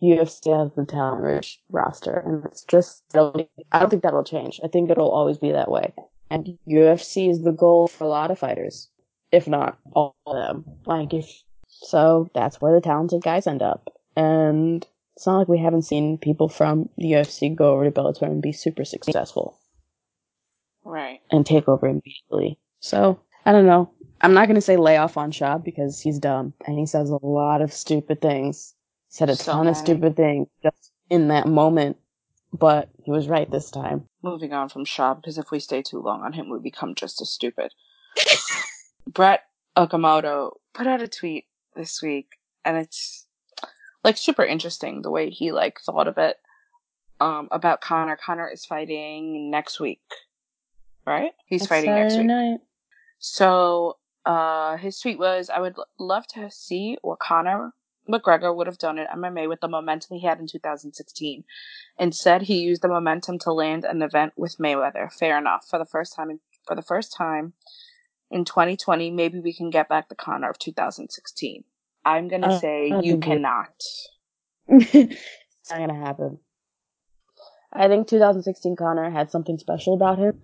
UFC 0.01 0.57
has 0.57 0.71
the 0.75 0.85
talent 0.85 1.21
rich 1.23 1.59
roster, 1.69 2.17
and 2.25 2.45
it's 2.45 2.63
just 2.63 3.03
I 3.15 3.79
don't 3.79 3.89
think 3.89 4.03
that'll 4.03 4.23
change. 4.23 4.59
I 4.63 4.67
think 4.67 4.89
it'll 4.89 5.11
always 5.11 5.37
be 5.37 5.51
that 5.51 5.71
way. 5.71 5.93
And 6.29 6.57
UFC 6.67 7.29
is 7.29 7.43
the 7.43 7.51
goal 7.51 7.87
for 7.87 8.03
a 8.03 8.07
lot 8.09 8.31
of 8.31 8.39
fighters, 8.39 8.89
if 9.31 9.47
not 9.47 9.77
all 9.93 10.15
of 10.25 10.35
them. 10.35 10.65
Like 10.85 11.13
if 11.13 11.43
so, 11.67 12.29
that's 12.33 12.61
where 12.61 12.73
the 12.73 12.81
talented 12.81 13.21
guys 13.23 13.47
end 13.47 13.61
up. 13.61 13.89
And 14.15 14.85
it's 15.15 15.25
not 15.25 15.37
like 15.37 15.47
we 15.47 15.57
haven't 15.59 15.83
seen 15.83 16.17
people 16.17 16.49
from 16.49 16.89
the 16.97 17.11
UFC 17.13 17.55
go 17.55 17.73
over 17.73 17.85
to 17.85 17.91
Bellator 17.91 18.23
and 18.23 18.41
be 18.41 18.51
super 18.51 18.85
successful 18.85 19.57
Right. 20.83 21.21
and 21.31 21.45
take 21.45 21.67
over 21.67 21.87
immediately. 21.87 22.59
So 22.79 23.19
I 23.45 23.51
don't 23.51 23.65
know. 23.65 23.89
I'm 24.21 24.33
not 24.33 24.47
gonna 24.47 24.61
say 24.61 24.77
lay 24.77 24.97
off 24.97 25.17
on 25.17 25.31
Schaub 25.31 25.63
because 25.63 25.99
he's 25.99 26.19
dumb 26.19 26.53
and 26.65 26.77
he 26.77 26.85
says 26.85 27.09
a 27.09 27.25
lot 27.25 27.61
of 27.61 27.71
stupid 27.73 28.21
things. 28.21 28.73
Said 29.09 29.29
a 29.29 29.35
So 29.35 29.53
ton 29.53 29.67
of 29.67 29.77
stupid 29.77 30.15
things 30.15 30.47
just 30.61 30.91
in 31.09 31.29
that 31.29 31.47
moment, 31.47 31.97
but 32.51 32.89
he 33.03 33.11
was 33.11 33.27
right 33.27 33.49
this 33.49 33.71
time. 33.71 34.05
Moving 34.21 34.51
on 34.53 34.67
from 34.69 34.85
Schaub, 34.85 35.17
because 35.17 35.37
if 35.37 35.49
we 35.51 35.59
stay 35.59 35.81
too 35.81 36.01
long 36.01 36.23
on 36.23 36.33
him, 36.33 36.49
we 36.49 36.59
become 36.59 36.93
just 36.93 37.21
as 37.21 37.29
stupid. 37.29 37.71
Brett 39.07 39.43
Okamoto 39.77 40.57
put 40.73 40.87
out 40.87 41.01
a 41.01 41.07
tweet 41.07 41.45
this 41.75 42.01
week, 42.01 42.31
and 42.65 42.75
it's 42.77 43.25
like 44.03 44.17
super 44.17 44.43
interesting 44.43 45.01
the 45.01 45.11
way 45.11 45.29
he 45.29 45.51
like 45.51 45.79
thought 45.79 46.07
of 46.07 46.17
it 46.17 46.37
um, 47.21 47.47
about 47.51 47.79
Conor. 47.81 48.17
Conor 48.17 48.49
is 48.49 48.65
fighting 48.65 49.49
next 49.49 49.79
week, 49.79 50.01
right? 51.05 51.31
He's 51.45 51.61
It's 51.61 51.69
fighting 51.69 51.93
next 51.93 52.17
week. 52.17 52.27
night. 52.27 52.59
So 53.19 53.97
uh, 54.27 54.77
his 54.77 54.99
tweet 54.99 55.17
was, 55.17 55.49
"I 55.49 55.59
would 55.59 55.75
love 55.97 56.27
to 56.35 56.51
see 56.51 56.97
what 57.01 57.19
Conor 57.19 57.71
McGregor 58.09 58.55
would 58.55 58.67
have 58.67 58.77
done 58.77 58.99
at 58.99 59.09
MMA 59.09 59.47
with 59.49 59.59
the 59.61 59.67
momentum 59.67 60.17
he 60.17 60.25
had 60.25 60.39
in 60.39 60.47
2016. 60.47 61.43
Instead, 61.99 62.41
he 62.43 62.59
used 62.59 62.81
the 62.81 62.87
momentum 62.87 63.37
to 63.39 63.51
land 63.51 63.83
an 63.85 64.01
event 64.01 64.33
with 64.37 64.57
Mayweather. 64.59 65.11
Fair 65.11 65.37
enough. 65.37 65.65
For 65.69 65.77
the 65.79 65.85
first 65.85 66.15
time, 66.15 66.29
in, 66.29 66.39
for 66.65 66.75
the 66.75 66.81
first 66.81 67.13
time 67.13 67.53
in 68.31 68.45
2020, 68.45 69.11
maybe 69.11 69.39
we 69.39 69.53
can 69.53 69.69
get 69.69 69.89
back 69.89 70.09
the 70.09 70.15
Conor 70.15 70.49
of 70.49 70.57
2016. 70.59 71.63
I'm 72.05 72.27
gonna 72.29 72.47
Uh, 72.47 72.59
say 72.59 72.93
you 73.01 73.17
cannot. 73.17 73.73
it's 74.67 75.69
not 75.69 75.79
gonna 75.79 75.93
happen. 76.05 76.39
I 77.73 77.87
think 77.89 78.07
2016 78.07 78.75
Conor 78.77 79.09
had 79.09 79.29
something 79.29 79.57
special 79.57 79.93
about 79.93 80.17
him, 80.17 80.41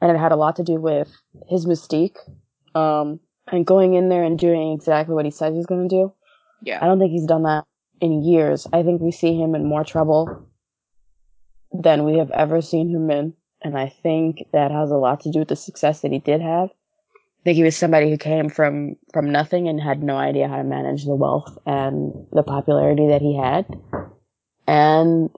and 0.00 0.10
it 0.10 0.18
had 0.18 0.32
a 0.32 0.36
lot 0.36 0.56
to 0.56 0.62
do 0.62 0.78
with 0.80 1.10
his 1.48 1.64
mystique, 1.66 2.18
um, 2.74 3.20
and 3.50 3.66
going 3.66 3.94
in 3.94 4.08
there 4.08 4.22
and 4.24 4.38
doing 4.38 4.72
exactly 4.72 5.14
what 5.14 5.24
he 5.24 5.30
said 5.30 5.52
he's 5.52 5.66
gonna 5.66 5.88
do. 5.88 6.12
Yeah. 6.62 6.78
I 6.82 6.86
don't 6.86 6.98
think 6.98 7.12
he's 7.12 7.26
done 7.26 7.44
that 7.44 7.64
in 8.00 8.22
years. 8.22 8.66
I 8.72 8.82
think 8.82 9.00
we 9.00 9.10
see 9.12 9.38
him 9.38 9.54
in 9.54 9.64
more 9.66 9.84
trouble 9.84 10.46
than 11.72 12.04
we 12.04 12.18
have 12.18 12.30
ever 12.30 12.60
seen 12.60 12.88
him 12.88 13.10
in. 13.10 13.34
And 13.62 13.76
I 13.76 13.88
think 13.88 14.44
that 14.52 14.70
has 14.70 14.90
a 14.90 14.96
lot 14.96 15.20
to 15.20 15.30
do 15.30 15.40
with 15.40 15.48
the 15.48 15.56
success 15.56 16.00
that 16.00 16.12
he 16.12 16.18
did 16.18 16.40
have. 16.40 16.70
I 16.70 17.42
think 17.44 17.56
he 17.56 17.62
was 17.64 17.76
somebody 17.76 18.10
who 18.10 18.18
came 18.18 18.48
from, 18.48 18.96
from 19.12 19.30
nothing 19.30 19.68
and 19.68 19.80
had 19.80 20.02
no 20.02 20.16
idea 20.16 20.48
how 20.48 20.56
to 20.56 20.64
manage 20.64 21.04
the 21.04 21.14
wealth 21.14 21.56
and 21.66 22.12
the 22.32 22.42
popularity 22.42 23.08
that 23.08 23.22
he 23.22 23.36
had. 23.36 23.66
And 24.66 25.30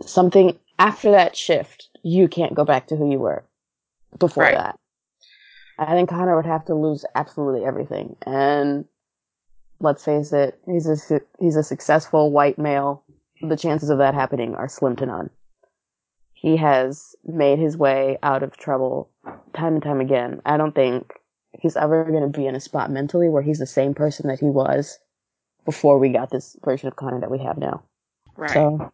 something 0.00 0.58
after 0.78 1.10
that 1.12 1.36
shift, 1.36 1.88
you 2.02 2.28
can't 2.28 2.54
go 2.54 2.64
back 2.64 2.88
to 2.88 2.96
who 2.96 3.10
you 3.10 3.18
were 3.18 3.44
before 4.18 4.44
Right. 4.44 4.54
that. 4.54 4.78
I 5.78 5.86
think 5.94 6.08
Conor 6.08 6.36
would 6.36 6.46
have 6.46 6.64
to 6.66 6.74
lose 6.74 7.04
absolutely 7.14 7.64
everything. 7.64 8.16
And 8.26 8.84
let's 9.80 10.04
face 10.04 10.32
it, 10.32 10.58
he's 10.66 10.86
a 10.86 10.96
su- 10.96 11.26
he's 11.40 11.56
a 11.56 11.62
successful 11.62 12.30
white 12.30 12.58
male. 12.58 13.02
The 13.42 13.56
chances 13.56 13.90
of 13.90 13.98
that 13.98 14.14
happening 14.14 14.54
are 14.54 14.68
slim 14.68 14.96
to 14.96 15.06
none. 15.06 15.30
He 16.32 16.56
has 16.56 17.16
made 17.24 17.58
his 17.58 17.76
way 17.76 18.18
out 18.22 18.42
of 18.42 18.56
trouble 18.56 19.10
time 19.54 19.74
and 19.74 19.82
time 19.82 20.00
again. 20.00 20.40
I 20.46 20.56
don't 20.56 20.74
think 20.74 21.12
he's 21.58 21.76
ever 21.76 22.04
going 22.04 22.30
to 22.30 22.38
be 22.38 22.46
in 22.46 22.54
a 22.54 22.60
spot 22.60 22.90
mentally 22.90 23.28
where 23.28 23.42
he's 23.42 23.58
the 23.58 23.66
same 23.66 23.94
person 23.94 24.28
that 24.28 24.40
he 24.40 24.46
was 24.46 24.98
before 25.64 25.98
we 25.98 26.10
got 26.10 26.30
this 26.30 26.56
version 26.64 26.88
of 26.88 26.96
Conor 26.96 27.20
that 27.20 27.30
we 27.30 27.38
have 27.38 27.58
now. 27.58 27.82
right. 28.36 28.50
So, 28.50 28.92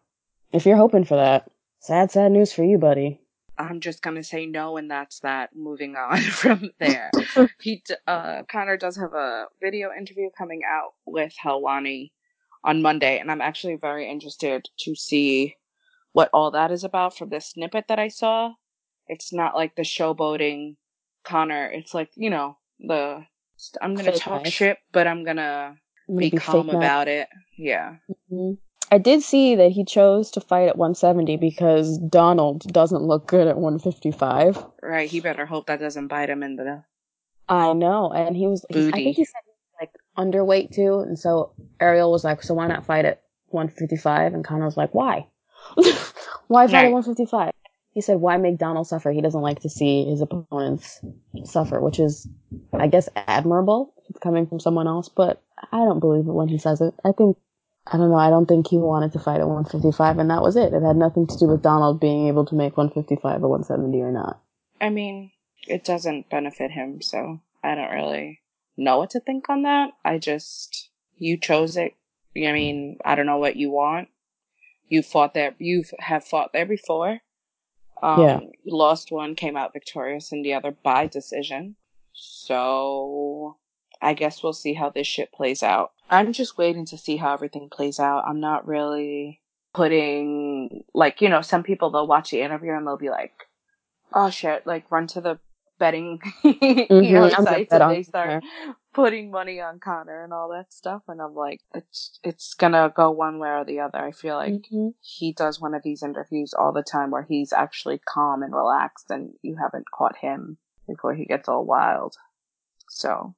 if 0.51 0.65
you're 0.65 0.77
hoping 0.77 1.05
for 1.05 1.15
that, 1.15 1.49
sad, 1.79 2.11
sad 2.11 2.31
news 2.31 2.53
for 2.53 2.63
you, 2.63 2.77
buddy. 2.77 3.20
I'm 3.69 3.79
just 3.79 4.01
gonna 4.01 4.23
say 4.23 4.45
no, 4.45 4.77
and 4.77 4.89
that's 4.89 5.19
that. 5.19 5.55
Moving 5.55 5.95
on 5.95 6.17
from 6.21 6.71
there, 6.79 7.11
he 7.61 7.83
uh 8.07 8.43
Conor 8.51 8.77
does 8.77 8.97
have 8.97 9.13
a 9.13 9.45
video 9.61 9.89
interview 9.97 10.29
coming 10.37 10.61
out 10.67 10.93
with 11.05 11.33
Helwani 11.43 12.11
on 12.63 12.81
Monday, 12.81 13.19
and 13.19 13.31
I'm 13.31 13.41
actually 13.41 13.75
very 13.75 14.09
interested 14.09 14.67
to 14.79 14.95
see 14.95 15.55
what 16.13 16.29
all 16.33 16.51
that 16.51 16.71
is 16.71 16.83
about 16.83 17.17
from 17.17 17.29
this 17.29 17.51
snippet 17.51 17.85
that 17.87 17.99
I 17.99 18.09
saw. 18.09 18.53
It's 19.07 19.33
not 19.33 19.55
like 19.55 19.75
the 19.75 19.83
showboating 19.83 20.75
Conor. 21.23 21.67
It's 21.67 21.93
like 21.93 22.09
you 22.15 22.29
know 22.29 22.57
the 22.79 23.25
I'm 23.81 23.95
gonna 23.95 24.11
Fake 24.11 24.21
talk 24.21 24.43
nice. 24.43 24.53
shit, 24.53 24.77
but 24.91 25.07
I'm 25.07 25.23
gonna 25.23 25.77
I'm 26.09 26.17
be, 26.17 26.31
calm 26.31 26.69
about 26.69 27.07
it. 27.07 27.27
Yeah, 27.57 27.97
Mhm. 28.31 28.57
I 28.93 28.97
did 28.97 29.23
see 29.23 29.55
that 29.55 29.71
he 29.71 29.85
chose 29.85 30.31
to 30.31 30.41
fight 30.41 30.67
at 30.67 30.77
170 30.77 31.37
because 31.37 31.97
Donald 31.97 32.63
doesn't 32.73 33.01
look 33.03 33.25
good 33.25 33.47
at 33.47 33.55
155. 33.57 34.65
right. 34.81 35.09
He 35.09 35.21
better 35.21 35.45
hope 35.45 35.67
that 35.67 35.79
doesn't 35.79 36.07
bite 36.07 36.29
him 36.29 36.43
in 36.43 36.57
the 36.57 36.83
I 37.47 37.73
know, 37.73 38.11
and 38.11 38.35
he 38.35 38.47
was. 38.47 38.65
he- 38.69 38.89
I 38.89 38.91
think 38.91 39.15
he 39.15 39.25
said 39.25 39.41
he 39.45 39.51
was 39.51 39.79
like 39.79 39.91
underweight 40.17 40.71
too, 40.73 40.99
and 40.99 41.17
so 41.17 41.53
Ariel 41.79 42.11
was 42.11 42.23
like, 42.23 42.43
"So 42.43 42.53
why 42.53 42.67
not 42.67 42.85
fight 42.85 43.05
at 43.05 43.21
155?" 43.47 44.33
And 44.33 44.43
Conor 44.43 44.65
was 44.65 44.77
like, 44.77 44.93
"Why? 44.93 45.27
why 46.47 46.67
fight 46.67 46.73
Right. 46.73 46.85
at 46.85 46.91
155?" 46.91 47.51
He 47.93 48.01
said, 48.01 48.21
"Why 48.21 48.37
make 48.37 48.57
Donald 48.57 48.87
suffer? 48.87 49.11
He 49.11 49.21
doesn't 49.21 49.41
like 49.41 49.59
to 49.61 49.69
see 49.69 50.05
his 50.05 50.21
opponents 50.21 51.01
suffer," 51.45 51.81
which 51.81 51.99
is, 51.99 52.27
I 52.73 52.87
guess, 52.87 53.09
admirable 53.15 53.93
if 53.97 54.09
it's 54.11 54.19
coming 54.19 54.47
from 54.47 54.59
someone 54.59 54.87
else. 54.87 55.09
But 55.09 55.41
I 55.71 55.79
don't 55.79 55.99
believe 55.99 56.27
it 56.27 56.31
when 56.33 56.47
he 56.47 56.57
says 56.57 56.79
it. 56.81 56.93
I 57.03 57.11
think 57.11 57.37
I 57.87 57.97
don't 57.97 58.09
know. 58.09 58.15
I 58.15 58.29
don't 58.29 58.45
think 58.45 58.67
he 58.67 58.77
wanted 58.77 59.11
to 59.13 59.19
fight 59.19 59.39
at 59.39 59.47
155, 59.47 60.19
and 60.19 60.29
that 60.29 60.41
was 60.41 60.55
it. 60.55 60.73
It 60.73 60.83
had 60.83 60.95
nothing 60.95 61.25
to 61.27 61.37
do 61.37 61.47
with 61.47 61.63
Donald 61.63 61.99
being 61.99 62.27
able 62.27 62.45
to 62.45 62.55
make 62.55 62.77
155 62.77 63.43
or 63.43 63.47
170 63.47 64.01
or 64.01 64.11
not. 64.11 64.39
I 64.79 64.89
mean, 64.89 65.31
it 65.67 65.83
doesn't 65.83 66.29
benefit 66.29 66.71
him, 66.71 67.01
so 67.01 67.39
I 67.63 67.75
don't 67.75 67.91
really 67.91 68.41
know 68.77 68.99
what 68.99 69.11
to 69.11 69.19
think 69.19 69.49
on 69.49 69.63
that. 69.63 69.91
I 70.05 70.19
just 70.19 70.89
you 71.17 71.37
chose 71.37 71.75
it. 71.77 71.95
I 72.35 72.51
mean, 72.51 72.97
I 73.03 73.15
don't 73.15 73.25
know 73.25 73.37
what 73.37 73.55
you 73.55 73.71
want. 73.71 74.09
You 74.87 75.01
fought 75.01 75.33
there. 75.33 75.55
You 75.57 75.83
have 75.99 76.23
fought 76.23 76.53
there 76.53 76.65
before. 76.65 77.19
Um, 78.01 78.21
Yeah. 78.21 78.39
Lost 78.65 79.11
one, 79.11 79.35
came 79.35 79.57
out 79.57 79.73
victorious 79.73 80.31
in 80.31 80.43
the 80.43 80.53
other 80.53 80.71
by 80.71 81.07
decision. 81.07 81.75
So 82.13 83.57
I 84.01 84.13
guess 84.13 84.41
we'll 84.43 84.53
see 84.53 84.73
how 84.73 84.89
this 84.89 85.07
shit 85.07 85.31
plays 85.31 85.63
out. 85.63 85.91
I'm 86.09 86.33
just 86.33 86.57
waiting 86.57 86.85
to 86.87 86.97
see 86.97 87.17
how 87.17 87.33
everything 87.33 87.69
plays 87.69 87.99
out. 87.99 88.23
I'm 88.27 88.39
not 88.39 88.67
really 88.67 89.39
putting 89.73 90.83
like 90.93 91.21
you 91.21 91.29
know 91.29 91.41
some 91.41 91.63
people 91.63 91.89
they'll 91.91 92.07
watch 92.07 92.31
the 92.31 92.41
interview 92.41 92.73
and 92.73 92.85
they'll 92.85 92.97
be 92.97 93.09
like, 93.09 93.33
oh 94.13 94.29
shit, 94.29 94.65
like 94.67 94.89
run 94.91 95.07
to 95.07 95.21
the 95.21 95.39
betting 95.79 96.21
you 96.43 96.85
know 96.89 97.29
sites 97.45 97.71
and 97.71 97.79
they 97.89 98.03
start 98.03 98.43
putting 98.93 99.31
money 99.31 99.59
on 99.59 99.79
Conor 99.79 100.23
and 100.23 100.31
all 100.31 100.49
that 100.49 100.71
stuff 100.71 101.01
and 101.07 101.19
I'm 101.19 101.33
like 101.33 101.59
it's 101.73 102.19
it's 102.23 102.53
gonna 102.53 102.93
go 102.95 103.09
one 103.09 103.39
way 103.39 103.49
or 103.49 103.65
the 103.65 103.79
other. 103.79 103.97
I 103.97 104.11
feel 104.11 104.35
like 104.35 104.53
Mhm. 104.71 104.93
he 104.99 105.33
does 105.33 105.59
one 105.59 105.73
of 105.73 105.81
these 105.81 106.03
interviews 106.03 106.53
all 106.53 106.71
the 106.71 106.83
time 106.83 107.09
where 107.09 107.23
he's 107.23 107.51
actually 107.53 107.99
calm 107.99 108.43
and 108.43 108.53
relaxed 108.53 109.09
and 109.09 109.33
you 109.41 109.55
haven't 109.55 109.89
caught 109.91 110.17
him 110.17 110.57
before 110.87 111.15
he 111.15 111.25
gets 111.25 111.47
all 111.49 111.65
wild. 111.65 112.15
So 112.89 113.33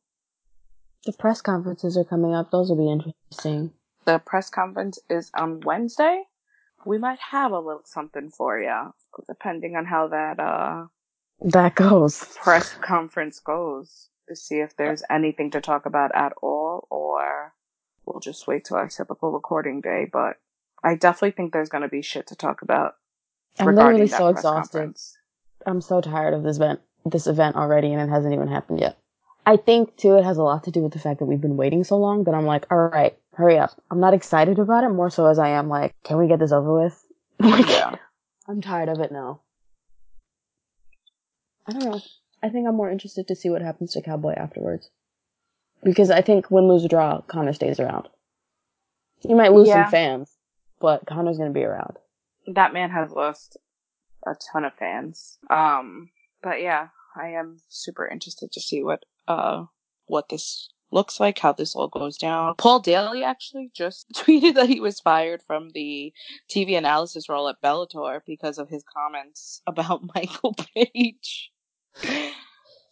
The 1.05 1.13
press 1.13 1.41
conferences 1.41 1.97
are 1.97 2.03
coming 2.05 2.33
up. 2.33 2.51
Those 2.51 2.69
will 2.69 2.77
be 2.77 2.91
interesting. 2.91 3.71
the 4.05 4.19
press 4.19 4.49
conference 4.49 4.99
is 5.09 5.31
on 5.35 5.59
Wednesday. 5.61 6.23
We 6.85 6.97
might 6.97 7.19
have 7.19 7.51
a 7.51 7.59
little 7.59 7.83
something 7.85 8.29
for 8.29 8.59
you, 8.59 8.93
depending 9.27 9.75
on 9.75 9.85
how 9.85 10.07
that 10.09 10.39
uh, 10.39 10.87
That 11.41 11.75
goes. 11.75 12.23
press 12.41 12.73
conference 12.73 13.39
goes, 13.39 14.09
to 14.27 14.35
see 14.35 14.59
if 14.59 14.75
there's 14.77 15.03
anything 15.09 15.51
to 15.51 15.61
talk 15.61 15.85
about 15.85 16.11
at 16.15 16.33
all, 16.41 16.87
or 16.89 17.53
we'll 18.05 18.19
just 18.19 18.47
wait 18.47 18.65
till 18.65 18.77
our 18.77 18.87
typical 18.89 19.31
recording 19.31 19.81
day. 19.81 20.07
But 20.11 20.37
I 20.83 20.95
definitely 20.95 21.31
think 21.31 21.53
there's 21.53 21.69
going 21.69 21.83
to 21.83 21.89
be 21.89 22.01
shit 22.01 22.27
to 22.27 22.35
talk 22.35 22.61
about 22.61 22.95
I'm 23.59 23.75
literally 23.75 24.07
so 24.07 24.27
exhausted. 24.27 24.71
conference. 24.77 25.17
I'm 25.65 25.79
so 25.81 26.01
tired 26.01 26.33
of 26.33 26.43
this 26.43 26.57
event, 26.57 26.81
this 27.05 27.27
event 27.27 27.55
already, 27.55 27.93
and 27.93 28.01
it 28.01 28.09
hasn't 28.09 28.33
even 28.33 28.47
happened 28.49 28.79
yet. 28.81 28.97
I 29.45 29.57
think 29.57 29.97
too, 29.97 30.15
it 30.17 30.23
has 30.23 30.37
a 30.37 30.43
lot 30.43 30.63
to 30.65 30.71
do 30.71 30.81
with 30.81 30.93
the 30.93 30.99
fact 30.99 31.19
that 31.19 31.25
we've 31.25 31.41
been 31.41 31.57
waiting 31.57 31.83
so 31.83 31.97
long 31.97 32.23
that 32.25 32.33
I'm 32.33 32.45
like, 32.45 32.65
all 32.71 32.77
right, 32.87 33.17
hurry 33.33 33.57
up. 33.57 33.71
I'm 33.91 33.99
not 33.99 34.13
excited 34.13 34.57
about 34.59 34.83
it 34.83 34.89
more 34.89 35.09
so 35.09 35.25
as 35.25 35.37
I 35.39 35.49
am 35.49 35.67
like, 35.69 35.93
can 36.03 36.17
we 36.17 36.27
get 36.27 36.39
this 36.39 36.51
over 36.51 36.81
with? 36.83 37.03
Like, 37.39 37.67
Yeah. 37.67 37.95
I'm 38.47 38.61
tired 38.61 38.89
of 38.89 38.99
it 38.99 39.11
now. 39.11 39.41
I 41.67 41.71
don't 41.73 41.83
know. 41.85 41.99
I 42.41 42.49
think 42.49 42.67
I'm 42.67 42.75
more 42.75 42.89
interested 42.91 43.27
to 43.27 43.35
see 43.35 43.49
what 43.49 43.61
happens 43.61 43.93
to 43.93 44.01
Cowboy 44.01 44.33
afterwards. 44.33 44.89
Because 45.83 46.09
I 46.11 46.21
think 46.21 46.49
win, 46.51 46.67
lose, 46.67 46.85
draw, 46.87 47.21
Conor 47.21 47.53
stays 47.53 47.79
around. 47.79 48.07
He 49.19 49.33
might 49.33 49.53
lose 49.53 49.67
Yeah. 49.69 49.83
some 49.85 49.91
fans, 49.91 50.31
but 50.79 51.05
Conor's 51.05 51.37
gonna 51.37 51.51
be 51.51 51.63
around. 51.63 51.97
that 52.47 52.73
man 52.73 52.89
has 52.89 53.09
lost 53.11 53.55
a 54.27 54.35
ton 54.51 54.65
of 54.65 54.73
fans. 54.73 55.37
Um, 55.49 56.09
but 56.41 56.61
yeah, 56.61 56.89
I 57.15 57.29
am 57.29 57.61
super 57.69 58.05
interested 58.05 58.51
to 58.51 58.59
see 58.59 58.83
what 58.83 59.03
uh 59.27 59.65
what 60.05 60.29
this 60.29 60.69
looks 60.93 61.19
like, 61.19 61.39
how 61.39 61.51
this 61.51 61.75
all 61.75 61.87
goes 61.87 62.17
down. 62.17 62.53
Paul 62.57 62.79
Daly 62.79 63.23
actually 63.23 63.71
just 63.73 64.09
tweeted 64.15 64.53
that 64.55 64.69
he 64.69 64.79
was 64.79 64.99
fired 64.99 65.41
from 65.45 65.71
the 65.73 66.13
TV 66.49 66.77
analysis 66.77 67.27
role 67.27 67.49
at 67.49 67.61
Bellator 67.61 68.21
because 68.25 68.57
of 68.57 68.69
his 68.69 68.83
comments 68.83 69.61
about 69.67 70.01
Michael 70.15 70.55
Page. 70.75 71.51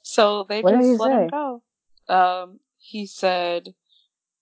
So 0.02 0.46
they 0.50 0.62
What 0.62 0.76
just 0.76 1.00
let 1.00 1.12
him 1.12 1.28
go. 1.28 1.64
Um, 2.10 2.60
he 2.78 3.06
said, 3.06 3.74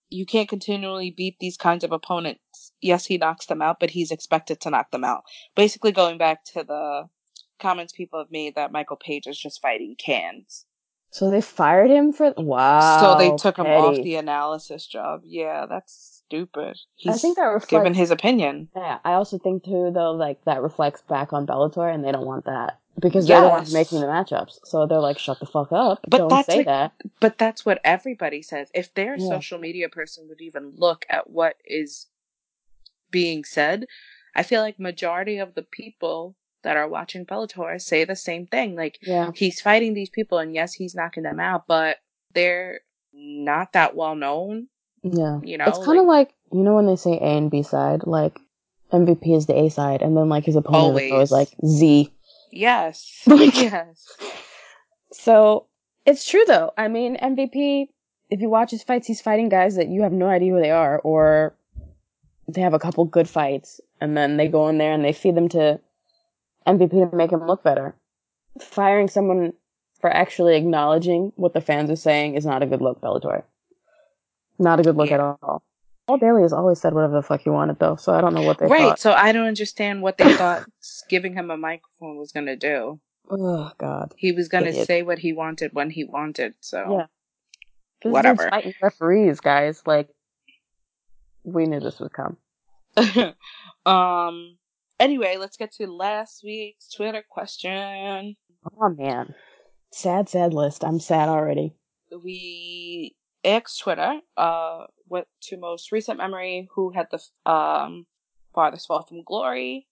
"You 0.08 0.26
can't 0.26 0.48
continually 0.48 1.10
beat 1.10 1.36
these 1.38 1.56
kinds 1.56 1.84
of 1.84 1.92
opponents." 1.92 2.72
Yes, 2.80 3.06
he 3.06 3.18
knocks 3.18 3.46
them 3.46 3.62
out, 3.62 3.78
but 3.78 3.90
he's 3.90 4.10
expected 4.10 4.60
to 4.60 4.70
knock 4.70 4.90
them 4.90 5.04
out. 5.04 5.22
Basically, 5.54 5.92
going 5.92 6.18
back 6.18 6.44
to 6.46 6.64
the 6.64 7.08
comments 7.60 7.92
people 7.92 8.18
have 8.18 8.30
made 8.30 8.54
that 8.54 8.72
Michael 8.72 8.96
Page 8.96 9.26
is 9.26 9.38
just 9.38 9.60
fighting 9.60 9.94
cans. 9.96 10.66
So 11.12 11.30
they 11.30 11.40
fired 11.40 11.90
him 11.90 12.12
for 12.12 12.32
wow. 12.36 13.00
so 13.00 13.18
they 13.18 13.36
took 13.36 13.58
him 13.58 13.66
off 13.66 13.96
the 13.96 14.14
analysis 14.14 14.86
job. 14.86 15.22
Yeah, 15.24 15.66
that's 15.66 16.22
stupid. 16.24 16.78
I 17.06 17.14
think 17.14 17.36
that 17.36 17.42
reflects. 17.42 17.70
given 17.70 17.94
his 17.94 18.12
opinion. 18.12 18.68
Yeah, 18.76 18.98
I 19.04 19.14
also 19.14 19.38
think 19.38 19.64
too 19.64 19.90
though, 19.92 20.12
like 20.12 20.44
that 20.44 20.62
reflects 20.62 21.02
back 21.02 21.32
on 21.32 21.46
Bellator, 21.46 21.92
and 21.92 22.04
they 22.04 22.12
don't 22.12 22.26
want 22.26 22.44
that 22.44 22.78
because 23.00 23.26
they're 23.26 23.40
the 23.40 23.48
ones 23.48 23.74
making 23.74 24.00
the 24.00 24.06
matchups. 24.06 24.60
So 24.64 24.86
they're 24.86 25.00
like, 25.00 25.18
shut 25.18 25.40
the 25.40 25.46
fuck 25.46 25.72
up! 25.72 25.98
But 26.08 26.18
don't 26.18 26.28
that's 26.28 26.46
say 26.46 26.58
like- 26.58 26.66
that. 26.66 26.92
But 27.20 27.38
that's 27.38 27.66
what 27.66 27.80
everybody 27.82 28.42
says. 28.42 28.70
If 28.72 28.94
their 28.94 29.16
Yeah. 29.18 29.28
social 29.28 29.58
media 29.58 29.88
person 29.88 30.28
would 30.28 30.40
even 30.40 30.74
look 30.76 31.04
at 31.10 31.28
what 31.28 31.56
is 31.64 32.06
being 33.10 33.42
said, 33.42 33.86
I 34.36 34.44
feel 34.44 34.60
like 34.62 34.78
majority 34.78 35.38
of 35.38 35.54
the 35.56 35.62
people 35.62 36.36
that 36.62 36.76
are 36.76 36.88
watching 36.88 37.24
Bellator 37.26 37.80
say 37.80 38.04
the 38.04 38.16
same 38.16 38.46
thing. 38.46 38.76
Like 38.76 38.98
Yeah, 39.02 39.30
he's 39.34 39.60
fighting 39.60 39.94
these 39.94 40.10
people, 40.10 40.38
and 40.38 40.54
yes, 40.54 40.72
he's 40.74 40.94
knocking 40.94 41.22
them 41.24 41.40
out, 41.40 41.66
but 41.66 41.98
they're 42.34 42.80
not 43.12 43.72
that 43.72 43.94
well 43.96 44.14
known. 44.14 44.68
yeah. 45.02 45.40
You 45.42 45.58
know, 45.58 45.64
it's 45.66 45.78
kind 45.84 45.98
of 45.98 46.06
like 46.06 46.32
you 46.52 46.60
know 46.60 46.74
when 46.74 46.86
they 46.86 46.96
say 46.96 47.12
A 47.12 47.36
and 47.38 47.50
B 47.50 47.62
side, 47.62 48.06
like 48.06 48.38
MVP 48.92 49.36
is 49.36 49.46
the 49.46 49.56
A 49.58 49.68
side, 49.70 50.02
and 50.02 50.16
then 50.16 50.28
like 50.28 50.44
his 50.44 50.56
opponent 50.56 50.96
is 51.02 51.10
Always. 51.10 51.12
always 51.12 51.30
like 51.32 51.48
Z. 51.66 52.12
Yes, 52.52 53.22
Like- 53.26 53.54
yes, 53.54 54.04
So 55.12 55.66
it's 56.06 56.28
true 56.28 56.44
though. 56.46 56.72
I 56.76 56.88
mean, 56.88 57.16
MVP. 57.16 57.88
If 58.30 58.40
you 58.40 58.48
watch 58.48 58.70
his 58.70 58.82
fights, 58.84 59.08
he's 59.08 59.20
fighting 59.20 59.48
guys 59.48 59.74
that 59.74 59.88
you 59.88 60.02
have 60.02 60.12
no 60.12 60.26
idea 60.28 60.52
who 60.52 60.60
they 60.60 60.70
are, 60.70 60.98
or 61.00 61.54
they 62.46 62.60
have 62.60 62.74
a 62.74 62.78
couple 62.78 63.04
good 63.04 63.28
fights, 63.28 63.80
and 64.00 64.16
then 64.16 64.36
they 64.36 64.46
go 64.48 64.68
in 64.68 64.78
there 64.78 64.92
and 64.92 65.04
they 65.04 65.12
feed 65.12 65.34
them 65.34 65.48
to 65.50 65.80
MVP 66.78 67.10
to 67.10 67.16
make 67.16 67.32
him 67.32 67.46
look 67.46 67.62
better. 67.62 67.94
Firing 68.60 69.08
someone 69.08 69.52
for 70.00 70.10
actually 70.10 70.56
acknowledging 70.56 71.32
what 71.36 71.52
the 71.54 71.60
fans 71.60 71.90
are 71.90 71.96
saying 71.96 72.34
is 72.34 72.46
not 72.46 72.62
a 72.62 72.66
good 72.66 72.80
look, 72.80 73.00
Bellator. 73.00 73.42
Not 74.58 74.80
a 74.80 74.82
good 74.82 74.96
look 74.96 75.10
Yeah. 75.10 75.14
at 75.16 75.38
all. 75.42 75.62
Paul 76.06 76.18
Daly 76.18 76.42
has 76.42 76.52
always 76.52 76.80
said 76.80 76.92
whatever 76.92 77.14
the 77.14 77.22
fuck 77.22 77.42
he 77.42 77.50
wanted, 77.50 77.78
though, 77.78 77.96
so 77.96 78.12
I 78.12 78.20
don't 78.20 78.34
know 78.34 78.42
what 78.42 78.58
they 78.58 78.66
thought. 78.66 78.72
right. 78.72 78.88
thought. 78.88 78.98
So 78.98 79.12
I 79.12 79.32
don't 79.32 79.46
understand 79.46 80.02
what 80.02 80.18
they 80.18 80.32
thought 80.34 80.64
giving 81.08 81.34
him 81.34 81.50
a 81.50 81.56
microphone 81.56 82.16
was 82.16 82.32
gonna 82.32 82.56
do. 82.56 82.98
Oh 83.30 83.70
God. 83.78 84.12
He 84.16 84.32
was 84.32 84.48
gonna 84.48 84.72
say 84.72 85.02
what 85.02 85.18
he 85.20 85.32
wanted 85.32 85.72
when 85.72 85.90
he 85.90 86.04
wanted. 86.04 86.54
So 86.60 87.06
Yeah. 88.02 88.10
Whatever. 88.10 88.48
fighting 88.48 88.74
referees, 88.82 89.40
guys. 89.40 89.82
Like, 89.86 90.08
we 91.44 91.66
knew 91.66 91.78
this 91.80 92.00
would 92.00 92.12
come. 92.12 92.36
um. 93.86 94.56
Anyway, 95.00 95.38
let's 95.38 95.56
get 95.56 95.72
to 95.72 95.86
last 95.86 96.42
week's 96.44 96.90
Twitter 96.90 97.24
question. 97.26 98.36
Oh 98.78 98.90
man. 98.90 99.34
Sad, 99.92 100.28
sad 100.28 100.52
list. 100.52 100.84
I'm 100.84 101.00
sad 101.00 101.30
already. 101.30 101.74
We 102.22 103.16
asked 103.42 103.80
Twitter, 103.80 104.20
uh, 104.36 104.84
what 105.08 105.26
to 105.44 105.56
most 105.56 105.90
recent 105.90 106.18
memory, 106.18 106.68
who 106.74 106.90
had 106.90 107.06
the 107.10 107.50
um 107.50 108.06
farthest 108.54 108.88
fall 108.88 109.02
from 109.02 109.22
glory. 109.24 109.86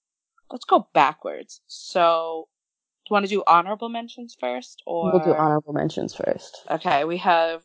Let's 0.52 0.66
go 0.66 0.88
backwards. 0.92 1.62
So, 1.66 2.48
do 3.06 3.11
you 3.11 3.14
want 3.14 3.24
to 3.24 3.30
do 3.30 3.42
honorable 3.46 3.88
mentions 3.88 4.36
first, 4.38 4.82
or 4.86 5.12
We'll 5.12 5.24
do 5.24 5.34
honorable 5.34 5.72
mentions 5.72 6.14
first. 6.14 6.64
Okay, 6.70 7.04
we 7.04 7.16
have 7.16 7.62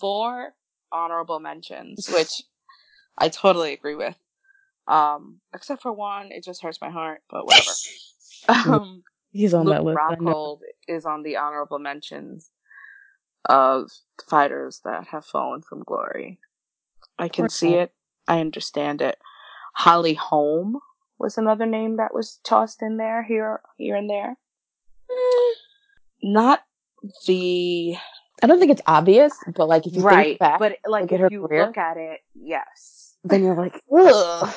four 0.00 0.54
honorable 0.90 1.38
mentions, 1.38 2.08
which 2.08 2.42
I 3.18 3.28
totally 3.28 3.74
agree 3.74 3.94
with. 3.94 4.16
Um, 4.88 5.40
except 5.54 5.82
for 5.82 5.92
one, 5.92 6.32
it 6.32 6.44
just 6.44 6.62
hurts 6.62 6.80
my 6.80 6.90
heart, 6.90 7.22
but 7.30 7.44
whatever. 7.44 7.70
um, 8.48 9.02
He's 9.32 9.54
on 9.54 9.66
Luke 9.66 9.74
that 9.74 9.84
list. 9.84 9.98
Rockhold 9.98 10.60
is 10.88 11.04
on 11.04 11.22
the 11.22 11.36
honorable 11.36 11.78
mentions 11.78 12.50
of 13.44 13.90
fighters 14.28 14.80
that 14.84 15.06
have 15.08 15.24
fallen 15.24 15.62
from 15.62 15.84
glory. 15.84 16.38
I 17.18 17.28
can 17.28 17.48
see 17.48 17.74
it. 17.74 17.92
I 18.26 18.40
understand 18.40 19.02
it. 19.02 19.18
Holly 19.74 20.14
Holm 20.14 20.78
was 21.18 21.38
another 21.38 21.66
name 21.66 21.98
that 21.98 22.14
was 22.14 22.40
tossed 22.42 22.82
in 22.82 22.96
there 22.96 23.22
here, 23.22 23.60
here 23.76 23.96
and 23.96 24.10
there. 24.10 24.36
Not 26.22 26.60
the 27.26 27.96
I 28.42 28.46
don't 28.46 28.58
think 28.58 28.72
it's 28.72 28.82
obvious, 28.86 29.32
but 29.54 29.68
like 29.68 29.86
if 29.86 29.94
you 29.94 30.02
right. 30.02 30.28
think 30.28 30.38
back, 30.38 30.58
but 30.58 30.76
like 30.86 31.12
at 31.12 31.20
if 31.20 31.30
you 31.30 31.46
career. 31.46 31.66
look 31.66 31.76
at 31.76 31.96
it, 31.96 32.20
yes. 32.34 33.09
Then 33.24 33.44
you're 33.44 33.54
like, 33.56 33.82
ugh. 33.94 34.54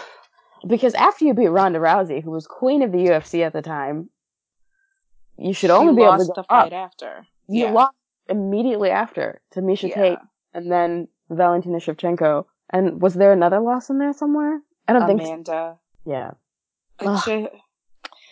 Because 0.65 0.93
after 0.93 1.25
you 1.25 1.33
beat 1.33 1.49
Ronda 1.49 1.79
Rousey, 1.79 2.23
who 2.23 2.31
was 2.31 2.47
queen 2.47 2.81
of 2.81 2.91
the 2.91 2.99
UFC 2.99 3.45
at 3.45 3.51
the 3.53 3.61
time, 3.61 4.09
you 5.37 5.53
should 5.53 5.71
only 5.71 5.93
She 5.93 5.97
be 5.97 6.03
able 6.03 6.17
to 6.19 6.25
go 6.25 6.33
the 6.37 6.43
fight 6.43 6.71
up. 6.73 6.91
after. 6.91 7.27
You 7.47 7.65
yeah. 7.65 7.71
lost 7.71 7.95
immediately 8.29 8.89
after 8.89 9.41
to 9.51 9.61
Miesha 9.61 9.89
Yeah. 9.89 9.95
Tate 9.95 10.19
and 10.53 10.71
then 10.71 11.07
Valentina 11.29 11.77
Shevchenko. 11.77 12.45
And 12.69 13.01
was 13.01 13.15
there 13.15 13.33
another 13.33 13.59
loss 13.59 13.89
in 13.89 13.97
there 13.99 14.13
somewhere? 14.13 14.61
I 14.87 14.93
don't 14.93 15.05
think 15.07 15.21
so. 15.21 15.27
Amanda. 15.27 15.77
Yeah. 16.05 16.31
It's 16.99 17.07
Ugh. 17.09 17.23
ju- 17.25 17.49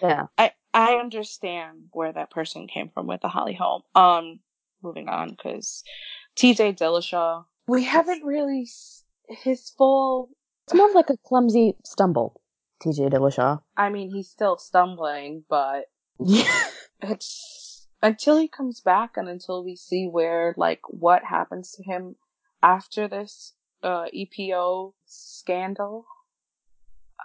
Yeah. 0.01 0.27
I 0.37 0.51
I 0.73 0.93
understand 0.95 1.89
where 1.91 2.13
that 2.13 2.31
person 2.31 2.67
came 2.67 2.89
from 2.89 3.07
with 3.07 3.19
the 3.21 3.27
Holly 3.27 3.53
Holm. 3.53 3.81
Um, 3.93 4.39
moving 4.81 5.09
on 5.09 5.31
because 5.31 5.83
T.J. 6.35 6.73
Dillashaw. 6.73 7.43
We 7.67 7.83
haven't 7.83 8.23
really 8.23 8.61
s- 8.61 9.00
his 9.31 9.69
full. 9.69 10.29
It's 10.65 10.73
more 10.73 10.89
of 10.89 10.95
like 10.95 11.09
a 11.09 11.17
clumsy 11.25 11.75
stumble, 11.85 12.41
TJ 12.83 13.11
Dillashaw. 13.11 13.61
I 13.77 13.89
mean, 13.89 14.11
he's 14.11 14.29
still 14.29 14.57
stumbling, 14.57 15.43
but 15.49 15.85
Yeah. 16.19 16.65
it's 17.01 17.87
until 18.01 18.37
he 18.37 18.47
comes 18.47 18.79
back 18.81 19.17
and 19.17 19.27
until 19.27 19.63
we 19.63 19.75
see 19.75 20.07
where 20.07 20.53
like 20.57 20.81
what 20.87 21.23
happens 21.23 21.71
to 21.73 21.83
him 21.83 22.15
after 22.63 23.07
this 23.07 23.53
uh 23.83 24.05
EPO 24.13 24.93
scandal. 25.05 26.05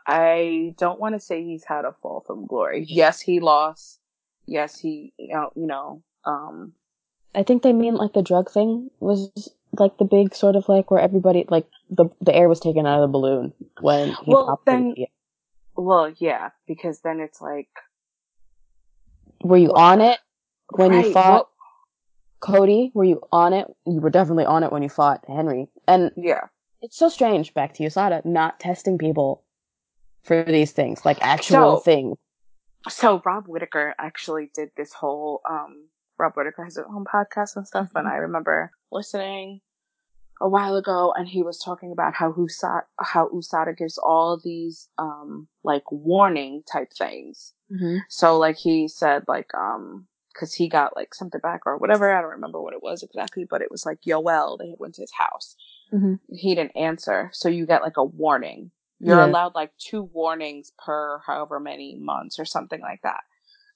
I 0.08 0.74
don't 0.78 1.00
want 1.00 1.14
to 1.16 1.20
say 1.20 1.42
he's 1.42 1.64
had 1.64 1.84
a 1.84 1.92
fall 2.00 2.22
from 2.24 2.46
glory. 2.46 2.84
Yes, 2.88 3.20
he 3.20 3.40
lost. 3.40 3.98
Yes, 4.46 4.78
he 4.78 5.12
you 5.18 5.34
know, 5.34 5.50
you 5.56 5.66
know 5.66 6.02
um 6.24 6.72
I 7.36 7.42
think 7.42 7.62
they 7.62 7.72
mean 7.72 7.94
like 7.96 8.14
the 8.14 8.22
drug 8.22 8.50
thing 8.50 8.90
was 8.98 9.30
like 9.72 9.98
the 9.98 10.04
big 10.06 10.34
sort 10.34 10.56
of 10.56 10.68
like 10.68 10.90
where 10.90 11.00
everybody 11.00 11.44
like 11.48 11.66
the 11.90 12.06
the 12.20 12.34
air 12.34 12.48
was 12.48 12.58
taken 12.60 12.86
out 12.86 13.02
of 13.02 13.08
the 13.08 13.12
balloon 13.12 13.52
when 13.80 14.08
he 14.08 14.32
Well, 14.32 14.46
popped 14.46 14.64
the 14.66 14.72
then- 14.72 14.94
well, 15.76 16.10
yeah, 16.16 16.50
because 16.66 17.00
then 17.00 17.20
it's 17.20 17.40
like 17.42 17.68
Were 19.44 19.58
you 19.58 19.72
on 19.74 20.00
it 20.00 20.18
when 20.70 20.92
you 20.92 21.12
fought 21.12 21.48
well, 21.48 21.50
Cody? 22.40 22.90
Were 22.94 23.04
you 23.04 23.20
on 23.30 23.52
it? 23.52 23.66
You 23.84 24.00
were 24.00 24.10
definitely 24.10 24.46
on 24.46 24.62
it 24.64 24.72
when 24.72 24.82
you 24.82 24.88
fought 24.88 25.24
Henry. 25.28 25.68
And 25.86 26.10
yeah. 26.16 26.44
it's 26.80 26.96
so 26.96 27.08
strange, 27.10 27.52
back 27.52 27.74
to 27.74 27.84
USADA, 27.84 28.24
not 28.24 28.58
testing 28.58 28.96
people 28.96 29.42
for 30.22 30.42
these 30.44 30.72
things, 30.72 31.04
like 31.04 31.18
actual 31.20 31.76
So- 31.76 31.80
things. 31.80 32.16
so 32.88 33.20
Rob 33.26 33.46
Whittaker 33.46 33.94
actually 33.98 34.50
did 34.54 34.70
this 34.76 34.92
whole 34.94 35.42
um 35.48 35.88
Rob 36.18 36.34
Whittaker 36.34 36.64
has 36.64 36.76
his 36.76 36.84
own 36.88 37.04
podcast 37.04 37.56
and 37.56 37.66
stuff 37.66 37.90
and 37.94 38.08
I 38.08 38.16
remember 38.16 38.72
listening 38.90 39.60
a 40.40 40.48
while 40.48 40.76
ago 40.76 41.12
and 41.16 41.28
he 41.28 41.42
was 41.42 41.58
talking 41.58 41.92
about 41.92 42.14
how 42.14 42.32
USADA 42.32 42.82
how 43.00 43.28
USADA 43.28 43.76
gives 43.76 43.98
all 43.98 44.38
these 44.42 44.88
um 44.98 45.48
like 45.64 45.90
warning 45.90 46.62
type 46.70 46.92
things. 46.92 47.52
Mm-hmm. 47.72 47.98
So 48.08 48.38
like 48.38 48.56
he 48.56 48.88
said 48.88 49.24
like 49.28 49.54
um 49.54 50.06
cuz 50.38 50.52
he 50.54 50.68
got 50.68 50.94
like 50.96 51.14
something 51.14 51.40
back 51.40 51.62
or 51.66 51.78
whatever, 51.78 52.12
I 52.12 52.20
don't 52.20 52.30
remember 52.32 52.60
what 52.60 52.74
it 52.74 52.82
was 52.82 53.02
exactly, 53.02 53.44
but 53.44 53.62
it 53.62 53.70
was 53.70 53.86
like 53.86 54.02
Yoel, 54.02 54.58
they 54.58 54.74
went 54.78 54.94
to 54.96 55.02
his 55.02 55.12
house. 55.12 55.56
Mhm. 55.92 56.20
He 56.28 56.54
didn't 56.54 56.76
answer, 56.76 57.30
so 57.32 57.48
you 57.48 57.64
get 57.66 57.82
like 57.82 57.96
a 57.96 58.04
warning. 58.04 58.70
You're 58.98 59.18
Yeah. 59.18 59.26
allowed 59.26 59.54
like 59.54 59.76
two 59.78 60.02
warnings 60.02 60.72
per 60.78 61.20
however 61.26 61.60
many 61.60 61.96
months 61.96 62.38
or 62.38 62.44
something 62.44 62.80
like 62.80 63.02
that. 63.02 63.24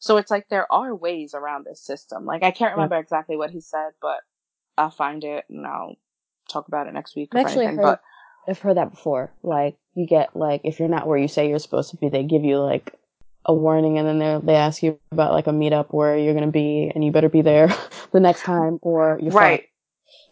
So 0.01 0.17
it's 0.17 0.31
like 0.31 0.49
there 0.49 0.71
are 0.73 0.95
ways 0.95 1.35
around 1.35 1.65
this 1.65 1.81
system. 1.81 2.25
Like 2.25 2.43
I 2.43 2.51
can't 2.51 2.75
remember 2.75 2.97
exactly 2.97 3.37
what 3.37 3.51
he 3.51 3.61
said, 3.61 3.91
but 4.03 4.21
I'll 4.77 4.91
find 4.91 5.23
it 5.25 5.45
and 5.49 5.67
I'll 5.67 5.97
talk 6.51 6.69
about 6.69 6.87
it 6.87 6.95
next 6.95 7.15
week. 7.17 7.31
I've 7.33 7.47
actually 7.47 7.67
anything. 7.67 7.85
heard, 7.85 7.99
But 8.47 8.51
I've 8.51 8.59
heard 8.59 8.77
that 8.77 8.91
before. 8.91 9.31
Like, 9.43 9.77
you 9.95 10.07
get, 10.07 10.35
like, 10.35 10.63
if 10.65 10.79
you're 10.79 10.89
not 10.89 11.07
where 11.07 11.19
you 11.19 11.29
say 11.29 11.49
you're 11.49 11.59
supposed 11.59 11.91
to 11.91 11.97
be, 11.97 12.09
they 12.09 12.23
give 12.23 12.45
you, 12.45 12.59
like, 12.59 12.95
a 13.47 13.55
warning 13.55 13.97
and 13.97 14.07
then 14.07 14.19
they 14.19 14.53
they 14.53 14.55
ask 14.55 14.83
you 14.83 14.99
about, 15.13 15.33
like, 15.33 15.47
a 15.47 15.51
meetup 15.51 15.87
where 15.91 16.19
you're 16.19 16.35
going 16.35 16.45
to 16.45 16.53
be 16.53 16.91
and 16.95 17.05
you 17.05 17.13
better 17.13 17.29
be 17.29 17.43
there 17.43 17.69
the 18.13 18.21
next 18.21 18.43
time 18.43 18.79
or 18.83 19.19
you're 19.23 19.33
right. 19.33 19.67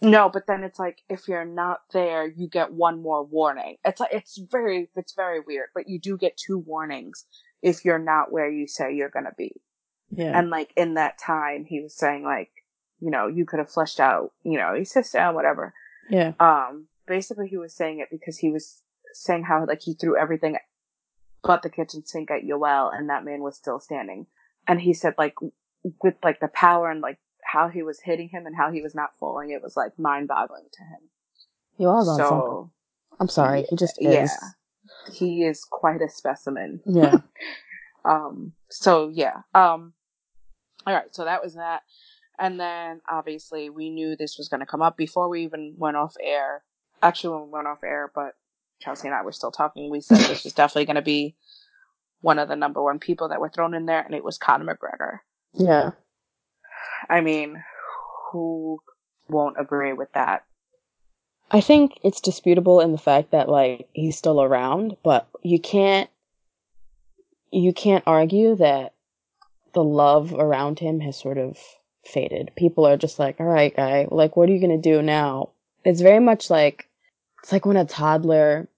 No, 0.01 0.29
but 0.29 0.47
then 0.47 0.63
it's 0.63 0.79
like 0.79 1.03
if 1.09 1.27
you're 1.27 1.45
not 1.45 1.81
there, 1.93 2.27
you 2.27 2.49
get 2.49 2.73
one 2.73 3.03
more 3.03 3.25
warning. 3.25 3.77
It's 3.85 3.99
like 3.99 4.13
it's 4.13 4.39
very 4.51 4.89
it's 4.95 5.15
very 5.15 5.41
weird, 5.41 5.69
but 5.75 5.89
you 5.89 5.99
do 5.99 6.17
get 6.17 6.37
two 6.37 6.59
warnings 6.59 7.25
if 7.63 7.85
you're 7.85 7.99
not 7.99 8.33
where 8.33 8.51
you 8.51 8.67
say 8.67 8.95
you're 8.95 9.11
gonna 9.11 9.35
be. 9.37 9.53
Yeah. 10.11 10.39
And 10.39 10.51
like 10.51 10.73
in 10.77 10.95
that 10.95 11.19
time, 11.19 11.65
he 11.65 11.81
was 11.81 11.95
saying 11.95 12.25
like, 12.25 12.51
you 13.01 13.11
know, 13.11 13.27
you 13.27 13.45
could 13.45 13.59
have 13.59 13.71
fleshed 13.71 14.01
out, 14.01 14.33
you 14.43 14.59
know, 14.59 14.83
sits 14.85 15.13
down, 15.13 15.35
whatever. 15.35 15.75
yeah. 16.09 16.33
Um, 16.41 16.87
basically, 17.07 17.49
he 17.49 17.57
was 17.57 17.75
saying 17.75 18.01
it 18.01 18.09
because 18.11 18.39
he 18.39 18.51
was 18.51 18.83
saying 19.13 19.45
how 19.45 19.65
like 19.67 19.83
he 19.83 19.95
threw 19.95 20.17
everything 20.17 20.57
but 21.43 21.63
the 21.63 21.71
kitchen 21.71 22.05
sink 22.05 22.31
at 22.31 22.43
Yoel, 22.43 22.91
and 22.95 23.09
that 23.11 23.25
man 23.25 23.41
was 23.41 23.57
still 23.57 23.81
standing. 23.81 24.27
And 24.67 24.81
he 24.81 24.93
said 24.93 25.15
like 25.17 25.35
with 26.03 26.15
like 26.23 26.41
the 26.41 26.49
power 26.49 26.91
and 26.91 27.01
like 27.01 27.19
how 27.43 27.69
he 27.69 27.83
was 27.83 28.01
hitting 28.01 28.29
him 28.29 28.47
and 28.47 28.55
how 28.57 28.71
he 28.71 28.83
was 28.83 28.95
not 28.95 29.11
falling, 29.19 29.51
it 29.51 29.63
was 29.63 29.77
like 29.77 29.99
mind 29.99 30.29
boggling 30.29 30.67
to 30.73 30.83
him. 30.83 31.09
You 31.79 31.89
all 31.89 32.09
on 32.09 32.17
something. 32.17 32.29
so 32.29 32.71
I'm 33.21 33.29
sorry. 33.29 33.65
He 33.69 33.77
just 33.77 33.97
is. 34.01 34.13
yeah, 34.15 34.37
he 35.13 35.45
is 35.45 35.65
quite 35.65 36.03
a 36.03 36.09
specimen. 36.09 36.81
Yeah. 36.87 37.17
Um, 38.05 38.53
so 38.71 39.09
yeah. 39.09 39.43
Um, 39.55 39.93
all 40.87 40.95
right. 40.95 41.15
So 41.15 41.25
that 41.25 41.43
was 41.43 41.57
that. 41.57 41.83
And 42.39 42.59
then 42.59 43.03
obviously 43.07 43.69
we 43.69 43.91
knew 43.91 44.17
this 44.17 44.39
was 44.39 44.49
going 44.49 44.61
to 44.61 44.67
come 44.67 44.81
up 44.81 44.97
before 44.97 45.29
we 45.29 45.43
even 45.43 45.75
went 45.77 45.97
off 45.97 46.15
air. 46.23 46.63
Actually, 47.03 47.35
when 47.35 47.47
we 47.47 47.53
went 47.53 47.67
off 47.67 47.83
air, 47.85 48.11
but 48.15 48.35
Chelsea 48.81 49.09
and 49.09 49.15
I 49.15 49.23
were 49.23 49.33
still 49.33 49.51
talking. 49.51 49.91
We 49.91 50.01
said 50.01 50.19
this 50.19 50.45
was 50.45 50.53
definitely 50.53 50.87
going 50.87 50.97
to 50.97 51.03
be 51.03 51.37
one 52.21 52.39
of 52.39 52.49
the 52.49 52.57
number 52.57 52.83
one 52.83 52.99
people 52.99 53.29
that 53.29 53.41
were 53.41 53.51
thrown 53.51 53.75
in 53.75 53.87
there, 53.87 54.01
and 54.01 54.15
it 54.15 54.25
was 54.25 54.39
Conor 54.39 54.65
McGregor. 54.65 55.19
Yeah. 55.55 55.91
I 57.09 57.21
mean, 57.21 57.63
who 58.31 58.81
won't 59.29 59.61
agree 59.61 59.93
with 59.93 60.13
that? 60.13 60.45
I 61.51 61.61
think 61.61 61.99
it's 62.03 62.21
disputable 62.21 62.81
in 62.81 62.93
the 62.93 62.99
fact 62.99 63.31
that 63.31 63.49
like 63.49 63.89
he's 63.93 64.19
still 64.19 64.43
around, 64.43 64.97
but 65.03 65.27
you 65.43 65.59
can't 65.59 66.11
you 67.51 67.73
can't 67.73 68.05
argue 68.07 68.55
that 68.57 68.93
the 69.73 69.83
love 69.83 70.35
around 70.35 70.79
him 70.79 71.01
has 71.01 71.17
sort 71.17 71.39
of 71.39 71.57
faded. 72.05 72.51
People 72.57 72.87
are 72.87 72.99
just 72.99 73.19
like, 73.19 73.41
"All 73.41 73.47
right, 73.47 73.75
guy, 73.75 74.07
like 74.11 74.37
what 74.37 74.49
are 74.49 74.53
you 74.53 74.61
going 74.61 74.81
to 74.81 74.91
do 74.91 75.01
now?" 75.01 75.51
It's 75.85 76.03
very 76.03 76.21
much 76.21 76.51
like 76.51 76.87
it's 77.43 77.53
like 77.53 77.65
when 77.65 77.77
a 77.79 77.85
toddler 77.87 78.69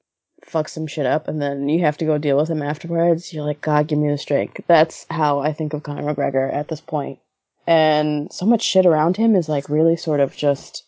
fucks 0.46 0.70
some 0.70 0.86
shit 0.86 1.06
up 1.06 1.28
and 1.28 1.42
then 1.42 1.68
you 1.68 1.80
have 1.80 1.96
to 1.98 2.04
go 2.04 2.18
deal 2.18 2.36
with 2.36 2.50
him 2.50 2.62
afterwards. 2.62 3.32
You're 3.32 3.44
like, 3.44 3.60
"God, 3.60 3.88
give 3.88 3.98
me 3.98 4.10
the 4.10 4.18
strength." 4.18 4.60
That's 4.68 5.06
how 5.10 5.40
I 5.40 5.52
think 5.52 5.72
of 5.72 5.82
Conor 5.82 6.14
McGregor 6.14 6.52
at 6.54 6.68
this 6.68 6.80
point. 6.80 7.18
And 7.66 8.32
so 8.32 8.46
much 8.46 8.62
shit 8.62 8.86
around 8.86 9.16
him 9.16 9.34
is 9.34 9.48
like 9.48 9.68
really 9.68 9.96
sort 9.96 10.20
of 10.20 10.36
just 10.36 10.84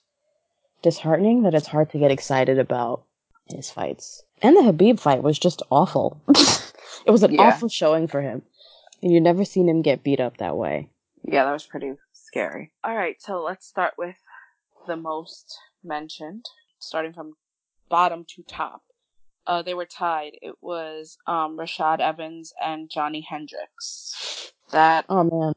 disheartening 0.83 1.43
that 1.43 1.55
it's 1.55 1.67
hard 1.67 1.91
to 1.91 1.99
get 1.99 2.11
excited 2.11 2.59
about 2.59 3.05
his 3.47 3.71
fights. 3.71 4.23
And 4.43 4.57
the 4.57 4.61
Khabib 4.63 4.99
fight 5.01 5.23
was 5.23 5.39
just 5.39 5.63
awful. 5.71 6.21
it 6.29 7.11
was 7.11 7.23
an 7.23 7.33
Yeah. 7.33 7.43
awful 7.49 7.69
showing 7.69 8.09
for 8.09 8.21
him. 8.21 8.43
And 9.03 9.13
you've 9.13 9.23
never 9.23 9.45
seen 9.45 9.69
him 9.69 9.83
get 9.83 10.03
beat 10.03 10.21
up 10.21 10.39
that 10.39 10.57
way. 10.57 10.89
Yeah, 11.25 11.45
that 11.45 11.53
was 11.53 11.67
pretty 11.67 11.95
scary. 12.13 12.73
All 12.85 12.95
right, 12.95 13.21
so 13.21 13.43
let's 13.43 13.67
start 13.67 13.95
with 13.97 14.17
the 14.87 14.97
most 14.97 15.57
mentioned, 15.85 16.45
starting 16.79 17.13
from 17.13 17.35
bottom 17.89 18.25
to 18.35 18.43
top. 18.43 18.83
Uh, 19.47 19.63
they 19.63 19.75
were 19.75 19.87
tied. 19.87 20.33
It 20.41 20.55
was 20.61 21.19
um, 21.27 21.57
Rashad 21.57 22.01
Evans 22.01 22.53
and 22.65 22.89
Johnny 22.91 23.21
Hendricks. 23.29 24.53
That 24.71 25.05
Oh 25.09 25.25
man. 25.25 25.53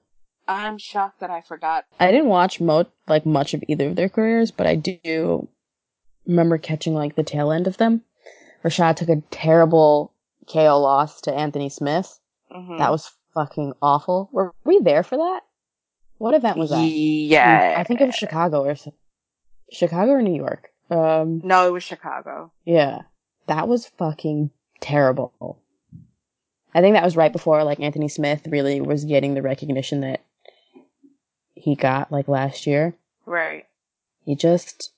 I'm 0.48 0.78
shocked 0.78 1.20
that 1.22 1.30
I 1.32 1.42
forgot. 1.42 1.86
I 2.00 2.12
didn't 2.12 2.28
watch 2.30 2.60
mo- 2.62 2.86
like 3.08 3.26
much 3.26 3.54
of 3.54 3.64
either 3.68 3.88
of 3.88 3.96
their 3.96 4.10
careers, 4.10 4.52
but 4.52 4.68
I 4.68 4.76
do 4.76 5.48
remember 6.28 6.58
catching 6.58 6.94
like 6.94 7.16
the 7.16 7.24
tail 7.24 7.52
end 7.52 7.68
of 7.68 7.78
them. 7.78 8.02
Rashad 8.64 8.96
took 8.96 9.10
a 9.10 9.22
terrible 9.32 10.12
KO 10.52 10.80
loss 10.80 11.22
to 11.22 11.34
Anthony 11.34 11.70
Smith. 11.70 12.20
Mhm. 12.56 12.78
That 12.78 12.92
was 12.92 13.12
fucking 13.34 13.74
awful. 13.82 14.30
Were 14.32 14.54
we 14.64 14.80
there 14.80 15.04
for 15.04 15.18
that? 15.18 15.42
What 16.18 16.34
event 16.34 16.58
was 16.58 16.70
that? 16.70 16.82
Yeah, 16.82 17.76
I 17.78 17.84
think 17.84 18.00
it 18.02 18.06
was 18.06 18.16
Chicago 18.16 18.64
or 18.64 18.76
Chicago 19.72 20.12
or 20.12 20.22
New 20.22 20.36
York. 20.36 20.70
Um, 20.90 21.42
no, 21.44 21.68
it 21.68 21.72
was 21.72 21.84
Chicago. 21.84 22.52
yeah, 22.64 23.02
that 23.48 23.68
was 23.68 23.88
fucking 23.88 24.52
terrible. 24.80 25.58
I 26.74 26.82
think 26.82 26.94
that 26.96 27.04
was 27.04 27.16
right 27.18 27.32
before 27.34 27.64
like 27.64 27.80
Anthony 27.80 28.08
Smith 28.08 28.48
really 28.48 28.80
was 28.82 29.06
getting 29.06 29.34
the 29.34 29.42
recognition 29.42 30.02
that 30.02 30.22
he 31.56 31.76
got 31.76 32.12
like 32.12 32.28
last 32.28 32.68
year. 32.68 32.94
Right. 33.26 33.66
He 34.26 34.36
just 34.36 34.92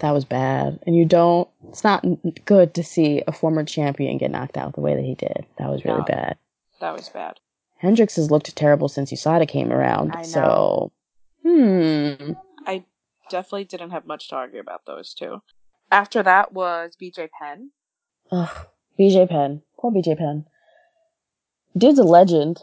that 0.00 0.12
was 0.12 0.24
bad, 0.24 0.78
and 0.86 0.96
you 0.96 1.04
don't. 1.04 1.48
It's 1.68 1.84
not 1.84 2.04
good 2.44 2.74
to 2.74 2.82
see 2.82 3.22
a 3.26 3.32
former 3.32 3.64
champion 3.64 4.18
get 4.18 4.30
knocked 4.30 4.56
out 4.56 4.74
the 4.74 4.80
way 4.80 4.94
that 4.94 5.04
he 5.04 5.14
did. 5.14 5.46
That 5.58 5.68
was 5.68 5.84
really 5.84 5.98
No. 5.98 6.04
bad. 6.04 6.38
That 6.80 6.94
was 6.96 7.08
bad. 7.10 7.38
Hendricks 7.76 8.16
has 8.16 8.30
looked 8.30 8.54
terrible 8.56 8.88
since 8.88 9.12
USADA 9.12 9.46
came 9.48 9.72
around. 9.72 10.12
I 10.14 10.22
know. 10.22 10.26
So, 10.26 10.92
hmm. 11.44 12.32
I 12.66 12.84
definitely 13.30 13.64
didn't 13.64 13.90
have 13.90 14.06
much 14.06 14.28
to 14.28 14.36
argue 14.36 14.60
about 14.60 14.86
those 14.86 15.14
two. 15.14 15.42
After 15.90 16.22
that 16.22 16.52
was 16.52 16.96
BJ 17.00 17.28
Penn. 17.38 17.70
Ugh, 18.32 18.66
BJ 18.98 19.28
Penn. 19.28 19.62
Poor 19.78 19.90
BJ 19.90 20.16
Penn. 20.16 20.46
Dude's 21.76 21.98
a 21.98 22.04
legend, 22.04 22.60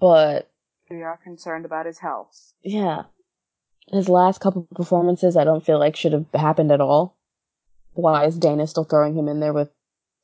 but 0.00 0.50
We 0.90 1.02
are 1.02 1.18
concerned 1.22 1.64
about 1.64 1.86
his 1.86 1.98
health. 1.98 2.52
yeah. 2.62 3.02
His 3.90 4.08
last 4.10 4.42
couple 4.42 4.68
performances 4.74 5.34
I 5.34 5.44
don't 5.44 5.64
feel 5.64 5.78
like 5.78 5.96
should 5.96 6.12
have 6.12 6.26
happened 6.34 6.70
at 6.70 6.80
all. 6.82 7.16
Why 7.94 8.26
is 8.26 8.36
Dana 8.38 8.66
still 8.66 8.84
throwing 8.84 9.16
him 9.16 9.28
in 9.28 9.40
there 9.40 9.54
with 9.54 9.70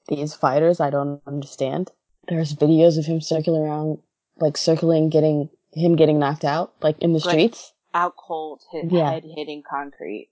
these 0.08 0.34
fighters? 0.34 0.80
I 0.80 0.90
don't 0.90 1.22
understand. 1.26 1.90
There's 2.28 2.54
videos 2.54 2.98
of 2.98 3.06
him 3.06 3.22
circling 3.22 3.62
around, 3.62 4.00
like 4.36 4.58
circling, 4.58 5.08
getting 5.08 5.48
him 5.72 5.96
getting 5.96 6.18
knocked 6.18 6.44
out, 6.44 6.74
like 6.82 6.98
in 7.00 7.14
the 7.14 7.20
Like- 7.20 7.30
streets. 7.30 7.72
Out 7.94 8.16
cold, 8.18 8.60
hit, 8.70 8.92
Yeah. 8.92 9.12
head 9.12 9.24
hitting 9.24 9.62
concrete. 9.62 10.28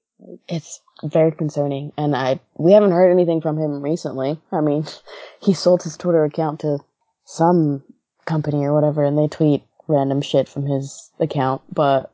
It's 0.47 0.83
very 1.03 1.33
concerning, 1.33 1.93
and 1.97 2.15
I 2.15 2.39
we 2.59 2.73
haven't 2.73 2.91
heard 2.93 3.11
anything 3.11 3.41
from 3.41 3.57
him 3.57 3.81
recently. 3.83 4.39
I 4.53 4.61
mean, 4.61 4.85
he 5.41 5.55
sold 5.55 5.85
his 5.85 5.97
Twitter 5.97 6.25
account 6.25 6.61
to 6.61 6.81
some 7.25 7.83
company 8.27 8.63
or 8.65 8.75
whatever, 8.75 9.05
and 9.05 9.17
they 9.17 9.27
tweet 9.29 9.65
random 9.93 10.21
shit 10.23 10.49
from 10.49 10.67
his 10.67 11.11
account, 11.21 11.63
but 11.73 12.13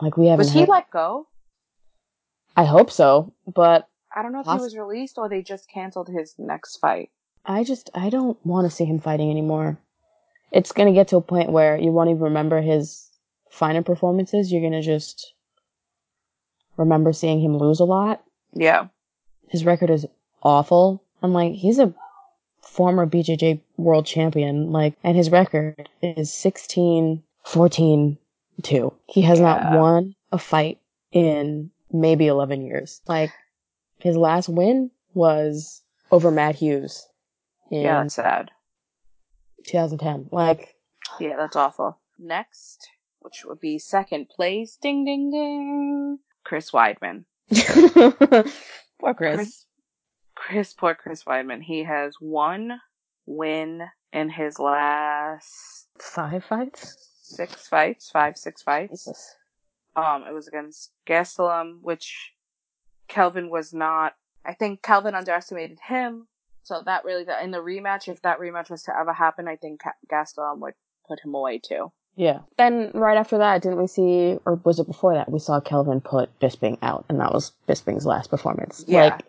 like 0.00 0.16
we 0.16 0.26
haven't. 0.26 0.46
Was 0.46 0.52
he 0.52 0.60
heard- 0.60 0.68
let 0.68 0.90
go? 0.90 1.26
I 2.56 2.64
hope 2.64 2.90
so, 2.90 3.32
but 3.46 3.88
I 4.14 4.22
don't 4.22 4.32
know 4.32 4.40
if 4.40 4.46
he 4.46 4.56
was 4.56 4.76
released 4.76 5.16
or 5.16 5.28
they 5.28 5.42
just 5.42 5.70
canceled 5.70 6.08
his 6.08 6.34
next 6.38 6.76
fight. 6.78 7.10
I 7.46 7.64
just 7.64 7.90
I 7.94 8.10
don't 8.10 8.38
want 8.44 8.68
to 8.68 8.74
see 8.74 8.84
him 8.84 8.98
fighting 8.98 9.30
anymore. 9.30 9.78
It's 10.50 10.72
gonna 10.72 10.92
get 10.92 11.08
to 11.08 11.16
a 11.16 11.22
point 11.22 11.50
where 11.50 11.78
you 11.78 11.90
won't 11.92 12.10
even 12.10 12.22
remember 12.22 12.60
his 12.60 13.10
finer 13.50 13.82
performances. 13.82 14.52
You're 14.52 14.62
gonna 14.62 14.82
just 14.82 15.34
remember 16.76 17.12
seeing 17.12 17.40
him 17.40 17.56
lose 17.56 17.80
a 17.80 17.84
lot. 17.84 18.22
Yeah. 18.54 18.88
his 19.48 19.64
record 19.64 19.88
is 19.90 20.06
awful. 20.42 21.02
I'm 21.22 21.32
like, 21.32 21.52
he's 21.52 21.78
a 21.78 21.94
former 22.72 23.06
BJJ 23.06 23.60
world 23.76 24.06
champion, 24.06 24.72
like, 24.72 24.94
and 25.04 25.14
his 25.14 25.30
record 25.30 25.90
is 26.00 26.32
16, 26.32 27.22
14, 27.44 28.18
2. 28.62 28.94
He 29.08 29.20
has 29.22 29.40
not 29.40 29.78
won 29.78 30.14
a 30.32 30.38
fight 30.38 30.78
in 31.12 31.70
maybe 31.92 32.26
11 32.28 32.64
years. 32.64 33.02
Like, 33.06 33.30
his 33.98 34.16
last 34.16 34.48
win 34.48 34.90
was 35.12 35.82
over 36.10 36.30
Matt 36.30 36.56
Hughes 36.56 37.06
in 37.70 37.82
Yeah, 37.82 38.02
that's 38.02 38.14
sad. 38.14 38.50
2010. 39.66 40.30
Like, 40.32 40.74
Yeah, 41.20 41.36
that's 41.36 41.56
awful. 41.56 41.98
Next, 42.18 42.88
which 43.20 43.44
would 43.44 43.60
be 43.60 43.78
second 43.78 44.30
place, 44.30 44.78
ding 44.80 45.04
ding 45.04 45.30
ding, 45.30 46.18
Chris 46.42 46.70
Weidman. 46.70 47.24
poor 48.98 49.12
Chris. 49.14 49.36
Chris, 49.36 49.66
Chris, 50.46 50.72
poor 50.72 50.94
Chris 50.94 51.22
Weidman. 51.22 51.62
He 51.62 51.84
has 51.84 52.14
one 52.18 52.80
win 53.26 53.82
in 54.12 54.28
his 54.28 54.58
last 54.58 55.86
Five 56.00 56.44
fights? 56.44 56.96
six 57.22 57.68
fights, 57.68 58.10
five, 58.10 58.36
six 58.36 58.60
fights. 58.60 59.04
Jesus. 59.04 59.36
Um, 59.94 60.24
it 60.28 60.34
was 60.34 60.48
against 60.48 60.90
Gastelum, 61.06 61.78
which 61.80 62.32
Kelvin 63.08 63.50
was 63.50 63.72
not. 63.72 64.14
I 64.44 64.54
think 64.54 64.82
Kelvin 64.82 65.14
underestimated 65.14 65.78
him, 65.86 66.26
so 66.64 66.82
that 66.84 67.04
really 67.04 67.24
in 67.42 67.52
the 67.52 67.58
rematch. 67.58 68.08
If 68.08 68.22
that 68.22 68.40
rematch 68.40 68.68
was 68.68 68.82
to 68.84 68.98
ever 68.98 69.12
happen, 69.12 69.46
I 69.46 69.56
think 69.56 69.82
Gastelum 70.10 70.58
would 70.58 70.74
put 71.06 71.20
him 71.24 71.34
away 71.34 71.58
too. 71.58 71.92
Yeah. 72.16 72.40
Then 72.58 72.90
right 72.94 73.16
after 73.16 73.38
that, 73.38 73.62
didn't 73.62 73.80
we 73.80 73.86
see, 73.86 74.38
or 74.44 74.56
was 74.64 74.80
it 74.80 74.86
before 74.86 75.14
that? 75.14 75.30
We 75.30 75.38
saw 75.38 75.60
Kelvin 75.60 76.00
put 76.00 76.36
Bisping 76.40 76.78
out, 76.82 77.04
and 77.08 77.20
that 77.20 77.32
was 77.32 77.52
Bisping's 77.68 78.04
last 78.06 78.28
performance. 78.28 78.84
Yeah. 78.86 79.04
Like, 79.04 79.21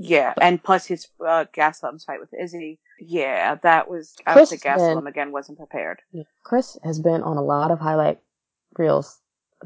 Yeah, 0.00 0.32
and 0.40 0.62
plus 0.62 0.86
his 0.86 1.08
uh, 1.26 1.44
fight 1.54 2.20
with 2.20 2.32
Izzy. 2.32 2.78
Yeah, 3.00 3.56
that 3.56 3.90
was. 3.90 4.14
I 4.26 4.32
Chris 4.34 4.52
would 4.52 4.60
say 4.60 4.76
then- 4.76 5.06
again 5.08 5.32
wasn't 5.32 5.58
prepared. 5.58 6.00
Chris 6.44 6.78
has 6.84 7.00
been 7.00 7.22
on 7.22 7.36
a 7.36 7.42
lot 7.42 7.72
of 7.72 7.80
highlight 7.80 8.20
reels 8.76 9.18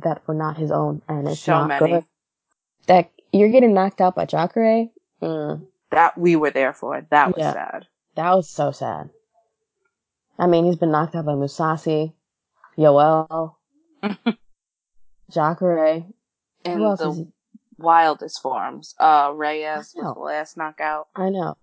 that 0.03 0.27
were 0.27 0.33
not 0.35 0.57
his 0.57 0.71
own, 0.71 1.03
and 1.07 1.29
it's 1.29 1.41
So 1.41 1.53
not 1.53 1.69
many. 1.69 1.93
good. 1.93 2.05
That 2.87 3.11
you're 3.33 3.51
getting 3.51 3.75
knocked 3.75 4.01
out 4.01 4.15
by 4.15 4.25
Jacare. 4.25 4.89
Mm, 5.21 5.67
That 5.91 6.17
we 6.17 6.35
were 6.37 6.51
there 6.51 6.73
for. 6.73 7.07
That 7.11 7.29
was 7.29 7.37
Yeah. 7.39 7.53
sad. 7.53 7.87
that 8.15 8.35
was 8.35 8.49
so 8.49 8.71
sad. 8.73 9.11
I 10.39 10.47
mean, 10.47 10.65
he's 10.65 10.77
been 10.77 10.91
knocked 10.93 11.15
out 11.15 11.27
by 11.27 11.33
Mousasi, 11.33 12.15
Yoel, 12.79 13.55
Jacare. 15.31 16.05
In 16.65 16.79
Who 16.79 16.85
else 16.85 17.01
the 17.01 17.09
is 17.11 17.17
he? 17.19 17.27
Wildest 17.83 18.41
forms. 18.41 18.95
Uh, 18.99 19.33
Reyes 19.35 19.93
was 19.95 20.15
the 20.15 20.21
last 20.21 20.57
knockout. 20.57 21.09
I 21.15 21.29
know. 21.31 21.57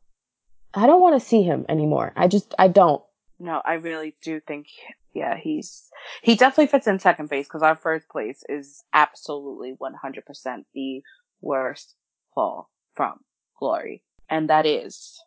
I 0.74 0.86
don't 0.86 1.02
want 1.02 1.20
to 1.20 1.26
see 1.26 1.42
him 1.42 1.66
anymore. 1.68 2.14
I 2.16 2.28
just, 2.28 2.54
I 2.60 2.68
don't. 2.68 3.02
No, 3.40 3.62
I 3.64 3.76
really 3.76 4.16
do 4.22 4.40
think, 4.40 4.68
yeah, 5.14 5.38
he's 5.38 5.90
he 6.22 6.36
definitely 6.36 6.68
fits 6.68 6.88
in 6.88 7.00
second 7.00 7.30
place 7.30 7.48
because 7.48 7.64
our 7.64 7.76
first 7.76 8.08
place 8.10 8.44
is 8.50 8.84
absolutely 8.94 9.74
one 9.78 9.94
hundred 9.94 10.26
percent 10.26 10.66
the 10.74 11.02
worst 11.42 11.96
fall 12.36 12.70
from 12.96 13.22
Glory, 13.58 14.04
and 14.30 14.50
that 14.50 14.66
is 14.66 15.20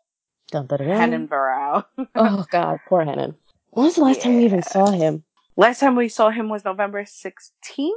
Dun, 0.51 0.67
dun, 0.67 0.79
dun, 0.79 0.89
dun. 0.89 0.99
Renan 0.99 1.29
Barão. 1.29 1.85
Oh 2.15 2.45
God, 2.51 2.81
poor 2.87 3.01
Renan. 3.01 3.35
When 3.71 3.87
was 3.87 3.95
the 3.97 4.03
last 4.03 4.21
time 4.21 4.37
we 4.37 4.45
even 4.45 4.63
saw 4.63 4.91
him? 4.91 5.25
Last 5.57 5.81
time 5.81 5.97
we 5.97 6.09
saw 6.09 6.31
him 6.31 6.49
was 6.51 6.65
November 6.65 7.05
sixteenth, 7.07 7.97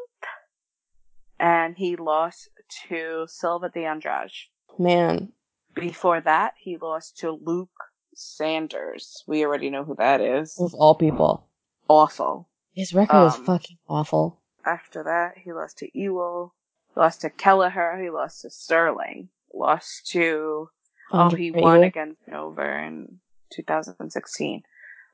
and 1.39 1.75
he 1.77 1.95
lost 1.95 2.49
to 2.87 3.25
Silva 3.27 3.69
de 3.69 3.85
Andrade. 3.85 4.31
Man, 4.79 5.31
Before 5.73 6.21
that, 6.21 6.53
he 6.57 6.77
lost 6.77 7.17
to 7.19 7.31
Luke 7.31 7.69
Sanders. 8.15 9.23
We 9.27 9.45
already 9.45 9.69
know 9.69 9.83
who 9.83 9.95
that 9.95 10.21
is. 10.21 10.57
of 10.59 10.73
all 10.73 10.95
people, 10.95 11.47
Awful. 11.87 12.49
his 12.73 12.93
record 12.93 13.27
is 13.27 13.35
Um, 13.35 13.45
fucking 13.45 13.77
awful. 13.87 14.41
After 14.65 15.03
that, 15.03 15.37
he 15.37 15.53
lost 15.53 15.77
to 15.79 15.97
Ewell, 15.97 16.55
lost 16.95 17.21
to 17.21 17.29
Kelleher, 17.29 17.99
he 18.01 18.09
lost 18.09 18.41
to 18.41 18.49
Sterling, 18.49 19.29
lost 19.53 20.07
to 20.07 20.69
oh 21.11 21.29
he 21.29 21.51
won 21.51 21.83
against 21.83 22.25
Nover 22.27 22.87
in 22.87 23.19
2016. 23.51 24.63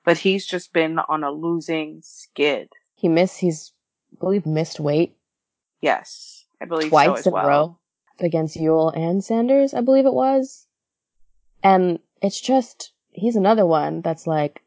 But 0.04 0.18
he's 0.18 0.46
just 0.48 0.74
been 0.74 0.98
on 1.00 1.24
a 1.24 1.32
losing 1.32 2.00
skid. 2.04 2.70
He 2.96 3.08
missed. 3.10 3.40
He's, 3.40 3.74
I 4.14 4.20
believe, 4.20 4.46
missed 4.46 4.80
weight 4.80 5.16
Yes, 5.82 6.46
I 6.62 6.66
believe 6.66 6.86
so 6.86 6.90
twice 6.90 7.20
as 7.20 7.28
in 7.28 7.34
well. 7.34 7.46
a 7.46 7.48
row 7.48 7.78
against 8.20 8.56
Ewell 8.56 8.90
and 8.90 9.24
Sanders. 9.24 9.74
I 9.74 9.82
believe 9.82 10.06
it 10.06 10.14
was, 10.14 10.68
and 11.64 12.00
it's 12.22 12.40
just 12.40 12.92
he's 13.12 13.36
another 13.36 13.66
one 13.66 14.02
that's 14.02 14.28
like 14.28 14.62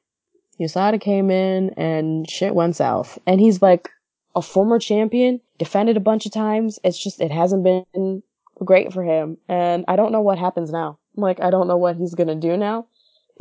USADA 0.60 1.00
came 1.00 1.30
in 1.30 1.70
and 1.70 2.28
shit 2.28 2.54
went 2.54 2.76
south, 2.76 3.18
and 3.26 3.40
he's 3.40 3.62
like 3.62 3.90
a 4.34 4.42
former 4.42 4.78
champion, 4.78 5.40
defended 5.58 5.96
a 5.96 6.00
bunch 6.00 6.26
of 6.26 6.32
times. 6.32 6.78
It's 6.82 7.02
just 7.02 7.20
it 7.20 7.30
hasn't 7.30 7.64
been 7.64 8.22
great 8.64 8.92
for 8.92 9.04
him, 9.04 9.38
and 9.48 9.84
I 9.88 9.96
don't 9.96 10.12
know 10.12 10.20
what 10.20 10.38
happens 10.38 10.70
now. 10.70 10.98
Like 11.16 11.40
I 11.40 11.50
don't 11.50 11.68
know 11.68 11.76
what 11.76 11.96
he's 11.96 12.14
gonna 12.14 12.34
do 12.34 12.56
now. 12.56 12.86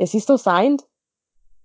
Is 0.00 0.12
he 0.12 0.20
still 0.20 0.38
signed? 0.38 0.82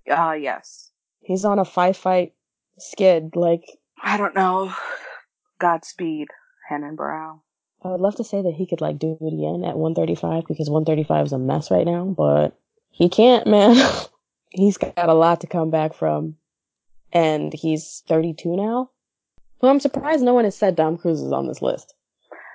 Uh 0.10 0.32
yes. 0.40 0.92
He's 1.22 1.46
on 1.46 1.60
a 1.60 1.66
five 1.66 1.98
fight 1.98 2.34
skid. 2.80 3.36
Like 3.36 3.64
I 4.02 4.18
don't 4.18 4.36
know. 4.36 4.74
Godspeed, 5.60 6.28
Renan 6.70 6.96
Barão. 6.98 7.42
I 7.84 7.90
would 7.90 8.02
love 8.02 8.16
to 8.16 8.24
say 8.24 8.42
that 8.42 8.54
he 8.56 8.66
could 8.66 8.82
like 8.82 9.00
do 9.00 9.18
it 9.22 9.34
again 9.34 9.64
at 9.64 9.78
135 9.78 10.46
because 10.48 10.70
135 10.70 11.28
is 11.28 11.34
a 11.34 11.38
mess 11.40 11.72
right 11.72 11.86
now, 11.86 12.06
but 12.06 12.58
he 12.92 13.08
can't, 13.10 13.48
man. 13.48 13.76
he's 14.50 14.78
got 14.78 14.94
a 15.10 15.14
lot 15.14 15.42
to 15.42 15.48
come 15.48 15.70
back 15.70 15.94
from, 15.94 16.36
and 17.14 17.54
he's 17.54 18.04
32 18.08 18.56
now. 18.58 18.90
Well, 19.62 19.72
I'm 19.72 19.80
surprised 19.80 20.24
no 20.24 20.34
one 20.34 20.46
has 20.46 20.58
said 20.58 20.76
Dom 20.76 20.98
Cruz 20.98 21.22
is 21.22 21.32
on 21.32 21.48
this 21.48 21.62
list. 21.62 21.94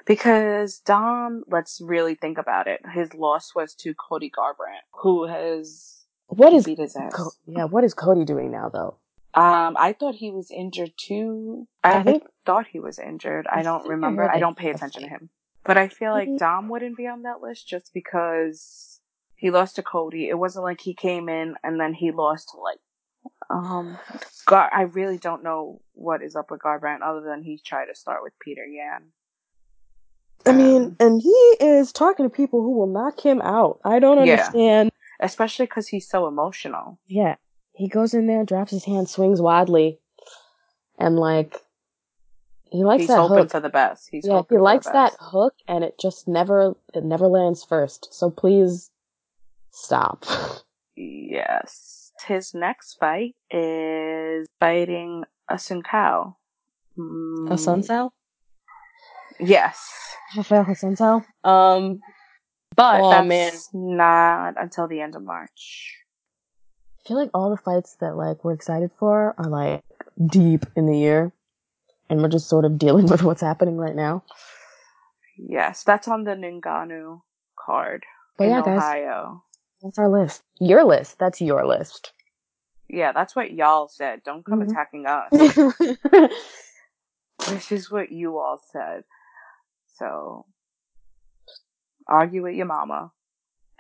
Because 0.07 0.79
Dom, 0.81 1.45
let's 1.49 1.81
really 1.81 2.15
think 2.15 2.37
about 2.37 2.67
it. 2.67 2.81
His 2.93 3.15
loss 3.15 3.55
was 3.55 3.75
to 3.77 3.95
Cody 3.95 4.31
Garbrandt, 4.31 4.85
who 4.93 5.27
has 5.27 6.05
What 6.27 6.53
is 6.53 6.65
beat 6.65 6.79
his 6.79 6.95
ass. 6.97 7.13
Co- 7.15 7.31
yeah? 7.47 7.65
What 7.65 7.85
is 7.85 7.95
Cody 7.95 8.25
doing 8.27 8.51
now 8.51 8.69
though? 8.69 8.97
Um, 9.35 9.77
I 9.79 9.95
thought 9.99 10.15
he 10.15 10.31
was 10.31 10.51
injured 10.51 10.93
too. 10.99 11.67
I, 11.83 11.99
I 11.99 12.03
think- 12.03 12.25
thought 12.47 12.67
he 12.67 12.81
was 12.81 12.99
injured. 12.99 13.47
I 13.51 13.63
don't 13.63 13.87
remember. 13.95 14.31
I 14.31 14.39
don't 14.39 14.57
pay 14.57 14.71
attention 14.71 15.03
to 15.03 15.09
him. 15.09 15.31
But 15.65 15.79
I 15.79 15.89
feel 15.89 16.13
like 16.13 16.29
Mhm. 16.29 16.39
Dom 16.39 16.69
wouldn't 16.69 16.97
be 16.97 17.07
on 17.07 17.23
that 17.23 17.41
list 17.41 17.67
just 17.69 17.93
because 17.95 19.01
he 19.37 19.51
lost 19.51 19.77
to 19.77 19.83
Cody. 19.83 20.29
It 20.29 20.39
wasn't 20.39 20.65
like 20.65 20.81
he 20.81 20.95
came 20.95 21.29
in 21.29 21.55
and 21.63 21.81
then 21.81 21.95
he 21.95 22.11
lost 22.11 22.51
to 22.51 22.61
like 22.61 22.79
um 23.51 23.99
Gar- 24.47 24.71
I 24.73 24.83
really 24.83 25.17
don't 25.19 25.43
know 25.43 25.81
what 25.93 26.23
is 26.23 26.37
up 26.37 26.51
with 26.51 26.61
Garbrandt 26.61 27.01
other 27.03 27.23
than 27.23 27.43
he 27.43 27.59
tried 27.65 27.87
to 27.87 27.95
start 27.95 28.23
with 28.23 28.33
Petr 28.47 28.65
Yan. 28.71 29.13
I 30.47 30.53
mean, 30.53 30.95
and 31.01 31.23
he 31.23 31.57
is 31.61 31.91
talking 31.93 32.27
to 32.27 32.31
people 32.31 32.61
who 32.61 32.73
will 32.73 32.87
knock 32.87 33.19
him 33.21 33.41
out. 33.41 33.81
I 33.85 33.99
don't 33.99 34.19
Yeah. 34.27 34.33
understand. 34.35 34.91
Especially 35.21 35.65
because 35.65 35.89
he's 35.89 36.07
so 36.09 36.27
emotional. 36.27 36.99
Yeah. 37.07 37.37
He 37.73 37.89
goes 37.89 38.13
in 38.13 38.27
there, 38.27 38.45
drops 38.45 38.71
his 38.71 38.85
hand, 38.85 39.09
swings 39.09 39.41
wildly, 39.41 40.01
and 40.99 41.19
like 41.19 41.57
he 42.75 42.83
likes 42.85 43.03
He's 43.03 43.09
that 43.09 43.21
hoping 43.21 43.39
hook. 43.45 43.51
for 43.51 43.61
the 43.61 43.69
best. 43.69 44.09
He's 44.11 44.27
yeah, 44.27 44.43
he 44.51 44.59
likes 44.59 44.87
that 44.89 45.15
hook, 45.21 45.55
and 45.69 45.85
it 45.85 45.99
just 45.99 46.27
never 46.27 46.75
it 46.93 47.05
never 47.05 47.29
lands 47.29 47.63
first. 47.65 48.09
So 48.13 48.31
please 48.31 48.91
stop. 49.71 50.25
Yes. 50.97 52.13
His 52.25 52.55
next 52.55 52.99
fight 53.01 53.35
is 53.51 54.47
fighting 54.61 55.25
Assunção. 55.51 56.37
Mm, 56.97 57.49
Assunção? 57.51 58.13
Yes. 59.41 59.91
Raphael 60.37 60.65
Assunção? 60.67 61.25
Um, 61.43 62.01
But 62.77 63.01
Oh, 63.03 63.11
that's 63.11 63.29
man. 63.29 63.53
not 63.99 64.55
until 64.57 64.87
the 64.87 65.01
end 65.01 65.17
of 65.17 65.23
March. 65.25 65.97
I 67.05 67.09
feel 67.09 67.17
like 67.17 67.31
all 67.35 67.51
the 67.51 67.57
fights 67.57 67.97
that 68.01 68.17
like 68.17 68.45
we're 68.45 68.53
excited 68.55 68.91
for 68.97 69.35
are 69.37 69.49
like 69.51 69.83
deep 70.25 70.65
in 70.77 70.87
the 70.87 70.97
year, 70.97 71.33
and 72.11 72.21
we're 72.23 72.29
just 72.29 72.49
sort 72.49 72.65
of 72.65 72.79
dealing 72.79 73.07
with 73.11 73.23
what's 73.23 73.41
happening 73.43 73.77
right 73.77 73.97
now. 73.97 74.23
Yes, 75.37 75.83
that's 75.85 76.07
on 76.09 76.25
the 76.25 76.33
Ngannou 76.33 77.21
card 77.59 78.05
But 78.37 78.45
in 78.45 78.51
yeah, 78.51 78.63
guys, 78.63 78.79
Ohio. 78.79 79.43
that's 79.83 79.99
our 79.99 80.09
list. 80.09 80.43
Your 80.61 80.85
list. 80.85 81.19
That's 81.19 81.41
your 81.41 81.67
list. 81.67 82.13
Yeah, 82.89 83.13
that's 83.13 83.35
what 83.35 83.53
y'all 83.53 83.89
said. 83.89 84.23
Don't 84.25 84.45
come 84.45 84.61
Mhm. 84.61 84.71
attacking 84.71 85.07
us. 85.07 86.31
This 87.49 87.73
is 87.73 87.91
what 87.91 88.11
you 88.13 88.39
all 88.39 88.61
said. 88.73 89.05
So, 89.99 90.47
argue 92.09 92.43
with 92.43 92.55
your 92.55 92.67
mama. 92.67 93.11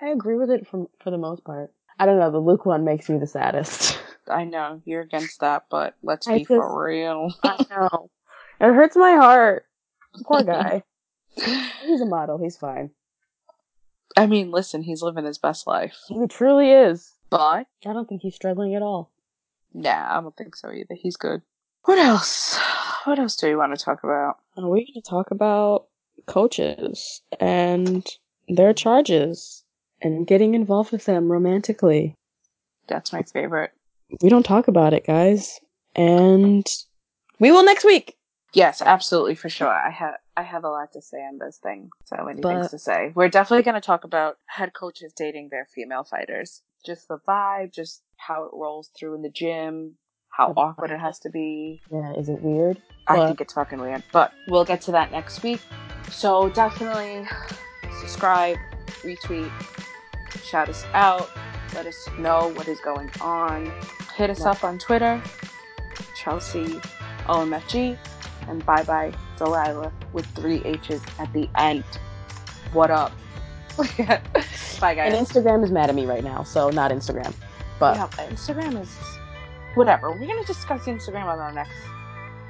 I 0.00 0.08
agree 0.08 0.36
with 0.36 0.50
it 0.50 0.66
from 0.66 0.88
for 1.02 1.10
the 1.10 1.18
most 1.18 1.44
part. 1.44 1.72
I 1.98 2.04
don't 2.06 2.18
know. 2.18 2.30
The 2.30 2.38
Luke 2.40 2.66
one 2.66 2.84
makes 2.84 3.08
me 3.08 3.18
the 3.18 3.26
saddest. 3.26 3.98
I 4.28 4.44
know 4.44 4.82
you're 4.84 5.00
against 5.02 5.40
that, 5.40 5.66
but 5.70 5.94
let's 6.02 6.26
I 6.26 6.34
be 6.34 6.38
just- 6.40 6.48
for 6.48 6.84
real. 6.84 7.32
I 7.42 7.64
know. 7.70 8.10
It 8.60 8.72
hurts 8.74 8.96
my 8.96 9.12
heart. 9.12 9.66
Poor 10.24 10.42
guy. 10.44 10.82
He's 11.36 12.00
a 12.00 12.06
model. 12.06 12.38
He's 12.38 12.56
fine. 12.56 12.90
I 14.16 14.26
mean, 14.26 14.50
listen, 14.52 14.82
he's 14.82 15.02
living 15.02 15.24
his 15.24 15.38
best 15.38 15.66
life. 15.66 15.96
He 16.08 16.26
truly 16.28 16.70
is. 16.70 17.12
But, 17.30 17.66
I 17.84 17.92
don't 17.92 18.08
think 18.08 18.22
he's 18.22 18.34
struggling 18.36 18.74
at 18.76 18.82
all. 18.82 19.10
nah, 19.72 20.18
I 20.18 20.20
don't 20.20 20.36
think 20.36 20.54
so 20.54 20.70
either. 20.70 20.94
He's 20.94 21.16
good. 21.16 21.42
What 21.84 21.98
else? 21.98 22.58
What 23.04 23.18
else 23.18 23.36
do 23.36 23.48
we 23.48 23.56
want 23.56 23.76
to 23.76 23.84
talk 23.84 24.04
about? 24.04 24.38
Are 24.56 24.68
we 24.68 24.80
going 24.86 24.94
to 24.94 25.00
talk 25.02 25.30
about 25.32 25.86
coaches 26.26 27.20
and 27.40 28.06
their 28.48 28.72
charges 28.72 29.64
and 30.00 30.26
getting 30.26 30.54
involved 30.54 30.92
with 30.92 31.04
them 31.06 31.30
romantically? 31.30 32.14
That's 32.86 33.12
my 33.12 33.22
favorite. 33.22 33.72
We 34.22 34.28
don't 34.28 34.46
talk 34.46 34.68
about 34.68 34.94
it, 34.94 35.04
guys. 35.06 35.58
And 35.96 36.64
we 37.40 37.50
will 37.50 37.64
next 37.64 37.84
week. 37.84 38.16
Yes, 38.54 38.80
absolutely, 38.80 39.34
for 39.34 39.48
sure. 39.48 39.68
I 39.68 39.90
have 39.90 40.14
I 40.36 40.42
have 40.42 40.64
a 40.64 40.68
lot 40.68 40.92
to 40.92 41.02
say 41.02 41.18
on 41.18 41.38
this 41.38 41.58
thing. 41.62 41.90
So 42.06 42.16
many 42.24 42.40
But- 42.40 42.54
things 42.54 42.70
to 42.70 42.78
say. 42.78 43.12
We're 43.14 43.28
definitely 43.28 43.62
going 43.64 43.74
to 43.80 43.80
talk 43.86 44.04
about 44.04 44.38
head 44.46 44.72
coaches 44.72 45.12
dating 45.12 45.48
their 45.50 45.66
female 45.74 46.04
fighters. 46.04 46.62
Just 46.86 47.08
the 47.08 47.18
vibe, 47.28 47.72
just 47.72 48.02
how 48.16 48.44
it 48.44 48.50
rolls 48.52 48.90
through 48.98 49.14
in 49.14 49.22
the 49.22 49.30
gym, 49.30 49.96
how 50.28 50.52
awkward 50.56 50.90
it 50.90 51.00
has 51.00 51.18
to 51.20 51.30
be. 51.30 51.82
Yeah, 51.90 52.12
is 52.14 52.28
it 52.28 52.40
weird? 52.42 52.80
I 53.06 53.16
But- 53.16 53.26
think 53.26 53.40
it's 53.40 53.52
fucking 53.54 53.80
weird, 53.80 54.02
but 54.12 54.32
we'll 54.48 54.64
get 54.64 54.80
to 54.82 54.92
that 54.92 55.10
next 55.12 55.42
week. 55.42 55.60
So 56.10 56.48
definitely 56.50 57.26
subscribe, 58.00 58.56
retweet, 59.02 59.50
shout 60.44 60.68
us 60.68 60.84
out, 60.92 61.28
let 61.74 61.86
us 61.86 62.08
know 62.18 62.52
what 62.56 62.68
is 62.68 62.80
going 62.80 63.10
on. 63.20 63.72
Hit 64.16 64.30
us 64.30 64.44
up 64.44 64.62
on 64.64 64.78
Twitter, 64.78 65.22
Chelsea 66.16 66.80
OMFG, 67.26 67.96
and 68.48 68.64
bye 68.66 68.82
bye 68.82 69.12
Delilah 69.36 69.92
with 70.12 70.26
three 70.34 70.62
H's 70.64 71.00
at 71.18 71.32
the 71.32 71.48
end. 71.56 71.84
What 72.72 72.90
up? 72.90 73.12
bye 73.76 74.94
guys. 74.94 75.12
And 75.12 75.26
Instagram 75.26 75.64
is 75.64 75.70
mad 75.70 75.88
at 75.88 75.94
me 75.94 76.06
right 76.06 76.24
now, 76.24 76.42
so 76.42 76.70
not 76.70 76.90
Instagram. 76.90 77.34
But 77.78 77.96
yeah, 77.96 78.08
Instagram 78.28 78.80
is 78.80 78.96
whatever. 79.74 80.10
We're 80.12 80.26
gonna 80.26 80.44
discuss 80.44 80.82
Instagram 80.82 81.24
on 81.24 81.38
our 81.38 81.52
next. 81.52 81.72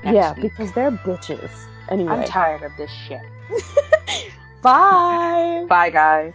next 0.03 0.15
yeah, 0.15 0.33
week. 0.35 0.43
because 0.43 0.73
they're 0.73 0.91
bitches. 0.91 1.51
Anyway, 1.89 2.13
I'm 2.13 2.25
tired 2.25 2.63
of 2.63 2.73
this 2.77 2.91
shit. 2.91 3.23
bye. 4.63 5.65
Bye, 5.69 5.91
guys. 5.91 6.35